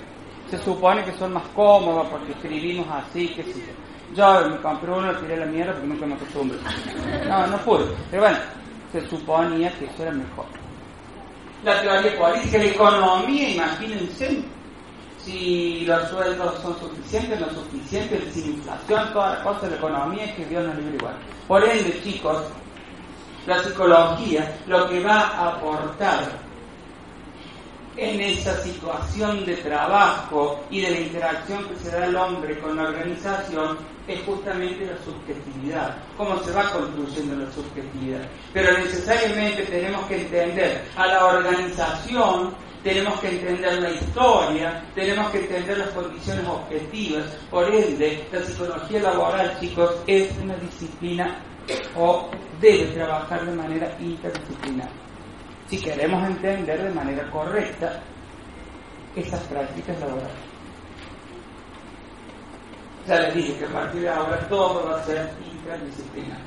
Se 0.50 0.58
supone 0.58 1.04
que 1.04 1.12
son 1.12 1.32
más 1.32 1.44
cómodos 1.54 2.06
porque 2.08 2.32
escribimos 2.32 2.86
así, 2.88 3.28
que 3.28 3.42
si 3.42 3.64
yo 4.14 4.48
me 4.48 4.56
compré 4.58 4.92
uno, 4.92 5.12
tiré 5.16 5.36
la 5.36 5.46
mierda 5.46 5.72
porque 5.72 5.88
nunca 5.88 6.06
me 6.06 6.14
acostumbro. 6.14 6.58
No, 7.28 7.46
no 7.46 7.58
pude. 7.58 7.86
Pero 8.10 8.22
bueno, 8.22 8.38
se 8.92 9.08
suponía 9.08 9.72
que 9.78 9.86
eso 9.86 10.02
era 10.02 10.12
mejor. 10.12 10.46
La 11.64 11.80
teoría 11.80 12.18
política, 12.18 12.58
la 12.58 12.64
economía, 12.64 13.50
imagínense, 13.50 14.44
si 15.18 15.84
los 15.84 16.08
sueldos 16.08 16.60
son 16.62 16.78
suficientes, 16.78 17.40
no 17.40 17.50
suficientes, 17.50 18.32
sin 18.32 18.54
inflación, 18.54 19.12
toda 19.12 19.34
la 19.34 19.42
cosa 19.42 19.62
de 19.62 19.70
la 19.70 19.76
economía 19.76 20.24
es 20.26 20.34
que 20.34 20.44
Dios 20.44 20.64
nos 20.64 20.76
libre 20.76 20.96
igual. 20.96 21.16
Por 21.48 21.64
ende, 21.64 22.00
chicos, 22.04 22.44
la 23.46 23.58
psicología 23.58 24.56
lo 24.66 24.88
que 24.88 25.02
va 25.02 25.20
a 25.20 25.48
aportar 25.48 26.45
en 27.96 28.20
esa 28.20 28.62
situación 28.62 29.44
de 29.46 29.56
trabajo 29.56 30.60
y 30.70 30.82
de 30.82 30.90
la 30.90 31.00
interacción 31.00 31.64
que 31.68 31.76
se 31.76 31.90
da 31.90 32.06
el 32.06 32.16
hombre 32.16 32.58
con 32.60 32.76
la 32.76 32.84
organización 32.84 33.78
es 34.06 34.22
justamente 34.22 34.86
la 34.86 34.98
subjetividad, 34.98 35.96
cómo 36.16 36.38
se 36.42 36.52
va 36.52 36.70
construyendo 36.70 37.36
la 37.36 37.50
subjetividad. 37.50 38.28
Pero 38.52 38.78
necesariamente 38.78 39.62
tenemos 39.64 40.06
que 40.06 40.20
entender 40.20 40.84
a 40.96 41.06
la 41.06 41.24
organización, 41.24 42.54
tenemos 42.84 43.18
que 43.20 43.30
entender 43.30 43.80
la 43.80 43.90
historia, 43.90 44.84
tenemos 44.94 45.30
que 45.30 45.38
entender 45.38 45.78
las 45.78 45.90
condiciones 45.90 46.46
objetivas. 46.46 47.24
Por 47.50 47.74
ende, 47.74 48.28
la 48.30 48.42
psicología 48.42 49.00
laboral, 49.00 49.58
chicos, 49.58 49.96
es 50.06 50.30
una 50.40 50.54
disciplina 50.56 51.42
o 51.96 52.30
debe 52.60 52.92
trabajar 52.92 53.44
de 53.44 53.56
manera 53.56 53.96
interdisciplinar 53.98 55.05
si 55.68 55.80
queremos 55.80 56.24
entender 56.28 56.82
de 56.82 56.90
manera 56.90 57.28
correcta 57.30 58.00
esas 59.14 59.40
prácticas 59.44 59.98
laborales. 60.00 60.32
Ya 63.06 63.20
les 63.20 63.34
dije 63.34 63.58
que 63.58 63.64
a 63.64 63.68
partir 63.68 64.02
de 64.02 64.08
ahora 64.08 64.48
todo 64.48 64.88
va 64.88 65.00
a 65.00 65.04
ser 65.04 65.30
interdisciplinar. 65.44 66.38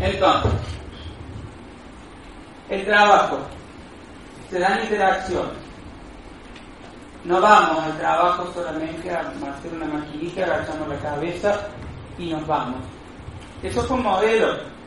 Entonces, 0.00 0.52
el 2.68 2.84
trabajo, 2.84 3.38
se 4.50 4.58
dan 4.58 4.82
interacciones. 4.82 5.68
No 7.24 7.40
vamos 7.40 7.84
al 7.84 7.98
trabajo 7.98 8.52
solamente 8.54 9.10
a 9.10 9.20
hacer 9.20 9.72
una 9.72 9.86
maquinita, 9.86 10.44
agachamos 10.44 10.88
la 10.88 10.98
cabeza 10.98 11.60
y 12.16 12.30
nos 12.30 12.46
vamos. 12.46 12.80
Eso 13.62 13.84
es 13.84 13.90
un 13.90 14.02
modelo 14.02 14.77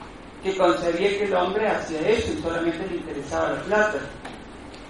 que 0.43 0.57
concebía 0.57 1.09
que 1.09 1.25
el 1.25 1.35
hombre 1.35 1.67
hacía 1.67 1.99
eso 2.01 2.33
y 2.33 2.41
solamente 2.41 2.87
le 2.87 2.95
interesaba 2.97 3.51
la 3.51 3.61
plata. 3.61 3.99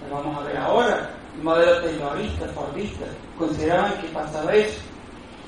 Lo 0.08 0.16
vamos 0.16 0.38
a 0.38 0.46
ver 0.46 0.56
ahora. 0.56 1.10
El 1.36 1.44
modelo 1.44 1.80
terrorista, 1.80 2.46
fordista, 2.48 3.06
consideraban 3.38 4.00
que 4.00 4.08
pasaba 4.08 4.54
eso. 4.54 4.80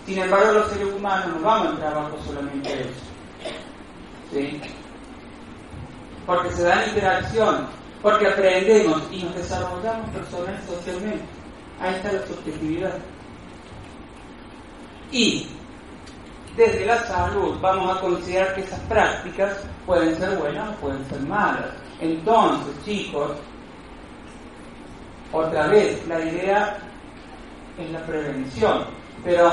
Sin 0.07 0.19
embargo, 0.19 0.53
los 0.53 0.71
seres 0.71 0.93
humanos 0.95 1.29
no 1.35 1.47
vamos 1.47 1.69
al 1.69 1.79
trabajo 1.79 2.19
solamente 2.27 2.81
eso. 2.81 2.91
¿Sí? 4.33 4.61
Porque 6.27 6.51
se 6.53 6.63
dan 6.63 6.89
interacción, 6.89 7.67
porque 8.03 8.27
aprendemos 8.27 9.03
y 9.11 9.23
nos 9.25 9.35
desarrollamos 9.35 10.11
personal 10.11 10.61
socialmente. 10.67 11.25
Ahí 11.81 11.95
está 11.95 12.13
la 12.13 12.27
subjetividad. 12.27 12.99
Y 15.11 15.49
desde 16.57 16.87
la 16.87 16.99
salud 17.05 17.59
vamos 17.61 17.97
a 17.97 18.01
considerar 18.01 18.55
que 18.55 18.63
esas 18.63 18.81
prácticas 18.81 19.59
pueden 19.87 20.17
ser 20.17 20.37
buenas 20.39 20.71
o 20.71 20.81
pueden 20.81 21.05
ser 21.09 21.21
malas. 21.21 21.71
Entonces, 22.01 22.75
chicos, 22.85 23.33
otra 25.33 25.67
vez, 25.69 26.07
la 26.07 26.21
idea 26.21 26.79
es 27.79 27.91
la 27.91 28.07
prevención, 28.07 28.85
pero 29.25 29.53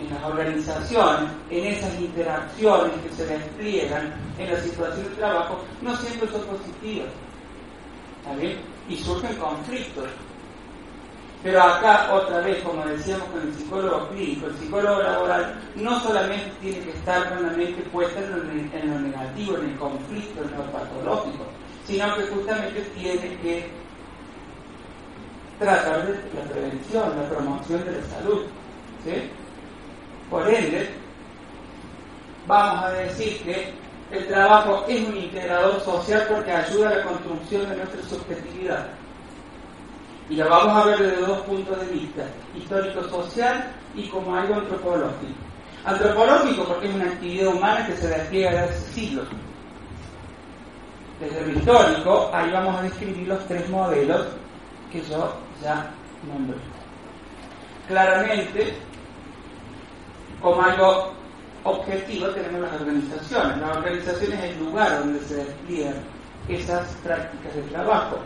en 0.00 0.14
las 0.14 0.24
organizaciones, 0.24 1.30
en 1.50 1.64
esas 1.66 2.00
interacciones 2.00 2.92
que 3.02 3.12
se 3.14 3.26
despliegan 3.26 4.14
en 4.38 4.52
la 4.52 4.60
situación 4.60 5.04
de 5.04 5.14
trabajo, 5.16 5.60
no 5.82 5.96
siempre 5.96 6.28
son 6.28 6.42
positivas. 6.42 7.08
¿Está 8.22 8.36
bien? 8.36 8.58
Y 8.88 8.96
surgen 8.96 9.36
conflictos. 9.36 10.04
Pero 11.42 11.62
acá, 11.62 12.12
otra 12.12 12.40
vez, 12.40 12.62
como 12.62 12.84
decíamos 12.84 13.28
con 13.28 13.42
el 13.42 13.54
psicólogo 13.54 14.08
clínico, 14.08 14.46
el 14.46 14.56
psicólogo 14.56 15.02
laboral 15.02 15.54
no 15.76 16.00
solamente 16.00 16.50
tiene 16.60 16.80
que 16.80 16.90
estar 16.90 17.28
con 17.28 17.42
la 17.46 17.52
mente 17.52 17.82
puesta 17.92 18.20
en 18.20 18.30
lo, 18.30 18.98
negativo, 19.00 19.56
en 19.58 19.70
el 19.70 19.76
conflicto, 19.76 20.42
en 20.42 20.50
lo 20.56 20.64
patológico, 20.72 21.44
sino 21.86 22.16
que 22.16 22.22
justamente 22.26 22.80
tiene 22.96 23.38
que 23.38 23.70
tratar 25.58 26.06
de 26.06 26.14
la 26.14 26.50
prevención, 26.50 27.16
la 27.16 27.28
promoción 27.28 27.84
de 27.84 27.92
la 27.92 28.06
salud. 28.08 28.46
Por 30.28 30.48
ende, 30.52 30.90
vamos 32.46 32.84
a 32.84 32.90
decir 32.90 33.40
que 33.42 33.72
el 34.10 34.26
trabajo 34.26 34.84
es 34.88 35.06
un 35.06 35.16
integrador 35.16 35.80
social 35.80 36.26
porque 36.28 36.50
ayuda 36.50 36.88
a 36.88 36.94
la 36.96 37.04
construcción 37.04 37.70
de 37.70 37.76
nuestra 37.76 38.02
subjetividad. 38.02 38.86
Y 40.28 40.36
lo 40.36 40.48
vamos 40.48 40.76
a 40.76 40.86
ver 40.86 40.98
desde 40.98 41.26
dos 41.26 41.40
puntos 41.42 41.80
de 41.80 41.86
vista, 41.92 42.24
histórico-social 42.56 43.72
y 43.94 44.08
como 44.08 44.34
algo 44.34 44.54
antropológico. 44.54 45.34
Antropológico 45.84 46.64
porque 46.64 46.88
es 46.88 46.94
una 46.94 47.04
actividad 47.04 47.54
humana 47.54 47.86
que 47.86 47.96
se 47.96 48.08
despliega 48.08 48.50
desde 48.50 48.64
hace 48.64 48.92
siglos. 48.92 49.28
Desde 51.20 51.46
lo 51.46 51.58
histórico, 51.58 52.30
ahí 52.34 52.50
vamos 52.50 52.76
a 52.76 52.82
describir 52.82 53.28
los 53.28 53.46
tres 53.46 53.68
modelos 53.68 54.26
que 54.90 55.00
yo 55.02 55.32
ya 55.62 55.90
nombré. 56.26 56.58
Claramente, 57.86 58.74
como 60.42 60.60
algo 60.60 61.12
objetivo 61.64 62.28
tenemos 62.28 62.60
las 62.62 62.80
organizaciones. 62.80 63.58
Las 63.58 63.76
organizaciones 63.76 64.38
es 64.38 64.50
el 64.50 64.58
lugar 64.58 64.98
donde 64.98 65.20
se 65.20 65.36
despliegan 65.36 65.94
esas 66.48 66.86
prácticas 67.02 67.54
de 67.54 67.62
trabajo. 67.62 68.18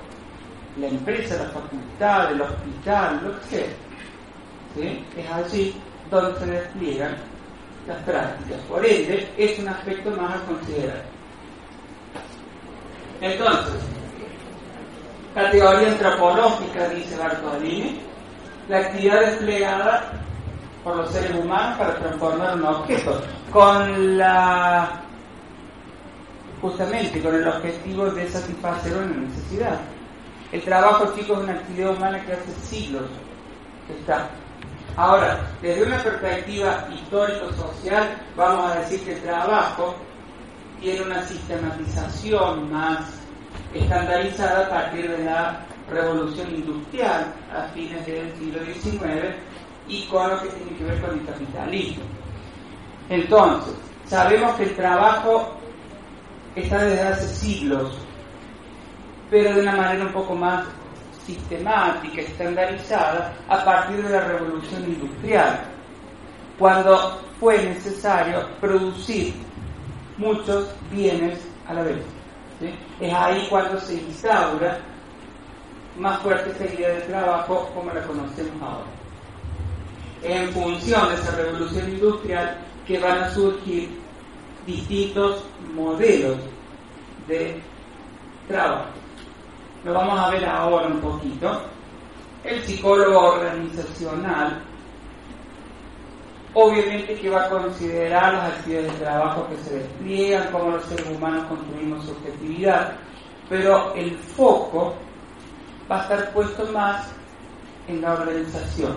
La 0.78 0.86
empresa, 0.86 1.36
la 1.36 1.50
facultad, 1.50 2.32
el 2.32 2.42
hospital, 2.42 3.20
lo 3.24 3.40
que 3.40 3.46
sea. 3.46 3.66
Es 5.16 5.30
allí 5.30 5.74
donde 6.10 6.38
se 6.38 6.46
despliegan 6.46 7.16
las 7.86 7.98
prácticas. 8.04 8.60
Por 8.68 8.84
ende, 8.86 9.28
es 9.36 9.58
un 9.58 9.68
aspecto 9.68 10.10
más 10.12 10.36
a 10.36 10.44
considerar. 10.44 11.02
Entonces, 13.20 13.74
categoría 15.34 15.88
antropológica, 15.88 16.88
dice 16.90 17.16
Bartolini, 17.16 18.00
la 18.68 18.78
actividad 18.78 19.20
desplegada 19.20 20.12
por 20.82 20.96
los 20.96 21.10
seres 21.10 21.32
humanos 21.36 21.78
para 21.78 21.96
transformar 21.96 22.54
un 22.54 22.64
objeto, 22.64 23.20
con 23.52 24.16
la 24.16 25.02
justamente 26.60 27.22
con 27.22 27.34
el 27.34 27.48
objetivo 27.48 28.10
de 28.10 28.28
satisfacer 28.28 28.96
una 28.96 29.16
necesidad. 29.16 29.80
El 30.52 30.62
trabajo, 30.62 31.12
chicos, 31.14 31.38
es 31.38 31.44
una 31.44 31.52
actividad 31.52 31.96
humana 31.96 32.24
que 32.24 32.32
hace 32.32 32.52
siglos 32.62 33.04
está. 33.88 34.28
Ahora, 34.96 35.40
desde 35.62 35.84
una 35.84 36.02
perspectiva 36.02 36.88
histórico-social, 36.92 38.20
vamos 38.36 38.70
a 38.70 38.80
decir 38.80 39.04
que 39.04 39.12
el 39.14 39.22
trabajo 39.22 39.94
tiene 40.80 41.02
una 41.02 41.22
sistematización 41.22 42.72
más 42.72 43.04
estandarizada 43.72 44.66
a 44.66 44.70
partir 44.70 45.08
de 45.08 45.24
la 45.24 45.60
revolución 45.88 46.50
industrial 46.54 47.32
a 47.54 47.68
fines 47.72 48.04
del 48.06 48.32
siglo 48.36 48.64
XIX 48.64 49.36
y 49.86 50.06
con 50.06 50.30
lo 50.30 50.42
que 50.42 50.48
tiene 50.48 50.76
que 50.76 50.84
ver 50.84 51.00
con 51.00 51.18
el 51.18 51.26
capitalismo. 51.26 52.04
Entonces, 53.08 53.74
sabemos 54.06 54.54
que 54.56 54.64
el 54.64 54.76
trabajo 54.76 55.56
está 56.54 56.78
desde 56.84 57.02
hace 57.02 57.28
siglos, 57.28 57.96
pero 59.30 59.54
de 59.54 59.60
una 59.62 59.76
manera 59.76 60.04
un 60.06 60.12
poco 60.12 60.34
más 60.34 60.66
sistemática, 61.24 62.22
estandarizada, 62.22 63.32
a 63.48 63.64
partir 63.64 64.02
de 64.02 64.10
la 64.10 64.20
revolución 64.26 64.84
industrial, 64.84 65.60
cuando 66.58 67.20
fue 67.38 67.62
necesario 67.62 68.46
producir 68.60 69.34
muchos 70.18 70.68
bienes 70.90 71.38
a 71.66 71.74
la 71.74 71.82
vez. 71.82 72.02
Es 73.00 73.14
ahí 73.14 73.46
cuando 73.48 73.80
se 73.80 73.94
instaura 73.94 74.78
más 75.96 76.20
fuerte 76.20 76.50
esa 76.50 76.74
idea 76.74 76.90
de 76.90 77.00
trabajo 77.02 77.70
como 77.74 77.92
la 77.92 78.02
conocemos 78.02 78.62
ahora 78.62 79.00
en 80.22 80.48
función 80.50 81.08
de 81.08 81.14
esa 81.14 81.34
revolución 81.36 81.90
industrial 81.90 82.58
que 82.86 82.98
van 82.98 83.18
a 83.24 83.30
surgir 83.30 83.88
distintos 84.66 85.44
modelos 85.74 86.36
de 87.26 87.60
trabajo. 88.48 88.99
Lo 89.84 89.94
vamos 89.94 90.18
a 90.18 90.30
ver 90.30 90.44
ahora 90.44 90.86
un 90.86 91.00
poquito. 91.00 91.62
El 92.44 92.62
psicólogo 92.62 93.34
organizacional 93.34 94.62
obviamente 96.52 97.14
que 97.14 97.30
va 97.30 97.44
a 97.44 97.48
considerar 97.48 98.34
las 98.34 98.52
actividades 98.54 98.92
de 98.92 99.04
trabajo 99.04 99.46
que 99.48 99.56
se 99.58 99.78
despliegan, 99.78 100.50
cómo 100.50 100.70
los 100.72 100.84
seres 100.84 101.06
humanos 101.06 101.44
construimos 101.46 102.04
subjetividad, 102.04 102.96
pero 103.48 103.94
el 103.94 104.18
foco 104.18 104.94
va 105.88 106.00
a 106.00 106.02
estar 106.02 106.32
puesto 106.32 106.66
más 106.72 107.12
en 107.86 108.00
la 108.00 108.14
organización 108.14 108.96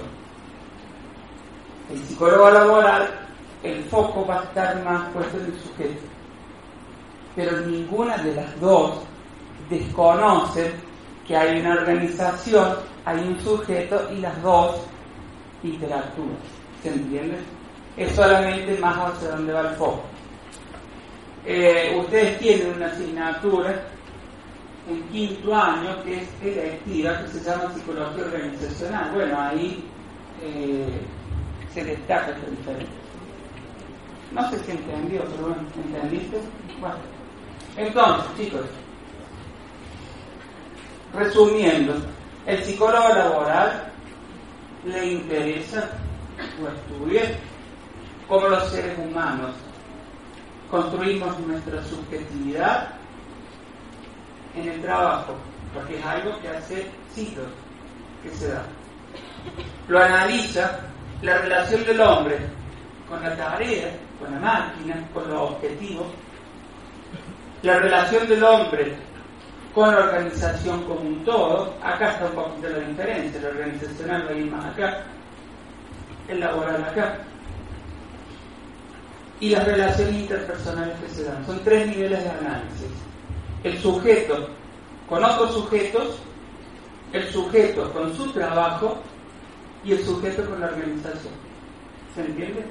el 1.89 1.99
psicólogo 1.99 2.49
laboral, 2.49 3.09
el 3.61 3.83
foco 3.85 4.25
va 4.25 4.39
a 4.39 4.43
estar 4.43 4.83
más 4.83 5.09
puesto 5.11 5.37
en 5.37 5.45
el 5.45 5.59
sujeto. 5.59 6.01
Pero 7.35 7.59
ninguna 7.61 8.17
de 8.17 8.35
las 8.35 8.59
dos 8.59 8.99
desconoce 9.69 10.71
que 11.27 11.35
hay 11.35 11.59
una 11.59 11.73
organización, 11.73 12.75
hay 13.05 13.19
un 13.19 13.39
sujeto 13.39 14.09
y 14.11 14.19
las 14.19 14.41
dos 14.41 14.85
interactúan. 15.63 16.37
¿Se 16.81 16.89
entiende? 16.89 17.37
Es 17.95 18.11
solamente 18.13 18.77
más 18.79 18.97
hacia 18.97 19.29
dónde 19.29 19.53
va 19.53 19.61
el 19.61 19.75
foco. 19.75 20.03
Eh, 21.45 21.97
ustedes 21.99 22.39
tienen 22.39 22.73
una 22.75 22.87
asignatura 22.87 23.83
en 24.89 25.01
quinto 25.03 25.55
año 25.55 26.03
que 26.03 26.21
es 26.21 26.29
electiva, 26.41 27.21
que 27.21 27.27
se 27.29 27.43
llama 27.43 27.73
psicología 27.73 28.25
organizacional. 28.25 29.11
Bueno, 29.13 29.39
ahí 29.39 29.83
eh, 30.41 31.01
se 31.73 31.83
destaca 31.83 32.31
esta 32.31 32.49
diferencia. 32.49 33.03
No 34.33 34.49
sé 34.49 34.59
si 34.63 34.71
entendió, 34.71 35.23
pero 35.25 35.47
bueno, 35.47 35.63
¿entendiste? 35.85 36.37
Entonces, 37.77 38.25
chicos, 38.37 38.61
resumiendo, 41.13 41.95
el 42.45 42.63
psicólogo 42.63 43.09
laboral 43.09 43.91
le 44.85 45.13
interesa 45.13 45.89
o 46.61 46.67
estudia 46.67 47.23
cómo 48.27 48.47
los 48.47 48.69
seres 48.69 48.97
humanos 48.97 49.51
construimos 50.69 51.39
nuestra 51.41 51.83
subjetividad 51.83 52.89
en 54.55 54.67
el 54.67 54.81
trabajo, 54.81 55.35
porque 55.73 55.97
es 55.97 56.05
algo 56.05 56.39
que 56.41 56.49
hace 56.49 56.91
siglos 57.13 57.47
que 58.23 58.31
se 58.31 58.47
da. 58.49 58.63
Lo 59.87 60.01
analiza 60.01 60.79
la 61.21 61.37
relación 61.37 61.85
del 61.85 62.01
hombre 62.01 62.37
con 63.07 63.21
la 63.21 63.35
tarea, 63.35 63.95
con 64.19 64.31
la 64.31 64.39
máquina, 64.39 65.07
con 65.13 65.29
los 65.29 65.51
objetivos, 65.51 66.07
la 67.61 67.79
relación 67.79 68.27
del 68.27 68.43
hombre 68.43 68.95
con 69.73 69.91
la 69.91 70.01
organización 70.01 70.83
como 70.83 71.01
un 71.01 71.25
todo, 71.25 71.73
acá 71.81 72.11
está 72.11 72.25
un 72.25 72.33
poquito 72.33 72.69
la 72.69 72.79
diferencia, 72.79 73.41
la 73.41 73.49
organizacional 73.49 74.25
va 74.27 74.29
a 74.29 74.33
ir 74.33 74.51
más 74.51 74.65
acá, 74.65 75.03
el 76.27 76.39
laboral 76.39 76.83
acá, 76.83 77.17
y 79.39 79.49
las 79.49 79.65
relaciones 79.65 80.15
interpersonales 80.15 80.99
que 80.99 81.09
se 81.09 81.23
dan. 81.23 81.45
Son 81.45 81.59
tres 81.63 81.87
niveles 81.87 82.23
de 82.23 82.29
análisis. 82.29 82.87
El 83.63 83.77
sujeto 83.79 84.49
con 85.09 85.23
otros 85.23 85.53
sujetos, 85.53 86.19
el 87.11 87.27
sujeto 87.29 87.91
con 87.91 88.15
su 88.15 88.31
trabajo 88.31 88.97
y 89.83 89.93
el 89.93 90.03
sujeto 90.05 90.49
con 90.49 90.59
la 90.61 90.67
organización. 90.67 91.33
¿Se 92.15 92.21
entiende? 92.21 92.63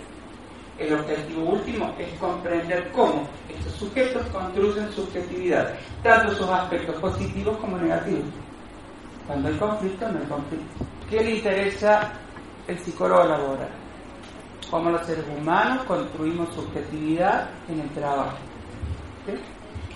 El 0.79 0.95
objetivo 0.95 1.51
último 1.51 1.95
es 1.99 2.09
comprender 2.19 2.91
cómo 2.93 3.29
estos 3.49 3.73
sujetos 3.75 4.27
construyen 4.29 4.91
subjetividad, 4.93 5.75
tanto 6.03 6.35
sus 6.35 6.49
aspectos 6.49 6.97
positivos 6.97 7.57
como 7.59 7.77
negativos. 7.77 8.25
Cuando 9.27 9.49
hay 9.49 9.55
conflicto, 9.57 10.09
no 10.09 10.19
hay 10.19 10.27
conflicto. 10.27 10.85
¿Qué 11.09 11.23
le 11.23 11.37
interesa 11.37 12.13
el 12.67 12.79
psicólogo 12.79 13.25
laboral? 13.25 13.69
Cómo 14.71 14.91
los 14.91 15.07
seres 15.07 15.25
humanos 15.39 15.85
construimos 15.85 16.55
subjetividad 16.55 17.51
en 17.69 17.81
el 17.81 17.91
trabajo. 17.91 18.39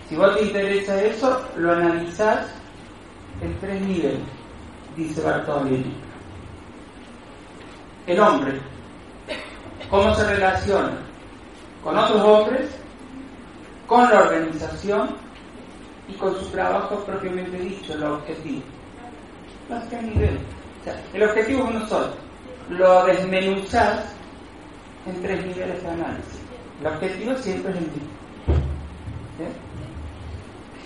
Si 0.08 0.14
vos 0.14 0.36
te 0.36 0.44
interesa 0.44 1.02
eso, 1.02 1.42
lo 1.56 1.72
analizás 1.72 2.54
en 3.40 3.58
tres 3.58 3.80
niveles, 3.80 4.20
dice 4.94 5.22
Bartolini 5.22 6.06
el 8.06 8.20
hombre, 8.20 8.60
cómo 9.90 10.14
se 10.14 10.24
relaciona 10.24 10.98
con 11.82 11.96
otros 11.96 12.22
hombres, 12.22 12.70
con 13.86 14.08
la 14.10 14.20
organización 14.22 15.16
y 16.08 16.14
con 16.14 16.34
su 16.34 16.46
trabajo 16.46 16.96
propiamente 17.04 17.58
dicho, 17.58 17.94
el 17.94 18.04
objetivo. 18.04 18.62
¿A 19.70 19.80
qué 19.88 20.02
nivel? 20.02 20.38
sea, 20.86 21.02
el 21.12 21.22
objetivo 21.24 21.64
es 21.64 21.70
uno 21.70 21.86
solo. 21.88 22.12
Lo 22.70 23.04
desmenuzás 23.06 24.04
en 25.06 25.22
tres 25.22 25.44
niveles 25.44 25.82
de 25.82 25.88
análisis. 25.88 26.40
El 26.80 26.86
objetivo 26.86 27.34
siempre 27.36 27.72
es 27.72 27.78
el 27.78 27.82
mismo. 27.84 28.16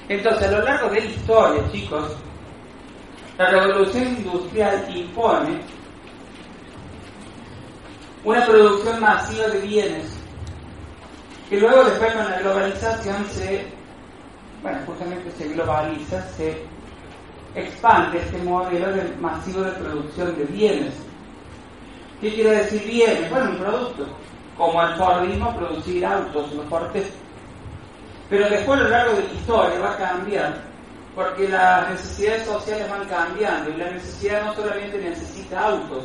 Entonces, 0.09 0.49
a 0.49 0.51
lo 0.51 0.65
largo 0.65 0.89
de 0.89 1.01
la 1.01 1.07
historia, 1.07 1.63
chicos, 1.71 2.17
la 3.39 3.51
revolución 3.51 4.09
industrial 4.09 4.97
impone 4.97 5.61
una 8.25 8.45
producción 8.47 9.01
masiva 9.01 9.49
de 9.49 9.61
bienes 9.61 10.21
que 11.51 11.59
luego 11.59 11.85
después 11.85 12.13
con 12.13 12.31
la 12.31 12.39
globalización 12.39 13.27
se, 13.27 13.67
bueno, 14.63 14.79
justamente 14.87 15.33
se 15.33 15.49
globaliza, 15.49 16.23
se 16.37 16.63
expande 17.57 18.19
este 18.19 18.39
modelo 18.39 18.93
de 18.93 19.03
masivo 19.21 19.63
de 19.63 19.73
producción 19.73 20.39
de 20.39 20.45
bienes. 20.45 20.95
¿Qué 22.21 22.33
quiere 22.33 22.51
decir 22.51 22.85
bienes? 22.85 23.29
Bueno, 23.31 23.51
un 23.51 23.57
producto, 23.57 24.07
como 24.57 24.81
el 24.81 24.95
Fordismo 24.95 25.57
producir 25.57 26.07
autos, 26.07 26.53
los 26.53 26.67
portes. 26.67 27.11
Pero 28.29 28.49
después 28.49 28.79
a 28.79 28.83
lo 28.85 28.89
largo 28.91 29.17
de 29.17 29.25
la 29.25 29.33
historia 29.33 29.81
va 29.81 29.93
a 29.93 29.97
cambiar, 29.97 30.55
porque 31.17 31.49
las 31.49 31.91
necesidades 31.91 32.47
sociales 32.47 32.89
van 32.89 33.09
cambiando 33.09 33.71
y 33.71 33.77
la 33.77 33.91
necesidad 33.91 34.45
no 34.45 34.55
solamente 34.55 34.99
necesita 34.99 35.61
autos, 35.67 36.05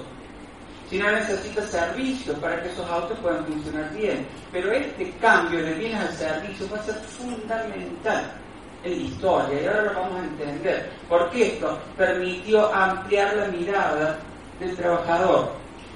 necesita 0.98 1.62
servicios 1.64 2.38
para 2.40 2.62
que 2.62 2.70
esos 2.70 2.90
autos 2.90 3.18
puedan 3.20 3.46
funcionar 3.46 3.92
bien. 3.94 4.26
Pero 4.52 4.72
este 4.72 5.12
cambio 5.22 5.64
de 5.64 5.74
bienes 5.74 6.00
al 6.00 6.14
servicio 6.14 6.68
va 6.72 6.78
a 6.78 6.84
ser 6.84 6.96
fundamental 6.96 8.32
en 8.84 8.92
la 8.92 8.98
historia 8.98 9.62
y 9.62 9.66
ahora 9.66 9.82
lo 9.84 9.94
vamos 9.94 10.22
a 10.22 10.24
entender. 10.26 10.92
Porque 11.10 11.48
esto 11.48 11.80
permitió 11.98 12.74
ampliar 12.74 13.36
la 13.36 13.48
mirada 13.48 14.20
del 14.60 14.76
trabajador. 14.76 15.52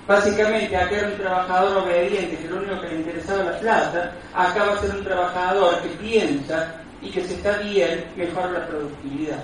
Básicamente, 0.08 0.76
acá 0.76 0.98
era 0.98 1.08
un 1.08 1.18
trabajador 1.18 1.84
obediente, 1.84 2.36
que 2.38 2.48
lo 2.48 2.58
único 2.58 2.82
que 2.82 2.88
le 2.88 2.96
interesaba 2.96 3.44
la 3.44 3.60
plata, 3.60 4.12
acá 4.34 4.66
va 4.66 4.74
a 4.74 4.80
ser 4.80 4.96
un 4.96 5.04
trabajador 5.04 5.82
que 5.82 5.90
piensa 5.90 6.82
y 7.00 7.12
que 7.12 7.24
se 7.24 7.36
está 7.36 7.58
bien, 7.60 8.06
mejora 8.16 8.50
la 8.50 8.68
productividad. 8.68 9.44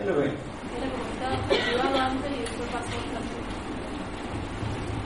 Ahí 0.00 0.06
lo 0.08 0.16
ven. 0.16 0.32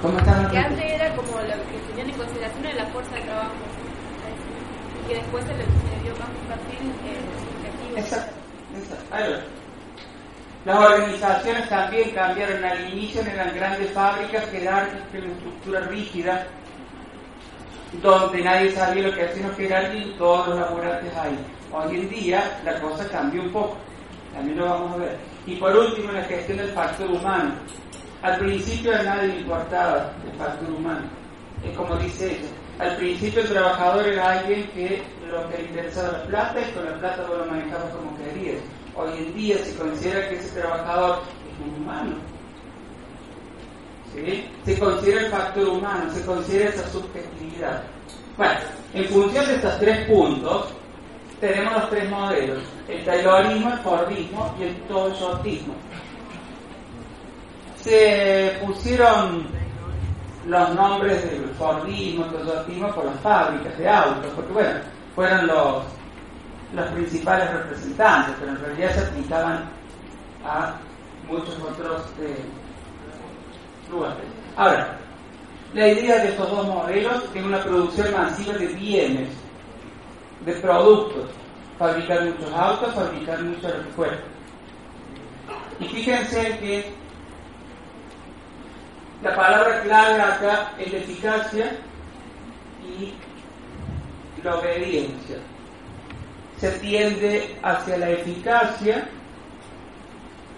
Que 0.03 0.59
antes 0.59 0.85
era 0.85 1.15
como 1.17 1.39
lo 1.39 1.47
que 1.47 1.79
tenían 1.89 2.11
en 2.11 2.17
consideración 2.17 2.63
de 2.63 2.75
la 2.75 2.87
fuerza 2.87 3.15
de 3.15 3.23
trabajo. 3.23 3.55
Y 5.03 5.09
que 5.09 5.15
después 5.15 5.45
se 5.45 5.53
le, 5.53 5.65
dio 6.03 6.13
más 6.19 6.29
un 6.29 6.47
perfil 6.49 6.93
eh, 7.07 8.01
Exacto, 8.01 8.33
exacto. 8.77 9.43
Las 10.67 10.77
organizaciones 10.79 11.69
también 11.69 12.11
cambiaron. 12.11 12.63
Al 12.63 12.93
inicio 12.93 13.23
eran 13.23 13.55
grandes 13.55 13.91
fábricas 13.93 14.45
jerárquicas 14.51 15.09
con 15.11 15.23
una 15.23 15.33
estructura 15.33 15.81
rígida, 15.81 16.47
donde 18.03 18.43
nadie 18.43 18.73
sabía 18.73 19.09
lo 19.09 19.15
que 19.15 19.25
hacían 19.25 19.49
los 19.49 19.57
jerárquicos 19.57 20.09
y 20.09 20.19
todos 20.19 20.49
los 20.49 20.59
laborantes 20.59 21.17
ahí. 21.17 21.39
Hoy 21.73 21.97
en 21.97 22.09
día 22.11 22.61
la 22.65 22.79
cosa 22.81 23.09
cambió 23.09 23.43
un 23.43 23.51
poco, 23.51 23.77
también 24.35 24.59
lo 24.59 24.67
vamos 24.67 24.93
a 24.93 24.97
ver. 24.97 25.17
Y 25.47 25.57
por 25.57 25.75
último, 25.75 26.13
la 26.13 26.25
gestión 26.25 26.59
del 26.59 26.71
factor 26.73 27.11
humano. 27.11 27.55
Al 28.27 28.39
principio 28.39 28.93
a 28.93 29.05
nadie 29.05 29.29
le 29.29 29.41
importaba 29.43 30.11
el 30.27 30.37
factor 30.37 30.69
humano. 30.69 31.07
Es 31.63 31.77
como 31.77 31.95
dice 31.95 32.33
ella. 32.33 32.49
Al 32.81 32.97
principio 32.97 33.41
el 33.41 33.49
trabajador 33.51 34.05
era 34.09 34.41
alguien 34.41 34.67
que 34.75 35.01
lo 35.31 35.49
que 35.49 35.59
le 35.59 35.69
interesaba 35.69 36.19
la 36.19 36.25
plata 36.25 36.61
y 36.61 36.73
con 36.73 36.87
la 36.87 36.99
plata 36.99 37.23
lo 37.23 37.47
manejabas 37.47 37.89
como 37.93 38.19
querías. 38.19 38.57
Hoy 38.97 39.11
en 39.17 39.35
día 39.37 39.59
se 39.59 39.77
considera 39.77 40.29
que 40.29 40.35
ese 40.35 40.61
trabajador 40.61 41.21
es 41.21 41.69
un 41.69 41.83
humano. 41.83 42.17
¿Sí? 44.13 44.51
Se 44.65 44.77
considera 44.77 45.21
el 45.21 45.31
factor 45.31 45.69
humano, 45.69 46.13
se 46.13 46.27
considera 46.27 46.71
esa 46.71 46.89
subjetividad. 46.89 47.85
Bueno, 48.37 48.59
en 48.93 49.05
función 49.05 49.47
de 49.47 49.55
estos 49.55 49.79
tres 49.79 50.05
puntos, 50.09 50.75
tenemos 51.39 51.75
los 51.75 51.91
tres 51.91 52.11
modelos, 52.11 52.63
el 52.89 53.05
taylorismo, 53.05 53.73
el 53.73 53.79
fordismo 53.79 54.53
y 54.59 54.65
el 54.65 54.75
toyotismo 54.89 55.75
se 57.87 58.59
pusieron 58.67 59.47
los 60.47 60.75
nombres 60.75 61.23
del 61.31 61.49
Fordismo, 61.51 62.25
Toyotismo 62.27 62.93
por 62.93 63.05
las 63.05 63.21
fábricas 63.21 63.79
de 63.79 63.89
autos, 63.89 64.33
porque 64.35 64.53
bueno, 64.53 64.81
fueron 65.15 65.47
los, 65.47 65.85
los 66.75 66.87
principales 66.89 67.49
representantes, 67.53 68.35
pero 68.41 68.53
en 68.53 68.61
realidad 68.61 68.91
se 68.93 69.01
aplicaban 69.01 69.71
a 70.45 70.75
muchos 71.29 71.57
otros 71.61 72.03
eh, 72.21 72.45
lugares. 73.89 74.25
Ahora, 74.57 74.99
la 75.73 75.89
idea 75.89 76.19
de 76.25 76.29
estos 76.31 76.51
dos 76.51 76.67
modelos 76.67 77.23
es 77.33 77.45
una 77.45 77.63
producción 77.63 78.13
masiva 78.13 78.55
de 78.55 78.67
bienes, 78.67 79.29
de 80.45 80.53
productos, 80.55 81.31
fabricar 81.79 82.25
muchos 82.25 82.53
autos, 82.53 82.95
fabricar 82.95 83.41
muchos 83.43 83.73
recuerdos. 83.85 84.21
Y 85.79 85.85
fíjense 85.85 86.59
que 86.59 87.06
la 89.23 89.35
palabra 89.35 89.81
clave 89.83 90.21
acá 90.21 90.73
es 90.79 90.93
la 90.93 90.99
eficacia 90.99 91.77
y 92.83 93.15
la 94.45 94.57
obediencia. 94.57 95.37
Se 96.59 96.71
tiende 96.79 97.57
hacia 97.63 97.97
la 97.99 98.11
eficacia 98.11 99.09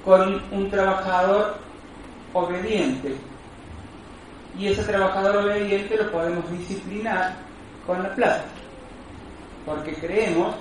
con 0.04 0.42
un 0.50 0.70
trabajador 0.70 1.58
obediente. 2.32 3.14
Y 4.58 4.68
ese 4.68 4.82
trabajador 4.82 5.44
obediente 5.44 5.96
lo 5.96 6.10
podemos 6.10 6.50
disciplinar 6.50 7.36
con 7.86 8.02
la 8.02 8.14
plata. 8.14 8.44
Porque 9.64 9.94
creemos 9.94 10.54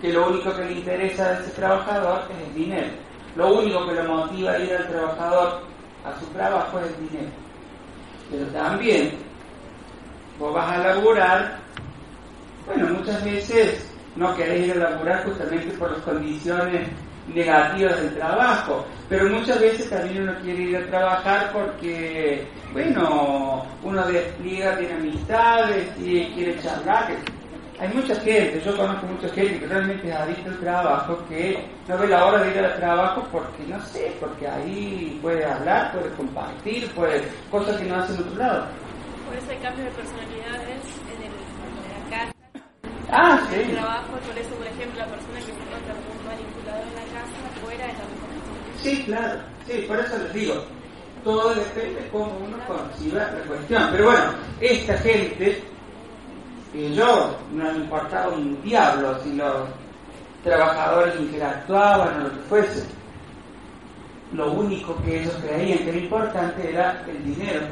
que 0.00 0.12
lo 0.12 0.28
único 0.28 0.54
que 0.54 0.64
le 0.64 0.72
interesa 0.72 1.26
a 1.26 1.40
ese 1.40 1.50
trabajador 1.52 2.22
es 2.30 2.48
el 2.48 2.54
dinero. 2.54 2.88
Lo 3.36 3.54
único 3.54 3.86
que 3.86 3.94
lo 3.94 4.04
motiva 4.04 4.52
a 4.52 4.58
ir 4.58 4.74
al 4.74 4.88
trabajador 4.88 5.71
a 6.04 6.18
su 6.18 6.26
trabajo 6.26 6.80
es 6.80 6.98
dinero. 6.98 7.30
Pero 8.30 8.46
también 8.46 9.12
vos 10.38 10.54
vas 10.54 10.72
a 10.72 10.78
laburar, 10.78 11.58
bueno, 12.66 12.94
muchas 12.94 13.22
veces 13.24 13.88
no 14.16 14.34
querés 14.34 14.68
ir 14.68 14.72
a 14.72 14.90
laburar 14.90 15.24
justamente 15.24 15.76
por 15.76 15.90
las 15.90 16.00
condiciones 16.00 16.88
negativas 17.32 18.00
del 18.02 18.14
trabajo, 18.14 18.84
pero 19.08 19.28
muchas 19.28 19.60
veces 19.60 19.88
también 19.88 20.22
uno 20.22 20.34
quiere 20.42 20.62
ir 20.62 20.76
a 20.76 20.86
trabajar 20.86 21.52
porque, 21.52 22.46
bueno, 22.72 23.64
uno 23.82 24.06
despliega, 24.06 24.76
tiene 24.76 24.94
amistades 24.94 25.88
y 25.98 26.24
quiere 26.34 26.60
charlar, 26.60 27.12
hay 27.82 27.88
mucha 27.94 28.14
gente, 28.14 28.62
yo 28.64 28.76
conozco 28.76 29.06
mucha 29.06 29.28
gente 29.34 29.58
que 29.58 29.66
realmente 29.66 30.08
es 30.08 30.14
adicta 30.14 30.50
al 30.50 30.58
trabajo, 30.60 31.18
que 31.28 31.66
no 31.88 31.98
ve 31.98 32.06
la 32.06 32.26
hora 32.26 32.44
de 32.44 32.52
ir 32.52 32.58
al 32.64 32.76
trabajo 32.76 33.26
porque, 33.32 33.64
no 33.66 33.84
sé, 33.86 34.14
porque 34.20 34.46
ahí 34.46 35.18
puede 35.20 35.44
hablar, 35.44 35.90
puede 35.90 36.10
compartir, 36.10 36.88
puede, 36.92 37.24
cosas 37.50 37.76
que 37.80 37.86
no 37.86 37.96
hace 37.96 38.14
en 38.14 38.20
otro 38.20 38.36
lado. 38.36 38.66
Por 39.26 39.36
eso 39.36 39.50
hay 39.50 39.56
cambio 39.58 39.84
de 39.84 39.90
personalidades 39.90 40.80
en, 41.10 41.22
el, 41.26 41.32
en 41.34 42.10
la 42.10 42.16
casa. 42.16 42.32
Ah, 43.10 43.40
sí. 43.50 43.54
En 43.56 43.70
el 43.70 43.74
trabajo, 43.74 44.12
por 44.12 44.38
eso, 44.38 44.54
por 44.54 44.66
ejemplo, 44.68 44.98
la 45.00 45.06
persona 45.06 45.38
que 45.38 45.42
se 45.42 45.50
encuentra 45.50 45.92
con 45.92 46.06
un 46.06 46.26
manipulador 46.30 46.86
en 46.86 46.94
la 46.94 47.06
casa, 47.18 47.34
afuera 47.50 47.84
es 47.90 47.98
la 47.98 48.04
mejor 48.04 48.30
Sí, 48.80 49.02
claro, 49.06 49.40
sí, 49.66 49.84
por 49.88 49.98
eso 49.98 50.18
les 50.18 50.32
digo, 50.32 50.54
todo 51.24 51.52
depende 51.52 52.00
de 52.00 52.08
cómo 52.10 52.30
uno 52.46 52.58
conciba 52.64 53.24
la 53.24 53.42
cuestión. 53.42 53.88
Pero 53.90 54.04
bueno, 54.04 54.34
esta 54.60 54.96
gente 54.98 55.71
y 56.74 56.94
yo 56.94 57.36
no 57.52 57.64
me 57.72 57.78
importaba 57.78 58.28
un 58.28 58.60
diablo 58.62 59.18
si 59.22 59.34
los 59.34 59.68
trabajadores 60.42 61.20
interactuaban 61.20 62.20
o 62.20 62.24
lo 62.24 62.30
que 62.30 62.40
fuese. 62.48 62.86
Lo 64.32 64.52
único 64.52 64.96
que 65.02 65.20
ellos 65.20 65.34
creían 65.46 65.78
que 65.78 65.90
era 65.90 65.98
importante 65.98 66.70
era 66.70 67.04
el 67.06 67.22
dinero. 67.22 67.66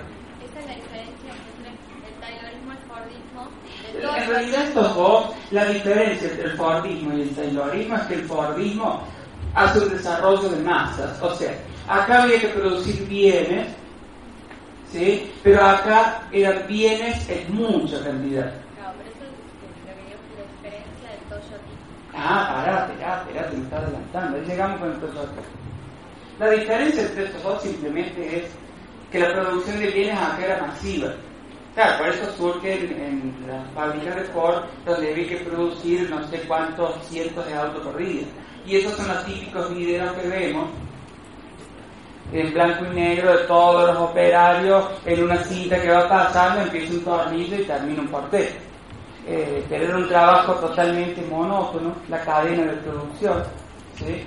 Esta 0.44 0.60
es 0.60 0.66
la 0.66 0.74
diferencia 0.74 1.32
entre 1.66 2.08
el 2.08 2.20
taylorismo 2.20 2.72
y 2.72 2.76
el 2.76 2.82
Fordismo. 2.82 3.48
En 4.16 4.28
realidad 4.28 4.64
estos 4.64 4.94
dos, 4.94 5.26
la 5.50 5.64
diferencia 5.66 6.28
entre 6.28 6.44
el 6.44 6.56
Fordismo 6.56 7.16
y 7.16 7.22
el 7.22 7.34
Taylorismo 7.34 7.96
es 7.96 8.02
que 8.02 8.14
el 8.14 8.24
Fordismo 8.24 9.02
hace 9.54 9.78
un 9.80 9.88
desarrollo 9.90 10.48
de 10.50 10.62
masas. 10.62 11.20
O 11.22 11.34
sea, 11.34 11.54
acá 11.88 12.24
había 12.24 12.38
que 12.38 12.48
producir 12.48 13.08
bienes, 13.08 13.68
¿sí? 14.92 15.32
pero 15.42 15.64
acá 15.64 16.22
eran 16.30 16.66
bienes 16.68 17.28
en 17.30 17.54
mucha 17.54 18.04
cantidad. 18.04 18.52
Ah, 22.14 22.52
pará, 22.54 22.86
esperá, 22.86 23.22
esperá, 23.22 23.50
te 23.50 23.56
me 23.56 23.62
está 23.64 23.78
adelantando. 23.78 24.36
Ahí 24.36 24.44
llegamos 24.44 24.80
con 24.80 24.92
estos 24.92 25.10
otros. 25.10 25.44
La 26.38 26.50
diferencia 26.50 27.02
entre 27.02 27.24
estos 27.24 27.42
dos 27.42 27.62
simplemente 27.62 28.38
es 28.38 28.44
que 29.10 29.20
la 29.20 29.32
producción 29.32 29.78
de 29.78 29.90
bienes 29.90 30.18
acá 30.18 30.44
era 30.44 30.66
masiva. 30.66 31.08
Claro, 31.74 31.98
por 31.98 32.08
eso 32.08 32.32
surge 32.36 32.74
en, 32.74 33.34
las 33.46 33.70
fábricas 33.74 34.16
de 34.16 34.24
Ford, 34.24 34.64
donde 34.84 35.12
había 35.12 35.28
que 35.28 35.36
producir 35.36 36.10
no 36.10 36.26
sé 36.28 36.40
cuántos 36.48 37.06
cientos 37.06 37.46
de 37.46 37.54
autos 37.54 37.86
por. 37.86 38.26
Y 38.66 38.76
esos 38.76 38.92
son 38.94 39.08
los 39.08 39.24
típicos 39.24 39.74
videos 39.74 40.12
que 40.12 40.28
vemos, 40.28 40.68
en 42.32 42.52
blanco 42.52 42.84
y 42.86 42.94
negro 42.94 43.36
de 43.36 43.44
todos 43.44 43.94
los 43.94 44.10
operarios 44.10 44.84
en 45.04 45.24
una 45.24 45.36
cinta 45.44 45.80
que 45.80 45.90
va 45.90 46.08
pasando, 46.08 46.62
empieza 46.62 46.92
un 46.92 47.04
tornillo 47.04 47.56
y 47.56 47.64
termina 47.64 48.02
un 48.02 48.08
portero. 48.08 48.69
Eh, 49.32 49.64
era 49.70 49.96
un 49.96 50.08
trabajo 50.08 50.54
totalmente 50.54 51.22
monótono, 51.30 51.94
la 52.08 52.20
cadena 52.24 52.64
de 52.64 52.78
producción, 52.78 53.44
¿sí? 53.96 54.26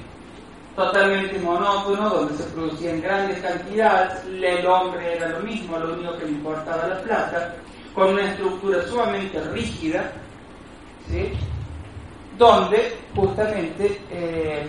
totalmente 0.78 1.38
monótono, 1.40 2.10
donde 2.10 2.38
se 2.38 2.50
producían 2.52 3.02
grandes 3.02 3.40
cantidades, 3.40 4.24
el 4.26 4.66
hombre 4.66 5.18
era 5.18 5.28
lo 5.28 5.40
mismo, 5.42 5.78
lo 5.78 5.96
único 5.96 6.18
que 6.18 6.26
le 6.26 6.32
importaba 6.32 6.88
la 6.88 7.02
plata, 7.02 7.54
con 7.94 8.14
una 8.14 8.32
estructura 8.32 8.82
sumamente 8.88 9.42
rígida, 9.52 10.10
¿sí? 11.10 11.34
donde 12.38 12.98
justamente 13.14 14.00
eh, 14.10 14.66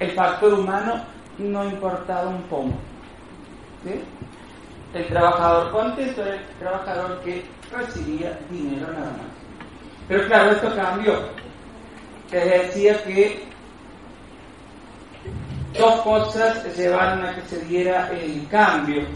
el 0.00 0.10
factor 0.12 0.54
humano 0.54 1.04
no 1.36 1.64
importaba 1.66 2.30
un 2.30 2.42
poco. 2.44 2.72
¿sí? 3.84 4.00
El 4.94 5.06
trabajador 5.08 5.70
contento 5.72 6.22
era 6.22 6.36
el 6.36 6.46
trabajador 6.58 7.20
que 7.20 7.44
recibía 7.70 8.38
dinero 8.50 8.86
nada 8.94 9.10
más. 9.10 9.47
Pero 10.08 10.26
claro, 10.26 10.52
esto 10.52 10.74
cambió. 10.74 11.28
Se 12.30 12.38
decía 12.38 13.02
que 13.04 13.42
dos 15.78 16.00
cosas 16.00 16.76
llevaron 16.76 17.24
a 17.24 17.34
que 17.34 17.42
se 17.42 17.60
diera 17.66 18.10
el 18.10 18.46
cambio 18.48 19.06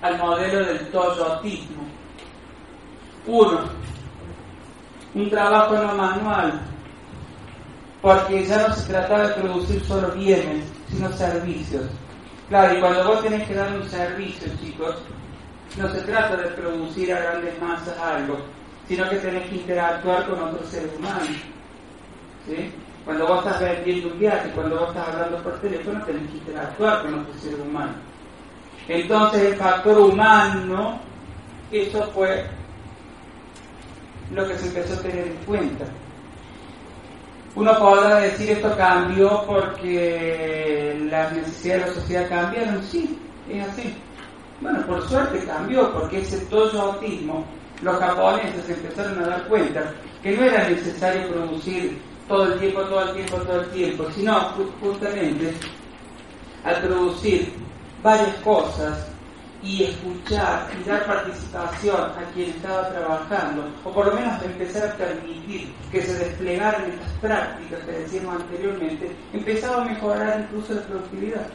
al 0.00 0.18
modelo 0.18 0.64
del 0.64 0.88
toyotismo. 0.88 1.82
Uno, 3.26 3.60
un 5.14 5.30
trabajo 5.30 5.74
no 5.74 5.94
manual, 5.94 6.60
porque 8.00 8.44
ya 8.44 8.66
no 8.66 8.74
se 8.74 8.92
trataba 8.92 9.28
de 9.28 9.34
producir 9.34 9.84
solo 9.84 10.08
bienes, 10.12 10.64
sino 10.88 11.12
servicios. 11.12 11.84
Claro, 12.48 12.76
y 12.76 12.80
cuando 12.80 13.04
vos 13.04 13.22
tenés 13.22 13.46
que 13.46 13.54
dar 13.54 13.72
un 13.72 13.88
servicio, 13.88 14.48
chicos, 14.60 14.96
no 15.76 15.88
se 15.88 16.00
trata 16.02 16.36
de 16.36 16.48
producir 16.48 17.14
a 17.14 17.20
grandes 17.20 17.62
masas 17.62 17.96
algo, 17.98 18.38
sino 18.92 19.08
que 19.08 19.16
tenés 19.16 19.48
que 19.48 19.56
interactuar 19.56 20.28
con 20.28 20.42
otros 20.42 20.68
seres 20.68 20.90
humanos. 20.98 21.30
¿sí? 22.46 22.70
Cuando 23.06 23.26
vos 23.26 23.38
estás 23.38 23.62
vendiendo 23.62 24.08
un 24.12 24.18
viaje, 24.18 24.50
cuando 24.54 24.80
vos 24.80 24.88
estás 24.90 25.08
hablando 25.08 25.38
por 25.38 25.58
teléfono, 25.60 26.04
tenés 26.04 26.30
que 26.30 26.36
interactuar 26.36 27.00
con 27.00 27.20
otros 27.20 27.36
seres 27.40 27.60
humanos. 27.60 27.96
Entonces 28.88 29.42
el 29.44 29.54
factor 29.54 29.98
humano, 29.98 31.00
eso 31.70 32.02
fue 32.12 32.44
lo 34.30 34.46
que 34.46 34.58
se 34.58 34.66
empezó 34.66 34.92
a 34.92 35.02
tener 35.02 35.28
en 35.28 35.36
cuenta. 35.46 35.86
Uno 37.54 37.78
podrá 37.78 38.16
decir 38.16 38.50
esto 38.50 38.76
cambió 38.76 39.42
porque 39.46 41.02
las 41.10 41.32
necesidades 41.32 41.80
de 41.80 41.88
la 41.88 41.94
sociedad 41.94 42.28
cambiaron, 42.28 42.82
sí, 42.82 43.18
es 43.48 43.66
así. 43.68 43.94
Bueno, 44.60 44.86
por 44.86 45.08
suerte 45.08 45.42
cambió 45.46 45.90
porque 45.94 46.18
ese 46.18 46.40
todo 46.46 46.78
autismo, 46.78 47.46
los 47.82 47.98
japoneses 47.98 48.68
empezaron 48.68 49.18
a 49.22 49.26
dar 49.28 49.48
cuenta 49.48 49.92
que 50.22 50.36
no 50.36 50.44
era 50.44 50.68
necesario 50.68 51.28
producir 51.28 52.00
todo 52.28 52.52
el 52.52 52.58
tiempo, 52.60 52.82
todo 52.82 53.02
el 53.02 53.14
tiempo, 53.14 53.36
todo 53.38 53.60
el 53.60 53.70
tiempo, 53.70 54.06
sino 54.14 54.40
justamente 54.80 55.52
al 56.64 56.80
producir 56.80 57.52
varias 58.02 58.34
cosas 58.36 59.08
y 59.62 59.84
escuchar 59.84 60.68
y 60.80 60.88
dar 60.88 61.06
participación 61.06 61.96
a 61.96 62.32
quien 62.34 62.50
estaba 62.50 62.88
trabajando, 62.88 63.64
o 63.84 63.92
por 63.92 64.06
lo 64.06 64.14
menos 64.14 64.42
empezar 64.42 64.88
a 64.88 64.94
permitir 64.94 65.72
que 65.90 66.02
se 66.02 66.18
desplegaran 66.18 66.90
estas 66.90 67.12
prácticas 67.20 67.80
que 67.80 67.92
decíamos 67.92 68.42
anteriormente, 68.42 69.10
empezaba 69.32 69.82
a 69.82 69.84
mejorar 69.84 70.40
incluso 70.40 70.74
la 70.74 70.82
productividad. 70.82 71.46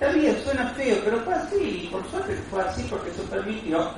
También 0.00 0.36
suena 0.42 0.68
feo, 0.70 0.96
pero 1.04 1.18
fue 1.20 1.34
así, 1.34 1.82
y 1.84 1.88
por 1.90 2.04
suerte 2.10 2.34
fue 2.50 2.62
así 2.62 2.86
porque 2.90 3.10
eso 3.10 3.22
permitió 3.24 3.90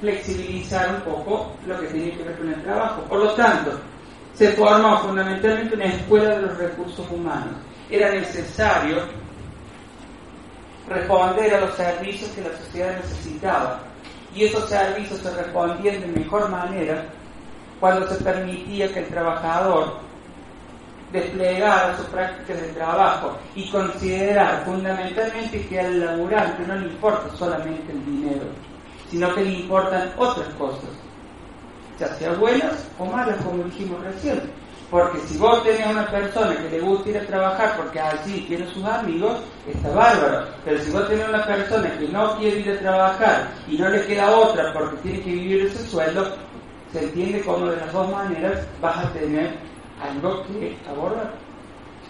flexibilizar 0.00 0.94
un 0.94 1.00
poco 1.02 1.52
lo 1.66 1.78
que 1.80 1.86
tenía 1.88 2.16
que 2.16 2.22
ver 2.24 2.38
con 2.38 2.48
el 2.48 2.62
trabajo. 2.62 3.02
Por 3.02 3.18
lo 3.18 3.34
tanto, 3.34 3.78
se 4.34 4.52
formó 4.52 4.98
fundamentalmente 4.98 5.74
una 5.74 5.86
escuela 5.86 6.36
de 6.36 6.42
los 6.42 6.56
recursos 6.56 7.06
humanos. 7.10 7.54
Era 7.90 8.10
necesario 8.10 9.02
responder 10.88 11.54
a 11.54 11.60
los 11.60 11.74
servicios 11.74 12.30
que 12.30 12.42
la 12.42 12.56
sociedad 12.56 12.96
necesitaba. 12.96 13.80
Y 14.34 14.44
esos 14.44 14.68
servicios 14.68 15.20
se 15.20 15.30
respondían 15.30 16.00
de 16.00 16.06
mejor 16.06 16.48
manera 16.48 17.04
cuando 17.78 18.06
se 18.08 18.22
permitía 18.22 18.92
que 18.92 19.00
el 19.00 19.06
trabajador 19.06 19.98
desplegara 21.12 21.96
sus 21.96 22.06
prácticas 22.06 22.60
de 22.60 22.68
trabajo 22.68 23.36
y 23.54 23.68
considerar 23.70 24.64
fundamentalmente 24.64 25.66
que 25.66 25.80
al 25.80 26.00
laburante 26.00 26.62
no 26.66 26.76
le 26.76 26.86
importa 26.86 27.34
solamente 27.36 27.90
el 27.90 28.04
dinero, 28.04 28.44
sino 29.10 29.34
que 29.34 29.44
le 29.44 29.50
importan 29.50 30.12
otras 30.16 30.48
cosas, 30.54 30.90
ya 31.98 32.06
sea 32.14 32.32
buenas 32.34 32.86
o 32.98 33.04
malas, 33.06 33.36
como 33.44 33.64
dijimos 33.64 34.02
recién. 34.04 34.40
Porque 34.90 35.20
si 35.20 35.38
vos 35.38 35.62
tenés 35.62 35.86
una 35.86 36.10
persona 36.10 36.56
que 36.56 36.68
le 36.68 36.80
gusta 36.80 37.10
ir 37.10 37.18
a 37.18 37.26
trabajar 37.26 37.76
porque 37.76 38.00
allí 38.00 38.44
tiene 38.48 38.66
sus 38.72 38.84
amigos, 38.84 39.38
está 39.68 39.88
bárbaro. 39.90 40.48
Pero 40.64 40.78
si 40.82 40.90
vos 40.90 41.08
tenés 41.08 41.28
una 41.28 41.46
persona 41.46 41.96
que 41.96 42.08
no 42.08 42.36
quiere 42.38 42.60
ir 42.60 42.70
a 42.72 42.78
trabajar 42.80 43.48
y 43.68 43.78
no 43.78 43.88
le 43.88 44.04
queda 44.06 44.36
otra 44.36 44.72
porque 44.72 44.96
tiene 44.96 45.20
que 45.20 45.30
vivir 45.30 45.66
ese 45.66 45.86
sueldo, 45.86 46.34
se 46.92 47.04
entiende 47.04 47.40
cómo 47.42 47.66
de 47.66 47.76
las 47.76 47.92
dos 47.92 48.10
maneras 48.10 48.66
vas 48.80 49.04
a 49.04 49.12
tener 49.12 49.56
algo 50.02 50.44
que 50.46 50.76
abordar. 50.88 51.49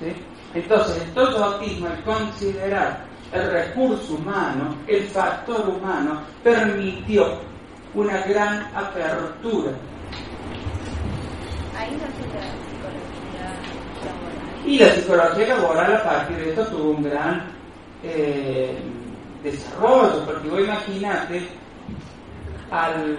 ¿Sí? 0.00 0.12
Entonces, 0.54 1.02
el 1.02 1.14
todo 1.14 1.44
autismo, 1.44 1.86
el 1.86 2.02
considerar 2.02 3.04
el 3.32 3.50
recurso 3.50 4.14
humano, 4.14 4.74
el 4.88 5.04
factor 5.04 5.68
humano, 5.68 6.22
permitió 6.42 7.38
una 7.94 8.18
gran 8.22 8.62
apertura. 8.74 9.72
Ahí 11.78 11.96
la 11.96 12.08
psicología 12.08 13.46
laboral. 14.04 14.66
Y 14.66 14.78
la 14.78 14.88
psicología 14.90 15.56
laboral 15.56 15.96
a 15.96 16.02
partir 16.02 16.36
de 16.36 16.50
esto 16.50 16.66
tuvo 16.66 16.90
un 16.90 17.02
gran 17.04 17.46
eh, 18.02 18.76
desarrollo, 19.44 20.24
porque 20.26 20.48
vos 20.48 20.60
imaginate 20.60 21.48
al, 22.70 23.16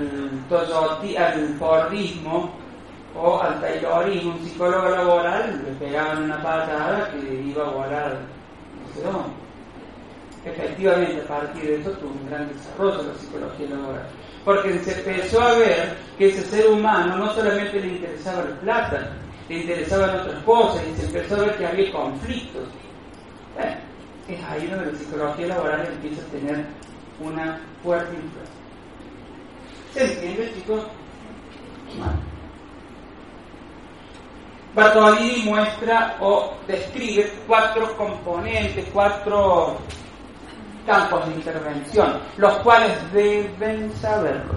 al 1.18 1.56
fordismo 1.58 2.61
o 3.22 3.42
al 3.42 3.62
taylorismo, 3.62 4.34
un 4.34 4.40
psicólogo 4.44 4.90
laboral 4.90 5.62
le 5.64 5.72
pegaban 5.74 6.24
una 6.24 6.42
patada 6.42 7.12
que 7.12 7.34
iba 7.34 7.68
a 7.68 7.72
volar 7.72 8.14
no 8.14 8.94
sé 8.94 9.02
dónde. 9.04 9.42
Efectivamente, 10.44 11.22
a 11.22 11.28
partir 11.28 11.64
de 11.64 11.76
esto 11.76 11.92
tuvo 11.92 12.10
un 12.10 12.28
gran 12.28 12.48
desarrollo 12.48 13.04
la 13.04 13.14
psicología 13.14 13.70
laboral. 13.70 14.08
Porque 14.44 14.80
se 14.80 14.98
empezó 14.98 15.40
a 15.40 15.54
ver 15.54 15.98
que 16.18 16.30
ese 16.30 16.42
ser 16.42 16.68
humano 16.68 17.16
no 17.16 17.32
solamente 17.34 17.80
le 17.80 17.88
interesaba 17.90 18.44
la 18.44 18.60
plata, 18.60 19.12
le 19.50 19.60
interesaban 19.60 20.20
otras 20.22 20.44
cosas 20.44 20.82
y 20.88 21.00
se 21.00 21.06
empezó 21.06 21.36
a 21.36 21.40
ver 21.42 21.58
que 21.58 21.68
había 21.68 21.92
conflictos. 21.92 22.68
Bueno, 23.54 23.76
es 24.28 24.44
ahí 24.46 24.66
donde 24.66 24.92
la 24.92 24.98
psicología 24.98 25.48
laboral 25.48 25.88
empieza 25.94 26.24
a 26.24 26.32
tener 26.32 26.66
una 27.20 27.62
fuerte 27.84 28.16
influencia. 28.16 28.62
¿Se 29.94 30.04
entiende, 30.06 30.54
chicos? 30.56 30.88
Bueno. 32.00 32.31
Bartolini 34.74 35.44
muestra 35.44 36.16
o 36.22 36.54
describe 36.66 37.30
cuatro 37.46 37.96
componentes, 37.98 38.86
cuatro 38.94 39.78
campos 40.86 41.28
de 41.28 41.36
intervención, 41.36 42.20
los 42.38 42.54
cuales 42.60 42.94
deben 43.12 43.92
saberlo. 43.98 44.54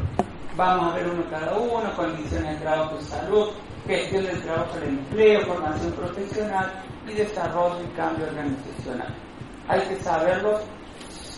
Vamos 0.56 0.92
a 0.92 0.96
ver 0.96 1.08
uno 1.08 1.24
cada 1.30 1.52
uno, 1.54 1.96
condiciones 1.96 2.54
de 2.54 2.64
trabajo 2.64 2.96
y 3.00 3.04
salud, 3.04 3.48
gestión 3.88 4.24
del 4.24 4.40
trabajo 4.42 4.78
del 4.78 4.90
empleo, 4.90 5.46
formación 5.46 5.92
profesional 5.92 6.72
y 7.08 7.12
desarrollo 7.14 7.80
y 7.82 7.96
cambio 7.96 8.26
organizacional. 8.26 9.12
Hay 9.66 9.80
que 9.80 9.96
saberlos, 9.96 10.60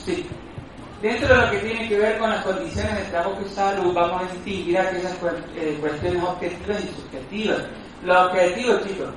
sí. 0.05 0.27
Dentro 1.01 1.29
de 1.29 1.47
lo 1.47 1.51
que 1.51 1.59
tiene 1.59 1.89
que 1.89 1.99
ver 1.99 2.19
con 2.19 2.31
las 2.31 2.45
condiciones 2.45 2.95
de 2.97 3.05
trabajo 3.05 3.39
y 3.45 3.49
salud, 3.49 3.95
vamos 3.95 4.23
a 4.23 4.33
distinguir 4.33 4.79
aquellas 4.79 5.17
eh, 5.57 5.79
cuestiones 5.81 6.23
objetivas 6.23 6.85
y 6.85 6.89
subjetivas. 6.89 7.63
Los 8.05 8.27
objetivos, 8.27 8.87
chicos, 8.87 9.09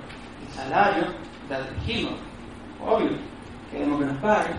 el 0.47 0.53
salario, 0.53 1.03
ya 1.49 1.61
dijimos, 1.61 2.13
obvio, 2.85 3.11
queremos 3.71 3.99
que 3.99 4.05
nos 4.05 4.17
paguen, 4.17 4.57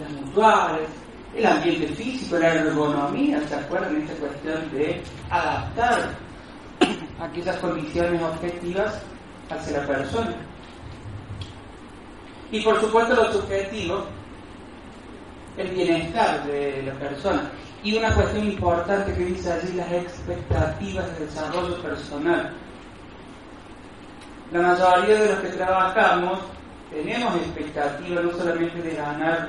las 0.00 0.10
mutuales, 0.12 0.88
el 1.34 1.46
ambiente 1.46 1.88
físico, 1.88 2.38
la 2.38 2.54
ergonomía, 2.54 3.40
¿se 3.48 3.54
acuerdan 3.54 4.02
esta 4.02 4.14
cuestión 4.14 4.70
de 4.72 5.02
adaptar 5.30 6.10
aquellas 7.20 7.56
condiciones 7.56 8.22
objetivas 8.22 9.02
hacia 9.50 9.78
la 9.78 9.86
persona? 9.86 10.34
Y 12.50 12.60
por 12.60 12.78
supuesto 12.80 13.14
lo 13.14 13.32
subjetivo, 13.32 14.04
el 15.56 15.68
bienestar 15.68 16.44
de 16.46 16.82
la 16.82 16.92
persona. 16.94 17.50
Y 17.82 17.96
una 17.96 18.14
cuestión 18.14 18.46
importante 18.46 19.12
que 19.14 19.24
dice 19.24 19.52
allí, 19.52 19.72
las 19.72 19.90
expectativas 19.90 21.18
de 21.18 21.26
desarrollo 21.26 21.82
personal. 21.82 22.54
La 24.52 24.60
mayoría 24.60 25.18
de 25.18 25.28
los 25.30 25.38
que 25.38 25.48
trabajamos 25.48 26.38
tenemos 26.90 27.36
expectativas 27.36 28.22
no 28.22 28.30
solamente 28.32 28.82
de 28.82 28.94
ganar 28.94 29.48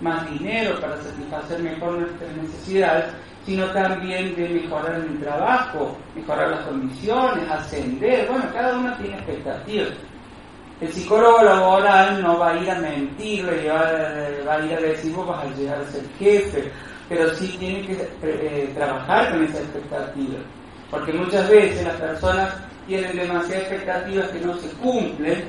más 0.00 0.30
dinero 0.30 0.80
para 0.80 0.96
satisfacer 1.02 1.62
mejor 1.62 1.98
nuestras 1.98 2.34
necesidades, 2.34 3.04
sino 3.44 3.66
también 3.72 4.34
de 4.36 4.48
mejorar 4.48 4.94
el 4.94 5.20
trabajo, 5.20 5.98
mejorar 6.14 6.48
las 6.48 6.60
condiciones, 6.64 7.50
ascender. 7.50 8.26
Bueno, 8.28 8.44
cada 8.52 8.78
uno 8.78 8.96
tiene 8.96 9.16
expectativas. 9.16 9.88
El 10.80 10.92
psicólogo 10.92 11.42
laboral 11.42 12.22
no 12.22 12.38
va 12.38 12.52
a 12.52 12.56
ir 12.56 12.70
a 12.70 12.78
mentir, 12.78 13.44
va 13.46 14.54
a 14.54 14.64
ir 14.64 14.72
a 14.72 14.80
decir 14.80 15.12
vos 15.12 15.26
vas 15.26 15.44
a 15.44 15.56
llegar 15.56 15.80
a 15.80 15.90
ser 15.90 16.08
jefe, 16.18 16.72
pero 17.08 17.28
sí 17.34 17.54
tiene 17.58 17.86
que 17.86 18.08
eh, 18.22 18.72
trabajar 18.74 19.30
con 19.30 19.44
esa 19.44 19.58
expectativa. 19.58 20.38
Porque 20.90 21.12
muchas 21.12 21.50
veces 21.50 21.84
las 21.84 21.96
personas 21.96 22.54
tienen 22.88 23.16
demasiadas 23.16 23.64
expectativas 23.64 24.30
que 24.30 24.40
no 24.40 24.56
se 24.56 24.68
cumplen 24.70 25.44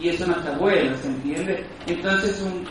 y 0.00 0.08
eso 0.08 0.26
no 0.26 0.36
está 0.36 0.50
bueno, 0.52 0.96
¿se 0.96 1.08
entiende? 1.08 1.64
Entonces 1.86 2.30
es 2.30 2.42
un, 2.42 2.66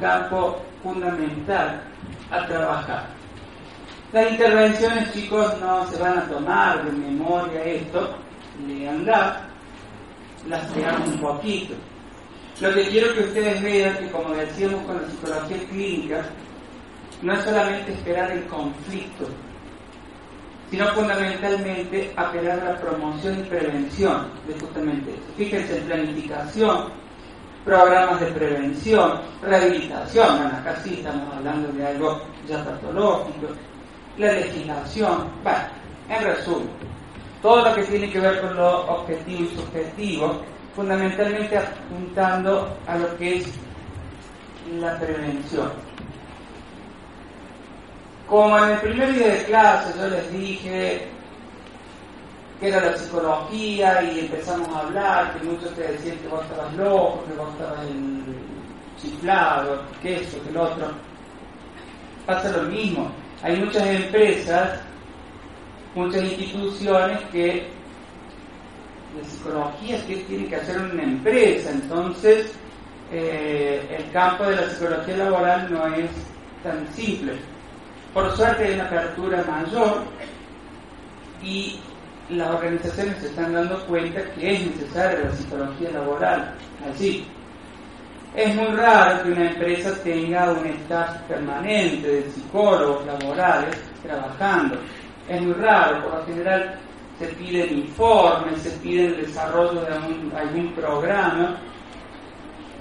campo 0.00 0.60
fundamental 0.82 1.82
a 2.30 2.46
trabajar. 2.46 3.06
Las 4.12 4.30
intervenciones, 4.30 5.12
chicos, 5.12 5.58
no 5.60 5.86
se 5.86 5.98
van 5.98 6.18
a 6.18 6.28
tomar 6.28 6.84
de 6.84 6.92
memoria 6.92 7.64
esto, 7.64 8.16
leanlas, 8.66 9.38
las 10.48 10.74
veamos 10.74 11.08
un 11.08 11.20
poquito. 11.20 11.74
Lo 12.60 12.72
que 12.72 12.88
quiero 12.88 13.14
que 13.14 13.20
ustedes 13.20 13.62
vean 13.62 13.96
que, 13.98 14.10
como 14.10 14.30
decíamos 14.30 14.82
con 14.84 15.02
la 15.02 15.08
psicología 15.08 15.68
clínica, 15.68 16.24
no 17.22 17.34
es 17.34 17.44
solamente 17.44 17.92
esperar 17.92 18.30
el 18.30 18.44
conflicto, 18.46 19.26
sino 20.70 20.86
fundamentalmente 20.88 22.12
apelar 22.16 22.60
a 22.60 22.72
la 22.72 22.78
promoción 22.78 23.38
y 23.40 23.42
prevención 23.44 24.28
de 24.46 24.58
justamente 24.58 25.10
eso. 25.10 25.22
Fíjense 25.36 25.78
en 25.78 25.84
planificación, 25.84 26.88
programas 27.64 28.20
de 28.20 28.26
prevención, 28.26 29.20
rehabilitación, 29.42 30.26
bueno, 30.38 30.56
acá 30.56 30.76
sí 30.82 30.94
estamos 30.98 31.34
hablando 31.34 31.68
de 31.72 31.86
algo 31.86 32.20
ya 32.48 32.64
patológico, 32.64 33.48
la 34.18 34.32
legislación, 34.32 35.28
bueno, 35.42 35.58
en 36.08 36.24
resumen, 36.24 36.68
todo 37.42 37.68
lo 37.68 37.74
que 37.74 37.82
tiene 37.84 38.10
que 38.10 38.20
ver 38.20 38.40
con 38.40 38.56
lo 38.56 38.86
objetivo 38.86 39.42
y 39.42 39.56
subjetivo, 39.56 40.42
fundamentalmente 40.74 41.58
apuntando 41.58 42.76
a 42.86 42.98
lo 42.98 43.16
que 43.16 43.36
es 43.38 43.52
la 44.78 44.98
prevención. 44.98 45.85
Como 48.28 48.58
en 48.58 48.70
el 48.70 48.78
primer 48.80 49.14
día 49.14 49.28
de 49.28 49.44
clase 49.44 49.94
yo 49.98 50.08
les 50.08 50.32
dije 50.32 51.08
que 52.58 52.68
era 52.68 52.80
la 52.80 52.96
psicología 52.96 54.02
y 54.02 54.20
empezamos 54.20 54.68
a 54.70 54.80
hablar, 54.80 55.34
que 55.34 55.46
muchos 55.46 55.72
te 55.74 55.82
decían 55.82 56.16
que 56.18 56.28
vos 56.28 56.42
estabas 56.42 56.72
loco, 56.74 57.24
que 57.26 57.34
vos 57.34 57.48
estabas 57.52 57.86
chiflado, 59.00 59.82
que 60.02 60.16
eso, 60.16 60.42
que 60.42 60.50
lo 60.50 60.62
otro. 60.64 60.88
Pasa 62.24 62.50
lo 62.50 62.62
mismo. 62.64 63.10
Hay 63.42 63.60
muchas 63.60 63.86
empresas, 63.86 64.80
muchas 65.94 66.22
instituciones 66.22 67.20
que 67.30 67.68
de 69.16 69.24
psicología 69.24 70.04
que 70.06 70.16
tiene 70.16 70.48
que 70.48 70.56
hacer 70.56 70.78
una 70.78 71.02
empresa, 71.02 71.70
entonces 71.70 72.52
eh, 73.12 73.96
el 73.98 74.10
campo 74.12 74.44
de 74.44 74.56
la 74.56 74.68
psicología 74.70 75.16
laboral 75.16 75.72
no 75.72 75.86
es 75.94 76.10
tan 76.62 76.86
simple. 76.94 77.34
Por 78.16 78.34
suerte 78.34 78.64
hay 78.64 78.74
una 78.76 78.84
apertura 78.84 79.44
mayor 79.46 79.98
y 81.42 81.78
las 82.30 82.48
organizaciones 82.48 83.18
se 83.18 83.26
están 83.26 83.52
dando 83.52 83.78
cuenta 83.84 84.22
que 84.32 84.54
es 84.54 84.66
necesaria 84.68 85.26
la 85.26 85.32
psicología 85.32 85.90
laboral. 85.90 86.54
Así, 86.90 87.26
es 88.34 88.54
muy 88.54 88.68
raro 88.68 89.22
que 89.22 89.32
una 89.32 89.50
empresa 89.50 89.92
tenga 90.02 90.50
un 90.50 90.66
staff 90.66 91.14
permanente 91.28 92.08
de 92.08 92.30
psicólogos 92.30 93.04
laborales 93.04 93.76
trabajando. 94.02 94.78
Es 95.28 95.42
muy 95.42 95.52
raro, 95.52 96.04
por 96.04 96.14
lo 96.14 96.24
general 96.24 96.74
se 97.18 97.26
piden 97.26 97.80
informes, 97.80 98.62
se 98.62 98.70
pide 98.78 99.08
el 99.08 99.26
desarrollo 99.26 99.82
de 99.82 100.38
algún 100.38 100.72
programa, 100.74 101.58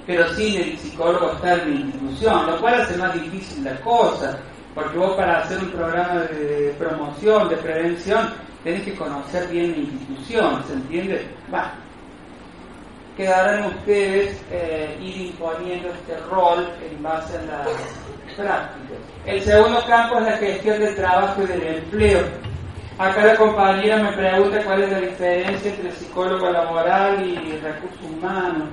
pero 0.08 0.30
sin 0.30 0.62
el 0.62 0.78
psicólogo 0.78 1.34
estar 1.34 1.60
en 1.60 1.74
la 1.74 1.80
institución, 1.82 2.46
lo 2.48 2.58
cual 2.62 2.76
hace 2.76 2.96
más 2.96 3.14
difícil 3.16 3.66
la 3.66 3.76
cosa. 3.82 4.40
Porque 4.76 4.98
vos 4.98 5.16
para 5.16 5.40
hacer 5.40 5.58
un 5.60 5.72
programa 5.72 6.20
de 6.24 6.76
promoción, 6.78 7.48
de 7.48 7.56
prevención, 7.56 8.34
tenés 8.62 8.84
que 8.84 8.94
conocer 8.96 9.48
bien 9.48 9.72
la 9.72 9.78
institución, 9.78 10.64
¿se 10.68 10.74
entiende? 10.74 11.28
Va. 11.52 11.74
Quedarán 13.16 13.68
ustedes 13.68 14.38
eh, 14.52 14.98
ir 15.02 15.28
imponiendo 15.28 15.88
este 15.88 16.18
rol 16.30 16.70
en 16.84 17.02
base 17.02 17.38
a 17.38 17.42
las 17.44 17.68
prácticas. 18.36 18.98
El 19.26 19.42
segundo 19.42 19.82
campo 19.88 20.18
es 20.18 20.26
la 20.26 20.38
gestión 20.38 20.80
del 20.80 20.96
trabajo 20.96 21.42
y 21.44 21.46
del 21.46 21.78
empleo. 21.78 22.22
Acá 22.98 23.26
la 23.26 23.36
compañera 23.38 24.04
me 24.04 24.12
pregunta 24.12 24.62
cuál 24.66 24.84
es 24.84 24.92
la 24.92 25.00
diferencia 25.00 25.72
entre 25.72 25.92
psicólogo 25.94 26.50
laboral 26.50 27.26
y 27.26 27.58
recursos 27.60 28.02
humanos. 28.02 28.68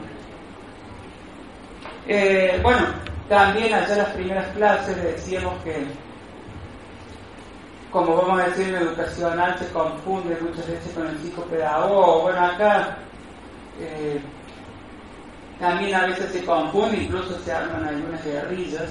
Eh, 2.09 2.59
bueno, 2.61 2.86
también 3.29 3.73
allá 3.73 3.93
en 3.93 3.99
las 3.99 4.11
primeras 4.11 4.47
clases 4.49 5.03
decíamos 5.03 5.55
que, 5.62 5.87
como 7.91 8.16
vamos 8.16 8.41
a 8.41 8.47
decir 8.47 8.68
en 8.68 8.83
educacional, 8.83 9.59
se 9.59 9.68
confunde 9.68 10.37
muchas 10.41 10.66
veces 10.66 10.93
con 10.93 11.07
el 11.07 11.18
psicopedagogo. 11.18 12.23
Bueno, 12.23 12.41
acá 12.45 12.99
eh, 13.81 14.20
también 15.59 15.95
a 15.95 16.07
veces 16.07 16.33
se 16.33 16.45
confunde, 16.45 17.05
incluso 17.05 17.39
se 17.41 17.53
arman 17.53 17.85
algunas 17.85 18.25
guerrillas. 18.25 18.91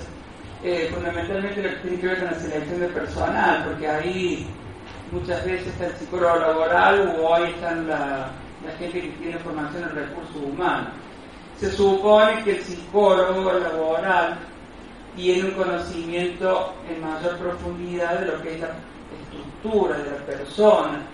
Eh, 0.63 0.89
fundamentalmente 0.93 1.61
lo 1.61 1.69
que 1.69 1.75
tiene 1.77 1.99
que 1.99 2.07
ver 2.07 2.19
con 2.19 2.27
la 2.27 2.39
selección 2.39 2.79
de 2.79 2.87
personal, 2.87 3.63
porque 3.65 3.87
ahí 3.87 4.47
muchas 5.11 5.43
veces 5.43 5.67
está 5.67 5.87
el 5.87 5.95
psicólogo 5.95 6.35
laboral 6.35 7.15
o 7.19 7.33
ahí 7.33 7.51
están 7.51 7.87
la, 7.87 8.29
la 8.63 8.71
gente 8.77 9.01
que 9.01 9.07
tiene 9.09 9.39
formación 9.39 9.83
en 9.83 9.95
recursos 9.95 10.35
humanos 10.35 10.89
se 11.61 11.71
supone 11.73 12.43
que 12.43 12.57
el 12.57 12.63
psicólogo 12.63 13.53
laboral 13.53 14.39
tiene 15.15 15.49
un 15.49 15.51
conocimiento 15.51 16.73
en 16.89 16.99
mayor 16.99 17.37
profundidad 17.37 18.19
de 18.19 18.25
lo 18.31 18.41
que 18.41 18.55
es 18.55 18.61
la 18.61 18.69
estructura 19.21 19.97
de 19.99 20.09
la 20.09 20.25
persona. 20.25 21.05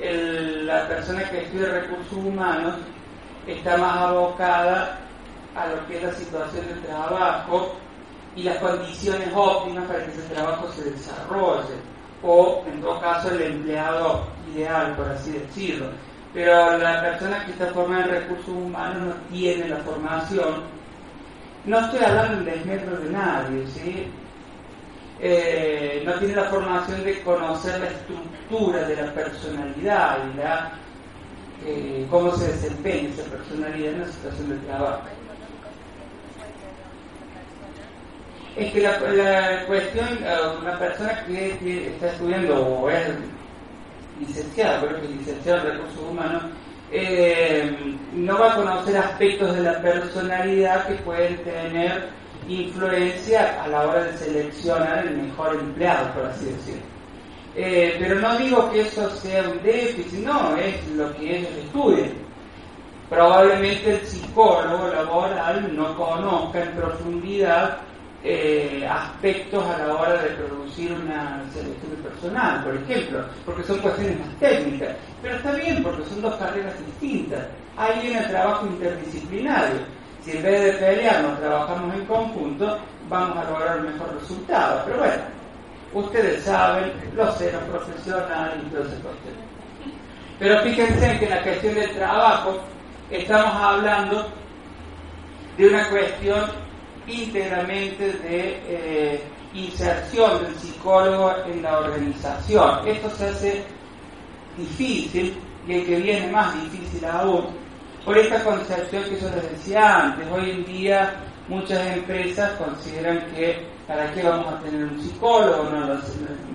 la 0.00 0.88
persona 0.88 1.28
que 1.28 1.42
estudia 1.42 1.68
recursos 1.68 2.16
humanos 2.16 2.76
está 3.46 3.76
más 3.76 3.98
abocada 3.98 5.00
a 5.54 5.66
lo 5.66 5.86
que 5.86 5.98
es 5.98 6.02
la 6.02 6.14
situación 6.14 6.66
de 6.66 6.74
trabajo 6.86 7.74
y 8.34 8.42
las 8.42 8.56
condiciones 8.60 9.28
óptimas 9.34 9.84
para 9.84 10.06
que 10.06 10.12
ese 10.12 10.34
trabajo 10.34 10.66
se 10.72 10.90
desarrolle, 10.90 11.74
o 12.22 12.64
en 12.66 12.80
todo 12.80 12.98
caso 13.02 13.30
el 13.32 13.42
empleado 13.42 14.24
ideal, 14.50 14.96
por 14.96 15.10
así 15.10 15.32
decirlo 15.32 15.88
pero 16.34 16.76
la 16.78 17.00
persona 17.00 17.44
que 17.46 17.52
está 17.52 17.66
formada 17.68 18.06
en 18.06 18.10
recursos 18.10 18.48
humanos 18.48 19.02
no 19.04 19.14
tiene 19.30 19.68
la 19.68 19.76
formación. 19.78 20.62
No 21.64 21.78
estoy 21.78 22.04
hablando 22.04 22.38
en 22.38 22.44
desmedro 22.44 22.96
de 22.98 23.10
nadie, 23.10 23.66
¿sí? 23.68 24.08
Eh, 25.20 26.02
no 26.04 26.12
tiene 26.14 26.34
la 26.34 26.44
formación 26.46 27.04
de 27.04 27.22
conocer 27.22 27.80
la 27.80 27.86
estructura 27.86 28.88
de 28.88 28.96
la 28.96 29.14
personalidad 29.14 30.18
y 30.26 30.40
eh, 31.66 32.06
cómo 32.10 32.34
se 32.34 32.48
desempeña 32.48 33.08
esa 33.10 33.22
personalidad 33.30 33.92
en 33.92 34.00
la 34.00 34.08
situación 34.08 34.48
de 34.50 34.66
trabajo. 34.66 35.02
Es 38.56 38.72
que 38.72 38.80
la, 38.80 38.98
la 39.00 39.66
cuestión, 39.66 40.08
eh, 40.20 40.36
una 40.60 40.78
persona 40.80 41.24
que, 41.26 41.56
que 41.58 41.88
está 41.94 42.08
estudiando 42.08 42.66
o 42.66 42.90
es 42.90 43.08
licenciado, 44.26 44.86
creo 44.86 45.00
que 45.00 45.08
licenciado 45.08 45.60
en 45.60 45.76
recursos 45.76 46.02
humanos, 46.10 46.42
eh, 46.90 47.96
no 48.12 48.38
va 48.38 48.52
a 48.52 48.56
conocer 48.56 48.96
aspectos 48.96 49.54
de 49.56 49.62
la 49.62 49.80
personalidad 49.80 50.86
que 50.86 50.94
pueden 50.94 51.36
tener 51.42 52.08
influencia 52.48 53.62
a 53.62 53.68
la 53.68 53.86
hora 53.86 54.04
de 54.04 54.18
seleccionar 54.18 55.06
el 55.06 55.16
mejor 55.16 55.56
empleado, 55.56 56.12
por 56.12 56.26
así 56.26 56.46
decirlo. 56.46 56.82
Eh, 57.56 57.96
pero 57.98 58.20
no 58.20 58.36
digo 58.36 58.70
que 58.70 58.80
eso 58.82 59.08
sea 59.10 59.48
un 59.48 59.62
déficit, 59.62 60.24
no, 60.24 60.56
es 60.56 60.86
lo 60.88 61.14
que 61.16 61.38
ellos 61.38 61.50
estudian. 61.64 62.12
Probablemente 63.08 63.94
el 63.94 64.06
psicólogo 64.06 64.88
laboral 64.88 65.76
no 65.76 65.96
conozca 65.96 66.62
en 66.62 66.72
profundidad 66.72 67.78
eh, 68.26 68.88
aspectos 68.88 69.62
a 69.66 69.86
la 69.86 69.94
hora 69.94 70.22
de 70.22 70.30
producir 70.30 70.90
una 70.92 71.44
selección 71.52 71.92
personal, 72.02 72.64
por 72.64 72.74
ejemplo, 72.74 73.22
porque 73.44 73.62
son 73.64 73.78
cuestiones 73.80 74.18
más 74.18 74.34
técnicas. 74.40 74.96
Pero 75.20 75.36
está 75.36 75.52
bien, 75.52 75.82
porque 75.82 76.04
son 76.06 76.22
dos 76.22 76.34
carreras 76.36 76.74
distintas. 76.86 77.46
Ahí 77.76 78.00
viene 78.00 78.20
el 78.20 78.28
trabajo 78.28 78.66
interdisciplinario. 78.66 79.80
Si 80.22 80.30
en 80.30 80.42
vez 80.42 80.64
de 80.64 80.72
pelearnos 80.72 81.38
trabajamos 81.38 81.94
en 81.94 82.06
conjunto, 82.06 82.78
vamos 83.10 83.36
a 83.36 83.50
lograr 83.50 83.78
un 83.80 83.92
mejor 83.92 84.18
resultado. 84.18 84.82
Pero 84.86 84.98
bueno, 84.98 85.22
ustedes 85.92 86.44
saben, 86.44 86.92
los 87.14 87.36
ceros 87.36 87.62
profesionales 87.64 88.56
y 88.66 88.70
todo 88.70 88.84
ese 88.84 88.96
Pero 90.38 90.62
fíjense 90.62 91.18
que 91.18 91.24
en 91.26 91.30
la 91.30 91.42
cuestión 91.42 91.74
del 91.74 91.90
trabajo 91.90 92.58
estamos 93.10 93.54
hablando 93.54 94.26
de 95.58 95.68
una 95.68 95.86
cuestión 95.90 96.64
íntegramente 97.06 98.12
de 98.12 98.62
eh, 98.66 99.22
inserción 99.54 100.42
del 100.42 100.54
psicólogo 100.56 101.32
en 101.46 101.62
la 101.62 101.78
organización. 101.80 102.88
Esto 102.88 103.10
se 103.10 103.26
hace 103.26 103.64
difícil 104.56 105.36
y 105.66 105.74
el 105.74 105.86
que 105.86 105.96
viene 105.96 106.30
más 106.30 106.54
difícil 106.62 107.04
aún 107.04 107.46
por 108.04 108.18
esta 108.18 108.42
concepción 108.44 109.04
que 109.04 109.20
yo 109.20 109.30
les 109.30 109.50
decía 109.50 110.02
antes. 110.02 110.26
Hoy 110.30 110.50
en 110.50 110.64
día 110.64 111.14
muchas 111.48 111.86
empresas 111.96 112.52
consideran 112.52 113.26
que 113.34 113.66
para 113.86 114.12
qué 114.12 114.22
vamos 114.22 114.52
a 114.52 114.58
tener 114.60 114.84
un 114.84 115.00
psicólogo, 115.00 115.64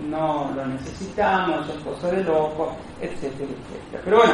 no 0.09 0.51
lo, 0.55 0.65
necesitamos, 0.65 1.69
es 1.69 1.76
cosa 1.84 2.11
de 2.11 2.23
loco, 2.23 2.76
etcétera, 2.99 3.49
etcétera. 3.49 4.01
Pero 4.03 4.17
bueno, 4.17 4.34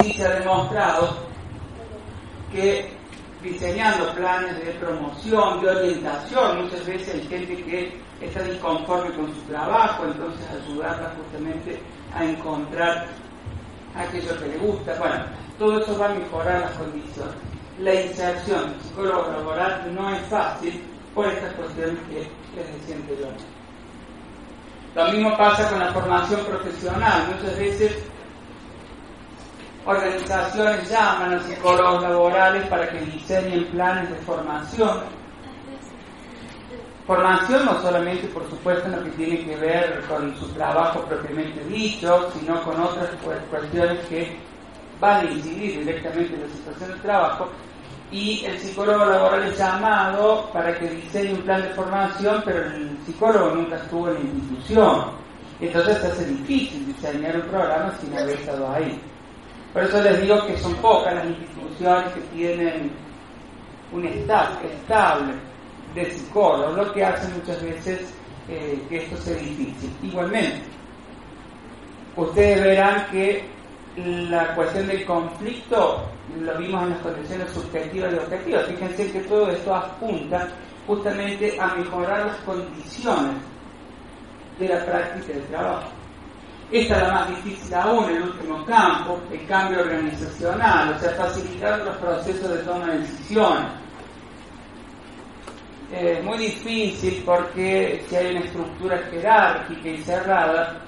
sí 0.00 0.12
se 0.14 0.26
ha 0.26 0.30
demostrado 0.30 1.16
que 2.52 2.97
diseñando 3.42 4.12
planes 4.14 4.56
de 4.64 4.72
promoción, 4.72 5.60
de 5.60 5.70
orientación, 5.70 6.62
muchas 6.64 6.84
veces 6.86 7.14
hay 7.14 7.22
gente 7.28 7.62
que 7.64 8.00
está 8.20 8.42
disconforme 8.42 9.14
con 9.14 9.32
su 9.34 9.40
trabajo, 9.42 10.04
entonces 10.06 10.46
ayudarla 10.50 11.14
justamente 11.16 11.80
a 12.14 12.24
encontrar 12.24 13.06
aquello 13.96 14.38
que 14.38 14.48
le 14.48 14.58
gusta. 14.58 14.94
Bueno, 14.98 15.24
todo 15.58 15.80
eso 15.80 15.98
va 15.98 16.06
a 16.06 16.14
mejorar 16.14 16.60
las 16.60 16.72
condiciones. 16.72 17.34
La 17.78 17.94
inserción 17.94 18.74
psicólogo 18.82 19.30
laboral 19.30 19.94
no 19.94 20.10
es 20.10 20.20
fácil 20.26 20.82
por 21.14 21.28
estas 21.28 21.52
cuestiones 21.54 21.98
que 22.08 22.28
les 22.56 22.80
decía 22.80 22.96
anteriormente. 22.96 23.44
Lo 24.94 25.12
mismo 25.12 25.36
pasa 25.36 25.68
con 25.70 25.78
la 25.78 25.92
formación 25.92 26.40
profesional. 26.44 27.28
Muchas 27.28 27.56
veces 27.56 27.98
organizaciones 29.84 30.88
llaman 30.88 31.34
a 31.34 31.42
psicólogos 31.42 32.02
laborales 32.02 32.66
para 32.68 32.88
que 32.90 33.00
diseñen 33.00 33.64
planes 33.66 34.10
de 34.10 34.16
formación. 34.16 35.00
Formación 37.06 37.64
no 37.64 37.80
solamente, 37.80 38.28
por 38.28 38.48
supuesto, 38.50 38.86
en 38.86 38.96
lo 38.96 39.04
que 39.04 39.10
tiene 39.12 39.38
que 39.44 39.56
ver 39.56 40.04
con 40.08 40.36
su 40.36 40.46
trabajo 40.48 41.00
propiamente 41.06 41.64
dicho, 41.64 42.30
sino 42.38 42.62
con 42.62 42.78
otras 42.78 43.08
cuestiones 43.50 44.04
que 44.06 44.36
van 45.00 45.26
a 45.26 45.30
incidir 45.30 45.78
directamente 45.78 46.34
en 46.34 46.42
la 46.42 46.48
situación 46.48 46.90
del 46.90 47.00
trabajo. 47.00 47.48
Y 48.10 48.44
el 48.44 48.58
psicólogo 48.58 49.06
laboral 49.06 49.44
es 49.44 49.58
llamado 49.58 50.50
para 50.52 50.78
que 50.78 50.88
diseñe 50.88 51.32
un 51.32 51.42
plan 51.42 51.62
de 51.62 51.68
formación, 51.70 52.42
pero 52.44 52.66
el 52.66 52.98
psicólogo 53.06 53.54
nunca 53.54 53.76
estuvo 53.76 54.08
en 54.08 54.14
la 54.14 54.20
institución. 54.20 55.04
Entonces 55.60 55.98
se 55.98 56.06
hace 56.06 56.24
difícil 56.26 56.86
diseñar 56.86 57.36
un 57.36 57.42
programa 57.42 57.92
sin 58.00 58.16
haber 58.16 58.38
estado 58.38 58.70
ahí. 58.70 59.00
Por 59.72 59.84
eso 59.84 60.02
les 60.02 60.22
digo 60.22 60.46
que 60.46 60.56
son 60.58 60.74
pocas 60.76 61.14
las 61.14 61.26
instituciones 61.26 62.12
que 62.12 62.20
tienen 62.34 62.90
un 63.92 64.04
staff 64.04 64.64
estable 64.64 65.34
de 65.94 66.10
psicólogos, 66.10 66.76
lo 66.76 66.92
que 66.92 67.04
hace 67.04 67.28
muchas 67.34 67.62
veces 67.62 68.14
eh, 68.48 68.80
que 68.88 68.96
esto 68.98 69.16
sea 69.18 69.36
difícil. 69.36 69.90
Igualmente, 70.02 70.62
ustedes 72.16 72.62
verán 72.62 73.06
que 73.10 73.44
la 73.96 74.54
cuestión 74.54 74.86
del 74.86 75.04
conflicto 75.04 76.04
lo 76.40 76.58
vimos 76.58 76.82
en 76.84 76.90
las 76.90 77.00
condiciones 77.00 77.50
subjetivas 77.50 78.12
y 78.12 78.16
objetivas. 78.16 78.66
Fíjense 78.66 79.12
que 79.12 79.20
todo 79.20 79.50
esto 79.50 79.74
apunta 79.74 80.48
justamente 80.86 81.58
a 81.60 81.74
mejorar 81.74 82.26
las 82.26 82.36
condiciones 82.38 83.36
de 84.58 84.68
la 84.68 84.84
práctica 84.84 85.32
del 85.32 85.44
trabajo. 85.44 85.97
Esta 86.70 86.96
es 86.96 87.02
la 87.02 87.12
más 87.14 87.28
difícil 87.28 87.74
aún, 87.74 88.10
el 88.10 88.22
último 88.24 88.62
campo, 88.66 89.18
el 89.32 89.46
cambio 89.46 89.80
organizacional, 89.80 90.94
o 90.94 90.98
sea, 90.98 91.12
facilitar 91.12 91.78
los 91.78 91.96
procesos 91.96 92.50
de 92.50 92.58
toma 92.58 92.86
de 92.88 92.98
decisiones. 92.98 93.66
Es 95.90 96.22
muy 96.22 96.36
difícil 96.36 97.22
porque 97.24 98.04
si 98.06 98.16
hay 98.16 98.36
una 98.36 98.44
estructura 98.44 98.98
jerárquica 99.10 99.88
y 99.88 100.02
cerrada, 100.02 100.78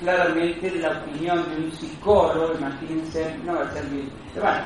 claramente 0.00 0.68
la 0.72 0.98
opinión 0.98 1.48
de 1.48 1.66
un 1.66 1.72
psicólogo, 1.72 2.54
imagínense, 2.58 3.36
no 3.44 3.54
va 3.54 3.62
a 3.62 3.72
ser 3.72 3.84
bien. 3.86 4.10
Bueno, 4.34 4.64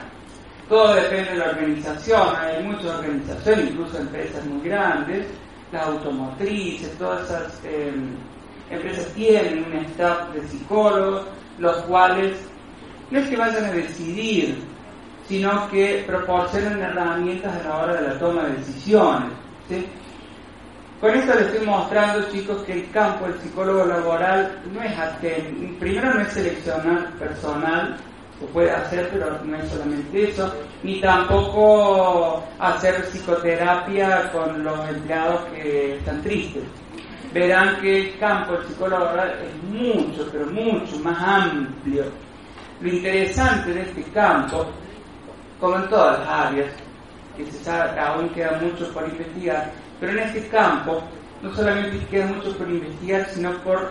todo 0.67 0.95
depende 0.95 1.33
de 1.33 1.37
la 1.37 1.51
organización, 1.51 2.37
hay 2.37 2.65
muchas 2.65 2.87
organizaciones, 2.87 3.71
incluso 3.71 3.99
empresas 3.99 4.47
muy 4.47 4.67
grandes, 4.67 5.27
las 5.73 5.87
automotrices, 5.89 6.97
todas 6.97 7.23
esas... 7.29 7.61
Eh, 7.65 7.93
empresas 8.73 9.07
tienen 9.15 9.65
un 9.65 9.85
staff 9.86 10.32
de 10.32 10.47
psicólogos, 10.49 11.27
los 11.59 11.77
cuales 11.82 12.36
no 13.11 13.19
es 13.19 13.28
que 13.28 13.36
vayan 13.36 13.65
a 13.65 13.73
decidir, 13.73 14.59
sino 15.28 15.69
que 15.69 16.03
proporcionan 16.07 16.81
herramientas 16.81 17.55
a 17.55 17.69
la 17.69 17.77
hora 17.77 17.94
de 18.01 18.09
la 18.09 18.19
toma 18.19 18.44
de 18.44 18.57
decisiones. 18.57 19.31
Con 21.01 21.11
esto 21.11 21.35
les 21.35 21.49
estoy 21.49 21.66
mostrando, 21.66 22.31
chicos, 22.31 22.62
que 22.62 22.73
el 22.74 22.90
campo 22.90 23.27
del 23.27 23.39
psicólogo 23.40 23.85
laboral 23.85 24.61
no 24.73 24.82
es 24.82 24.97
atento, 24.97 25.78
primero 25.81 26.15
no 26.15 26.20
es 26.20 26.28
seleccionar 26.28 27.12
personal, 27.19 27.97
se 28.39 28.47
puede 28.47 28.70
hacer, 28.70 29.09
pero 29.12 29.39
no 29.44 29.57
es 29.57 29.69
solamente 29.69 30.31
eso, 30.31 30.53
ni 30.82 31.01
tampoco 31.01 32.44
hacer 32.59 33.03
psicoterapia 33.05 34.31
con 34.32 34.62
los 34.62 34.89
empleados 34.89 35.40
que 35.53 35.97
están 35.97 36.23
tristes 36.23 36.62
verán 37.33 37.81
que 37.81 38.01
el 38.01 38.19
campo 38.19 38.53
del 38.53 38.67
psicólogo 38.67 39.07
es 39.07 39.63
mucho, 39.65 40.29
pero 40.31 40.47
mucho 40.47 40.99
más 41.01 41.19
amplio. 41.23 42.05
Lo 42.81 42.89
interesante 42.89 43.73
de 43.73 43.83
este 43.83 44.03
campo, 44.13 44.67
como 45.61 45.77
en 45.77 45.89
todas 45.89 46.19
las 46.21 46.29
áreas, 46.29 46.73
que 47.37 47.47
se 47.47 47.65
sabe, 47.65 47.99
aún 47.99 48.29
queda 48.31 48.59
mucho 48.61 48.93
por 48.93 49.09
investigar, 49.09 49.71
pero 50.01 50.13
en 50.13 50.19
este 50.19 50.49
campo 50.49 51.03
no 51.43 51.55
solamente 51.55 52.05
queda 52.07 52.27
mucho 52.27 52.57
por 52.57 52.69
investigar, 52.69 53.27
sino 53.31 53.53
por 53.59 53.91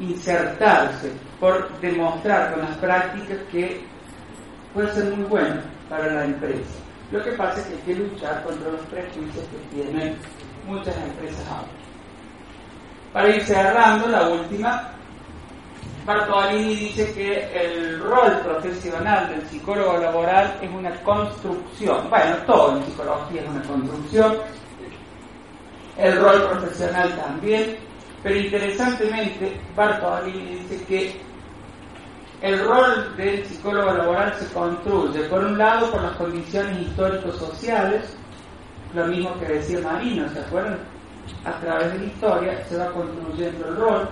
insertarse, 0.00 1.12
por 1.40 1.68
demostrar 1.80 2.52
con 2.52 2.62
las 2.62 2.76
prácticas 2.78 3.38
que 3.50 3.80
puede 4.74 4.92
ser 4.92 5.04
muy 5.14 5.24
bueno 5.24 5.60
para 5.88 6.12
la 6.12 6.24
empresa. 6.24 6.78
Lo 7.12 7.22
que 7.22 7.30
pasa 7.32 7.60
es 7.60 7.66
que 7.66 7.74
hay 7.74 7.80
que 7.80 7.94
luchar 7.94 8.42
contra 8.42 8.70
los 8.72 8.80
prejuicios 8.82 9.44
que 9.46 9.76
tienen 9.76 10.16
muchas 10.66 10.96
empresas 10.96 11.46
ahora. 11.48 11.83
Para 13.14 13.28
ir 13.28 13.44
cerrando, 13.44 14.08
la 14.08 14.28
última, 14.28 14.90
Bartolini 16.04 16.74
dice 16.74 17.14
que 17.14 17.64
el 17.64 18.00
rol 18.00 18.40
profesional 18.40 19.28
del 19.28 19.48
psicólogo 19.48 19.98
laboral 19.98 20.58
es 20.60 20.68
una 20.68 20.90
construcción. 21.04 22.10
Bueno, 22.10 22.36
todo 22.44 22.76
en 22.76 22.84
psicología 22.84 23.42
es 23.42 23.48
una 23.48 23.62
construcción. 23.62 24.36
El 25.96 26.20
rol 26.20 26.42
profesional 26.50 27.16
también. 27.16 27.76
Pero 28.24 28.36
interesantemente, 28.36 29.60
Bartolini 29.76 30.56
dice 30.56 30.84
que 30.86 31.20
el 32.42 32.66
rol 32.66 33.16
del 33.16 33.46
psicólogo 33.46 33.92
laboral 33.92 34.34
se 34.40 34.52
construye, 34.52 35.20
por 35.28 35.44
un 35.44 35.56
lado, 35.56 35.88
por 35.92 36.02
las 36.02 36.16
condiciones 36.16 36.80
históricos 36.80 37.36
sociales, 37.36 38.16
lo 38.92 39.06
mismo 39.06 39.38
que 39.38 39.46
decía 39.46 39.78
Marino, 39.82 40.28
¿se 40.30 40.40
acuerdan? 40.40 40.93
A 41.44 41.52
través 41.60 41.92
de 41.92 41.98
la 41.98 42.04
historia 42.04 42.64
se 42.68 42.76
va 42.76 42.92
construyendo 42.92 43.68
el 43.68 43.76
rol, 43.76 44.08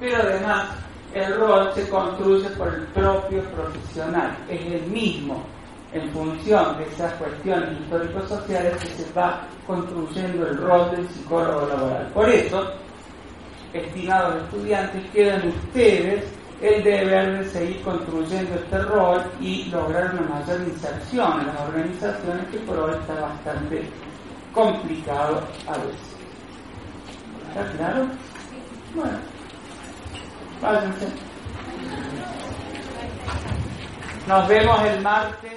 pero 0.00 0.16
además 0.22 0.68
el 1.14 1.36
rol 1.36 1.70
se 1.74 1.88
construye 1.88 2.48
por 2.50 2.74
el 2.74 2.82
propio 2.88 3.42
profesional, 3.50 4.36
es 4.48 4.60
el 4.60 4.82
mismo 4.90 5.44
en 5.92 6.10
función 6.10 6.76
de 6.76 6.84
esas 6.86 7.12
cuestiones 7.14 7.80
históricos 7.80 8.28
sociales 8.28 8.76
que 8.78 8.88
se 8.88 9.12
va 9.12 9.46
construyendo 9.64 10.46
el 10.46 10.58
rol 10.58 10.90
del 10.90 11.08
psicólogo 11.08 11.68
laboral. 11.68 12.10
Por 12.12 12.28
eso, 12.28 12.72
estimados 13.72 14.42
estudiantes, 14.42 15.08
quedan 15.12 15.48
ustedes 15.48 16.24
el 16.60 16.82
deber 16.82 17.38
de 17.38 17.50
seguir 17.50 17.82
construyendo 17.82 18.54
este 18.56 18.78
rol 18.78 19.22
y 19.40 19.66
lograr 19.66 20.14
una 20.14 20.40
mayor 20.40 20.60
inserción 20.62 21.40
en 21.40 21.46
las 21.46 21.60
organizaciones 21.60 22.46
que 22.50 22.58
por 22.58 22.78
hoy 22.78 22.94
está 23.00 23.14
bastante 23.20 23.84
complicado 24.52 25.42
a 25.68 25.78
veces. 25.78 26.13
¿Está 27.54 27.70
claro? 27.76 28.08
Bueno, 28.96 29.18
váyanse. 30.60 31.06
Nos 34.26 34.48
vemos 34.48 34.82
el 34.82 35.00
martes. 35.02 35.53